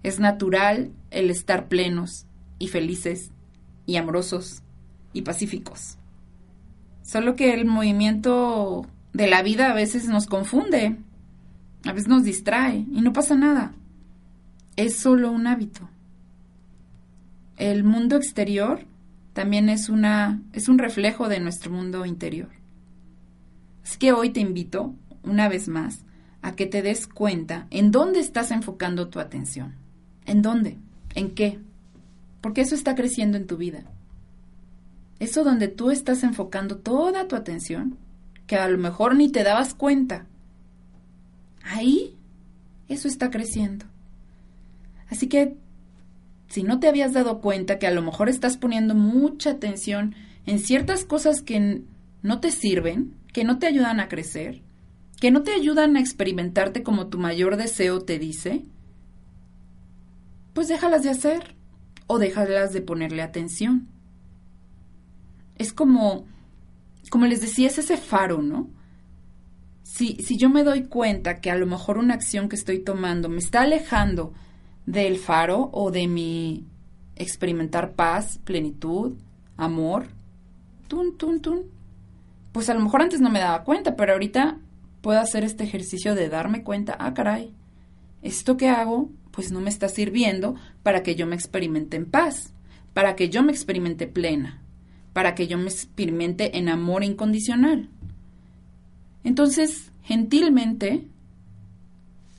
Es 0.03 0.19
natural 0.19 0.91
el 1.11 1.29
estar 1.29 1.67
plenos 1.67 2.25
y 2.59 2.67
felices 2.67 3.31
y 3.85 3.95
amorosos 3.95 4.61
y 5.13 5.21
pacíficos. 5.21 5.97
Solo 7.01 7.35
que 7.35 7.53
el 7.53 7.65
movimiento 7.65 8.85
de 9.13 9.27
la 9.27 9.41
vida 9.43 9.71
a 9.71 9.73
veces 9.73 10.07
nos 10.07 10.25
confunde, 10.25 10.97
a 11.85 11.91
veces 11.91 12.07
nos 12.07 12.23
distrae 12.23 12.85
y 12.91 13.01
no 13.01 13.13
pasa 13.13 13.35
nada. 13.35 13.73
Es 14.75 14.97
solo 14.97 15.31
un 15.31 15.47
hábito. 15.47 15.89
El 17.57 17.83
mundo 17.83 18.15
exterior 18.15 18.85
también 19.33 19.69
es 19.69 19.89
una 19.89 20.41
es 20.53 20.67
un 20.67 20.77
reflejo 20.79 21.27
de 21.29 21.39
nuestro 21.39 21.71
mundo 21.71 22.05
interior. 22.05 22.49
Así 23.83 23.99
que 23.99 24.13
hoy 24.13 24.29
te 24.29 24.39
invito 24.39 24.95
una 25.23 25.49
vez 25.49 25.67
más 25.67 26.05
a 26.41 26.55
que 26.55 26.65
te 26.65 26.81
des 26.81 27.07
cuenta 27.07 27.67
en 27.69 27.91
dónde 27.91 28.19
estás 28.19 28.51
enfocando 28.51 29.09
tu 29.09 29.19
atención. 29.19 29.82
¿En 30.25 30.41
dónde? 30.41 30.77
¿En 31.15 31.35
qué? 31.35 31.59
Porque 32.41 32.61
eso 32.61 32.75
está 32.75 32.95
creciendo 32.95 33.37
en 33.37 33.47
tu 33.47 33.57
vida. 33.57 33.83
Eso 35.19 35.43
donde 35.43 35.67
tú 35.67 35.91
estás 35.91 36.23
enfocando 36.23 36.77
toda 36.77 37.27
tu 37.27 37.35
atención, 37.35 37.97
que 38.47 38.55
a 38.55 38.67
lo 38.67 38.77
mejor 38.77 39.15
ni 39.15 39.29
te 39.29 39.43
dabas 39.43 39.73
cuenta. 39.73 40.25
Ahí, 41.63 42.17
eso 42.89 43.07
está 43.07 43.29
creciendo. 43.29 43.85
Así 45.09 45.27
que, 45.27 45.55
si 46.47 46.63
no 46.63 46.79
te 46.79 46.87
habías 46.87 47.13
dado 47.13 47.39
cuenta 47.39 47.79
que 47.79 47.87
a 47.87 47.91
lo 47.91 48.01
mejor 48.01 48.29
estás 48.29 48.57
poniendo 48.57 48.95
mucha 48.95 49.51
atención 49.51 50.15
en 50.45 50.59
ciertas 50.59 51.05
cosas 51.05 51.41
que 51.41 51.83
no 52.21 52.39
te 52.39 52.51
sirven, 52.51 53.15
que 53.31 53.43
no 53.43 53.59
te 53.59 53.67
ayudan 53.67 53.99
a 53.99 54.07
crecer, 54.07 54.61
que 55.19 55.31
no 55.31 55.43
te 55.43 55.53
ayudan 55.53 55.95
a 55.95 55.99
experimentarte 55.99 56.83
como 56.83 57.07
tu 57.07 57.17
mayor 57.17 57.55
deseo 57.55 58.01
te 58.01 58.19
dice, 58.19 58.65
pues 60.53 60.67
déjalas 60.67 61.03
de 61.03 61.09
hacer 61.09 61.55
o 62.07 62.19
déjalas 62.19 62.73
de 62.73 62.81
ponerle 62.81 63.21
atención. 63.21 63.87
Es 65.55 65.73
como, 65.73 66.25
como 67.09 67.25
les 67.25 67.41
decía, 67.41 67.67
es 67.67 67.77
ese 67.77 67.97
faro, 67.97 68.41
¿no? 68.41 68.69
Si, 69.83 70.15
si 70.23 70.37
yo 70.37 70.49
me 70.49 70.63
doy 70.63 70.83
cuenta 70.83 71.39
que 71.41 71.51
a 71.51 71.55
lo 71.55 71.67
mejor 71.67 71.97
una 71.97 72.15
acción 72.15 72.49
que 72.49 72.55
estoy 72.55 72.79
tomando 72.79 73.29
me 73.29 73.37
está 73.37 73.61
alejando 73.61 74.33
del 74.85 75.17
faro 75.17 75.69
o 75.71 75.91
de 75.91 76.07
mi 76.07 76.65
experimentar 77.15 77.93
paz, 77.93 78.39
plenitud, 78.43 79.15
amor, 79.55 80.07
tun, 80.87 81.17
tun, 81.17 81.41
tun, 81.41 81.63
pues 82.51 82.69
a 82.69 82.73
lo 82.73 82.81
mejor 82.81 83.01
antes 83.01 83.21
no 83.21 83.29
me 83.29 83.39
daba 83.39 83.63
cuenta, 83.63 83.95
pero 83.95 84.13
ahorita 84.13 84.57
puedo 85.01 85.19
hacer 85.19 85.43
este 85.43 85.63
ejercicio 85.63 86.15
de 86.15 86.29
darme 86.29 86.63
cuenta, 86.63 86.95
ah, 86.99 87.13
caray, 87.13 87.53
esto 88.21 88.57
que 88.57 88.69
hago 88.69 89.09
pues 89.33 89.51
no 89.51 89.59
me 89.59 89.71
está 89.71 89.89
sirviendo 89.89 90.55
para 90.83 91.01
que 91.01 91.15
yo 91.15 91.25
me 91.25 91.35
experimente 91.35 91.97
en 91.97 92.05
paz, 92.05 92.53
para 92.93 93.15
que 93.15 93.29
yo 93.29 93.41
me 93.41 93.51
experimente 93.51 94.05
plena, 94.05 94.61
para 95.11 95.33
que 95.33 95.47
yo 95.47 95.57
me 95.57 95.65
experimente 95.65 96.59
en 96.59 96.69
amor 96.69 97.03
incondicional. 97.03 97.89
Entonces, 99.23 99.91
gentilmente, 100.03 101.07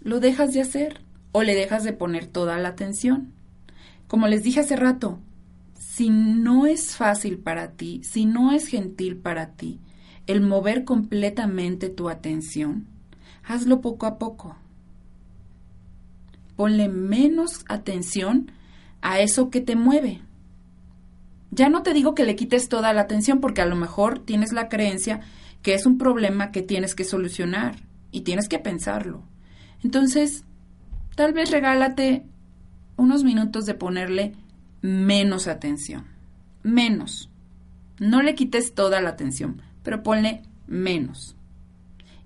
lo 0.03 0.21
dejas 0.21 0.55
de 0.55 0.61
hacer 0.61 1.01
o 1.33 1.43
le 1.43 1.57
dejas 1.57 1.83
de 1.83 1.95
poner 1.95 2.27
toda 2.27 2.59
la 2.59 2.69
atención. 2.69 3.33
Como 4.07 4.29
les 4.29 4.45
dije 4.45 4.61
hace 4.61 4.77
rato, 4.77 5.19
si 5.77 6.11
no 6.11 6.65
es 6.67 6.95
fácil 6.95 7.39
para 7.39 7.73
ti, 7.73 8.03
si 8.05 8.25
no 8.25 8.53
es 8.53 8.69
gentil 8.69 9.17
para 9.17 9.57
ti, 9.57 9.81
el 10.29 10.43
mover 10.43 10.85
completamente 10.85 11.89
tu 11.89 12.09
atención, 12.09 12.87
hazlo 13.43 13.81
poco 13.81 14.07
a 14.07 14.17
poco 14.17 14.57
ponle 16.57 16.89
menos 16.89 17.65
atención 17.69 18.51
a 19.03 19.21
eso 19.21 19.51
que 19.51 19.61
te 19.61 19.77
mueve. 19.77 20.23
Ya 21.51 21.69
no 21.69 21.83
te 21.83 21.93
digo 21.93 22.15
que 22.15 22.25
le 22.25 22.37
quites 22.37 22.69
toda 22.69 22.93
la 22.93 23.03
atención 23.03 23.41
porque 23.41 23.63
a 23.63 23.67
lo 23.67 23.77
mejor 23.77 24.19
tienes 24.19 24.53
la 24.53 24.69
creencia 24.69 25.21
que 25.63 25.75
es 25.75 25.87
un 25.87 25.99
problema 25.99 26.51
que 26.51 26.63
tienes 26.63 26.95
que 26.95 27.05
solucionar 27.05 27.77
y 28.11 28.23
tienes 28.23 28.49
que 28.49 28.59
pensarlo. 28.59 29.23
Entonces, 29.83 30.45
tal 31.17 31.33
vez 31.33 31.51
regálate 31.51 32.25
unos 32.97 33.25
minutos 33.25 33.67
de 33.67 33.75
ponerle 33.75 34.35
menos 34.83 35.49
atención. 35.49 36.07
Menos. 36.63 37.31
No 37.99 38.23
le 38.23 38.35
quites 38.35 38.75
toda 38.75 39.01
la 39.01 39.11
atención, 39.11 39.63
pero 39.83 40.03
ponle 40.03 40.43
menos. 40.67 41.37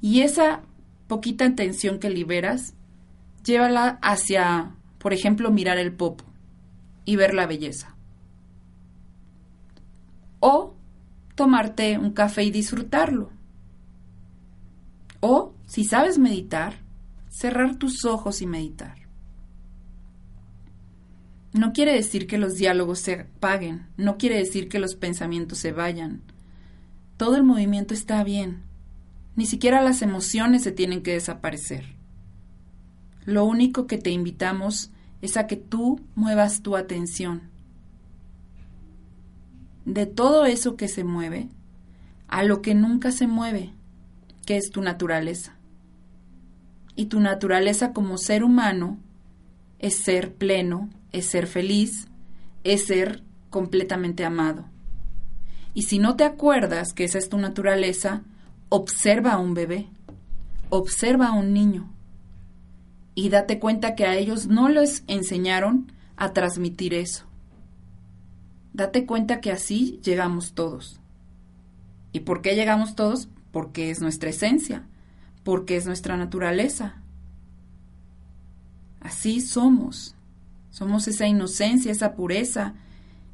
Y 0.00 0.20
esa 0.20 0.62
poquita 1.06 1.44
atención 1.44 1.98
que 1.98 2.10
liberas 2.10 2.74
llévala 3.48 3.98
hacia, 4.02 4.76
por 4.98 5.12
ejemplo, 5.12 5.50
mirar 5.50 5.78
el 5.78 5.92
popo 5.92 6.24
y 7.04 7.16
ver 7.16 7.34
la 7.34 7.46
belleza. 7.46 7.96
O 10.40 10.74
tomarte 11.34 11.98
un 11.98 12.12
café 12.12 12.44
y 12.44 12.50
disfrutarlo. 12.50 13.30
O, 15.20 15.54
si 15.66 15.84
sabes 15.84 16.18
meditar, 16.18 16.74
cerrar 17.28 17.76
tus 17.76 18.04
ojos 18.04 18.42
y 18.42 18.46
meditar. 18.46 18.96
No 21.52 21.72
quiere 21.72 21.94
decir 21.94 22.26
que 22.26 22.38
los 22.38 22.56
diálogos 22.56 23.00
se 23.00 23.20
apaguen, 23.20 23.86
no 23.96 24.18
quiere 24.18 24.36
decir 24.36 24.68
que 24.68 24.78
los 24.78 24.94
pensamientos 24.94 25.58
se 25.58 25.72
vayan. 25.72 26.22
Todo 27.16 27.36
el 27.36 27.42
movimiento 27.42 27.94
está 27.94 28.22
bien. 28.22 28.62
Ni 29.34 29.46
siquiera 29.46 29.80
las 29.80 30.02
emociones 30.02 30.62
se 30.62 30.72
tienen 30.72 31.02
que 31.02 31.14
desaparecer. 31.14 31.97
Lo 33.28 33.44
único 33.44 33.86
que 33.86 33.98
te 33.98 34.08
invitamos 34.08 34.90
es 35.20 35.36
a 35.36 35.46
que 35.46 35.56
tú 35.56 36.00
muevas 36.14 36.62
tu 36.62 36.76
atención 36.76 37.42
de 39.84 40.06
todo 40.06 40.46
eso 40.46 40.76
que 40.76 40.88
se 40.88 41.04
mueve 41.04 41.50
a 42.26 42.42
lo 42.42 42.62
que 42.62 42.74
nunca 42.74 43.12
se 43.12 43.26
mueve, 43.26 43.74
que 44.46 44.56
es 44.56 44.70
tu 44.70 44.80
naturaleza. 44.80 45.58
Y 46.96 47.06
tu 47.08 47.20
naturaleza 47.20 47.92
como 47.92 48.16
ser 48.16 48.42
humano 48.42 48.96
es 49.78 49.96
ser 49.96 50.32
pleno, 50.32 50.88
es 51.12 51.26
ser 51.26 51.48
feliz, 51.48 52.08
es 52.64 52.86
ser 52.86 53.24
completamente 53.50 54.24
amado. 54.24 54.64
Y 55.74 55.82
si 55.82 55.98
no 55.98 56.16
te 56.16 56.24
acuerdas 56.24 56.94
que 56.94 57.04
esa 57.04 57.18
es 57.18 57.28
tu 57.28 57.36
naturaleza, 57.36 58.22
observa 58.70 59.32
a 59.34 59.38
un 59.38 59.52
bebé, 59.52 59.90
observa 60.70 61.26
a 61.26 61.32
un 61.34 61.52
niño 61.52 61.92
y 63.18 63.30
date 63.30 63.58
cuenta 63.58 63.96
que 63.96 64.06
a 64.06 64.14
ellos 64.14 64.46
no 64.46 64.68
les 64.68 65.02
enseñaron 65.08 65.90
a 66.16 66.32
transmitir 66.32 66.94
eso. 66.94 67.24
Date 68.72 69.06
cuenta 69.06 69.40
que 69.40 69.50
así 69.50 69.98
llegamos 70.04 70.52
todos. 70.52 71.00
¿Y 72.12 72.20
por 72.20 72.42
qué 72.42 72.54
llegamos 72.54 72.94
todos? 72.94 73.28
Porque 73.50 73.90
es 73.90 74.00
nuestra 74.00 74.30
esencia, 74.30 74.86
porque 75.42 75.74
es 75.74 75.84
nuestra 75.84 76.16
naturaleza. 76.16 77.02
Así 79.00 79.40
somos. 79.40 80.14
Somos 80.70 81.08
esa 81.08 81.26
inocencia, 81.26 81.90
esa 81.90 82.14
pureza, 82.14 82.74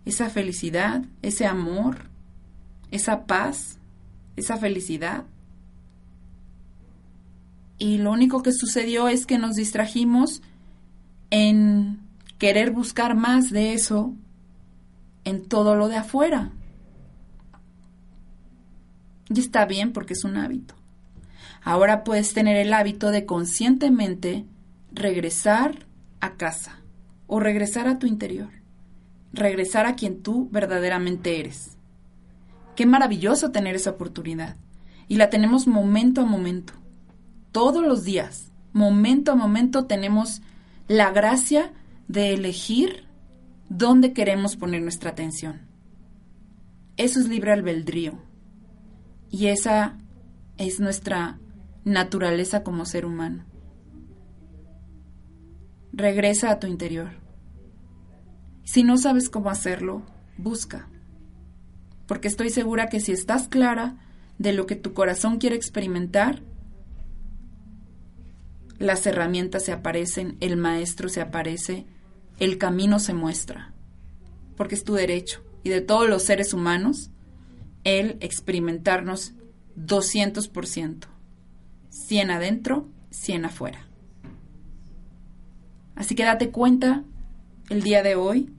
esa 0.06 0.30
felicidad, 0.30 1.04
ese 1.20 1.44
amor, 1.44 2.08
esa 2.90 3.26
paz, 3.26 3.78
esa 4.36 4.56
felicidad 4.56 5.24
y 7.84 7.98
lo 7.98 8.12
único 8.12 8.42
que 8.42 8.52
sucedió 8.52 9.08
es 9.08 9.26
que 9.26 9.36
nos 9.36 9.56
distrajimos 9.56 10.40
en 11.28 12.00
querer 12.38 12.70
buscar 12.70 13.14
más 13.14 13.50
de 13.50 13.74
eso 13.74 14.14
en 15.24 15.46
todo 15.46 15.76
lo 15.76 15.88
de 15.88 15.96
afuera. 15.96 16.52
Y 19.28 19.38
está 19.38 19.66
bien 19.66 19.92
porque 19.92 20.14
es 20.14 20.24
un 20.24 20.38
hábito. 20.38 20.74
Ahora 21.62 22.04
puedes 22.04 22.32
tener 22.32 22.56
el 22.56 22.72
hábito 22.72 23.10
de 23.10 23.26
conscientemente 23.26 24.46
regresar 24.90 25.84
a 26.20 26.36
casa 26.38 26.80
o 27.26 27.38
regresar 27.38 27.86
a 27.86 27.98
tu 27.98 28.06
interior, 28.06 28.48
regresar 29.34 29.84
a 29.84 29.94
quien 29.94 30.22
tú 30.22 30.48
verdaderamente 30.50 31.38
eres. 31.38 31.76
Qué 32.76 32.86
maravilloso 32.86 33.50
tener 33.50 33.74
esa 33.74 33.90
oportunidad 33.90 34.56
y 35.06 35.16
la 35.16 35.28
tenemos 35.28 35.66
momento 35.66 36.22
a 36.22 36.24
momento 36.24 36.72
todos 37.54 37.86
los 37.86 38.02
días, 38.02 38.50
momento 38.72 39.30
a 39.30 39.36
momento, 39.36 39.86
tenemos 39.86 40.42
la 40.88 41.12
gracia 41.12 41.72
de 42.08 42.34
elegir 42.34 43.06
dónde 43.68 44.12
queremos 44.12 44.56
poner 44.56 44.82
nuestra 44.82 45.10
atención. 45.10 45.60
Eso 46.96 47.20
es 47.20 47.28
libre 47.28 47.52
albedrío. 47.52 48.18
Y 49.30 49.46
esa 49.46 49.96
es 50.58 50.80
nuestra 50.80 51.38
naturaleza 51.84 52.64
como 52.64 52.86
ser 52.86 53.06
humano. 53.06 53.44
Regresa 55.92 56.50
a 56.50 56.58
tu 56.58 56.66
interior. 56.66 57.12
Si 58.64 58.82
no 58.82 58.96
sabes 58.96 59.30
cómo 59.30 59.48
hacerlo, 59.48 60.02
busca. 60.38 60.88
Porque 62.08 62.26
estoy 62.26 62.50
segura 62.50 62.88
que 62.88 62.98
si 62.98 63.12
estás 63.12 63.46
clara, 63.46 63.96
de 64.38 64.52
lo 64.52 64.66
que 64.66 64.74
tu 64.74 64.92
corazón 64.92 65.38
quiere 65.38 65.54
experimentar, 65.54 66.42
las 68.78 69.06
herramientas 69.06 69.64
se 69.64 69.72
aparecen, 69.72 70.36
el 70.40 70.56
maestro 70.56 71.08
se 71.08 71.20
aparece, 71.20 71.86
el 72.38 72.58
camino 72.58 72.98
se 72.98 73.14
muestra, 73.14 73.72
porque 74.56 74.74
es 74.74 74.84
tu 74.84 74.94
derecho. 74.94 75.42
Y 75.62 75.70
de 75.70 75.80
todos 75.80 76.08
los 76.08 76.22
seres 76.24 76.52
humanos, 76.52 77.10
el 77.84 78.18
experimentarnos 78.20 79.32
200%, 79.78 81.06
100 81.88 82.30
adentro, 82.30 82.88
100 83.10 83.44
afuera. 83.44 83.86
Así 85.94 86.14
que 86.14 86.24
date 86.24 86.50
cuenta 86.50 87.04
el 87.70 87.82
día 87.82 88.02
de 88.02 88.16
hoy 88.16 88.52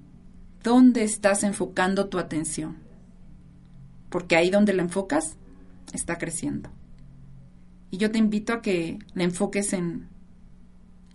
dónde 0.64 1.04
estás 1.04 1.44
enfocando 1.44 2.08
tu 2.08 2.18
atención, 2.18 2.78
porque 4.10 4.36
ahí 4.36 4.50
donde 4.50 4.74
la 4.74 4.84
enfocas 4.84 5.38
está 5.94 6.18
creciendo. 6.18 6.70
Y 7.96 7.98
yo 7.98 8.12
te 8.12 8.18
invito 8.18 8.52
a 8.52 8.62
que 8.62 9.00
la 9.14 9.24
enfoques 9.24 9.72
en, 9.72 10.10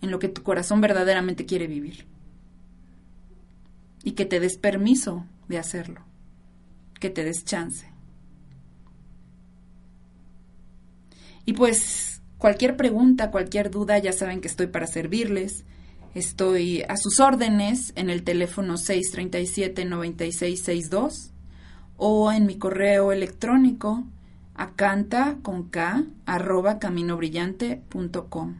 en 0.01 0.09
lo 0.09 0.17
que 0.17 0.29
tu 0.29 0.41
corazón 0.41 0.81
verdaderamente 0.81 1.45
quiere 1.45 1.67
vivir. 1.67 2.07
Y 4.03 4.13
que 4.13 4.25
te 4.25 4.39
des 4.39 4.57
permiso 4.57 5.27
de 5.47 5.59
hacerlo. 5.59 6.01
Que 6.99 7.11
te 7.11 7.23
des 7.23 7.45
chance. 7.45 7.85
Y 11.45 11.53
pues 11.53 12.23
cualquier 12.39 12.75
pregunta, 12.77 13.29
cualquier 13.29 13.69
duda, 13.69 13.99
ya 13.99 14.11
saben 14.11 14.41
que 14.41 14.47
estoy 14.47 14.65
para 14.65 14.87
servirles. 14.87 15.65
Estoy 16.15 16.81
a 16.89 16.97
sus 16.97 17.19
órdenes 17.19 17.93
en 17.95 18.09
el 18.09 18.23
teléfono 18.23 18.77
637-9662 18.77 21.29
o 21.97 22.31
en 22.31 22.47
mi 22.47 22.57
correo 22.57 23.11
electrónico 23.11 24.03
acanta 24.55 25.37
con 25.41 25.69
K 25.69 26.03
arroba 26.25 26.79
caminobrillante.com. 26.79 28.55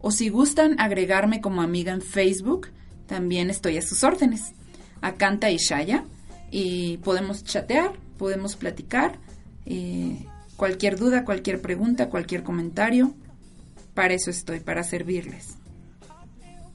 O 0.00 0.10
si 0.10 0.28
gustan 0.28 0.78
agregarme 0.78 1.40
como 1.40 1.62
amiga 1.62 1.92
en 1.92 2.02
Facebook, 2.02 2.68
también 3.06 3.50
estoy 3.50 3.78
a 3.78 3.82
sus 3.82 4.04
órdenes. 4.04 4.52
Acanta 5.00 5.50
y 5.50 5.56
Shaya. 5.56 6.04
Y 6.50 6.98
podemos 6.98 7.42
chatear, 7.44 7.92
podemos 8.18 8.56
platicar. 8.56 9.18
Eh, 9.66 10.26
cualquier 10.56 10.98
duda, 10.98 11.24
cualquier 11.24 11.60
pregunta, 11.60 12.10
cualquier 12.10 12.42
comentario. 12.42 13.14
Para 13.94 14.14
eso 14.14 14.30
estoy, 14.30 14.60
para 14.60 14.82
servirles. 14.82 15.54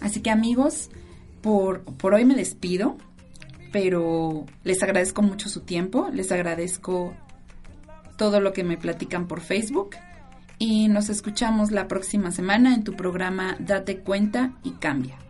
Así 0.00 0.20
que 0.20 0.30
amigos, 0.30 0.90
por, 1.40 1.82
por 1.82 2.14
hoy 2.14 2.24
me 2.24 2.36
despido, 2.36 2.96
pero 3.72 4.46
les 4.62 4.80
agradezco 4.84 5.22
mucho 5.22 5.48
su 5.48 5.62
tiempo, 5.62 6.08
les 6.12 6.30
agradezco 6.30 7.14
todo 8.16 8.38
lo 8.38 8.52
que 8.52 8.62
me 8.62 8.76
platican 8.76 9.26
por 9.26 9.40
Facebook 9.40 9.96
y 10.60 10.86
nos 10.86 11.08
escuchamos 11.08 11.72
la 11.72 11.88
próxima 11.88 12.30
semana 12.30 12.76
en 12.76 12.84
tu 12.84 12.94
programa 12.94 13.56
Date 13.58 13.98
cuenta 13.98 14.52
y 14.62 14.70
cambia. 14.74 15.21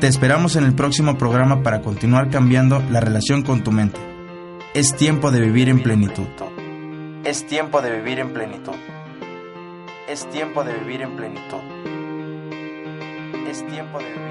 Te 0.00 0.06
esperamos 0.06 0.56
en 0.56 0.64
el 0.64 0.74
próximo 0.74 1.18
programa 1.18 1.62
para 1.62 1.82
continuar 1.82 2.30
cambiando 2.30 2.82
la 2.90 3.00
relación 3.00 3.42
con 3.42 3.62
tu 3.62 3.70
mente. 3.70 4.00
Es 4.72 4.96
tiempo 4.96 5.30
de 5.30 5.40
vivir 5.40 5.68
en 5.68 5.82
plenitud. 5.82 6.26
Es 7.22 7.46
tiempo 7.46 7.82
de 7.82 7.98
vivir 7.98 8.18
en 8.18 8.32
plenitud. 8.32 8.76
Es 10.08 10.26
tiempo 10.30 10.64
de 10.64 10.72
vivir 10.78 11.02
en 11.02 11.16
plenitud. 11.16 11.60
Es 13.46 13.66
tiempo 13.66 13.98
de 13.98 14.06
vivir. 14.06 14.29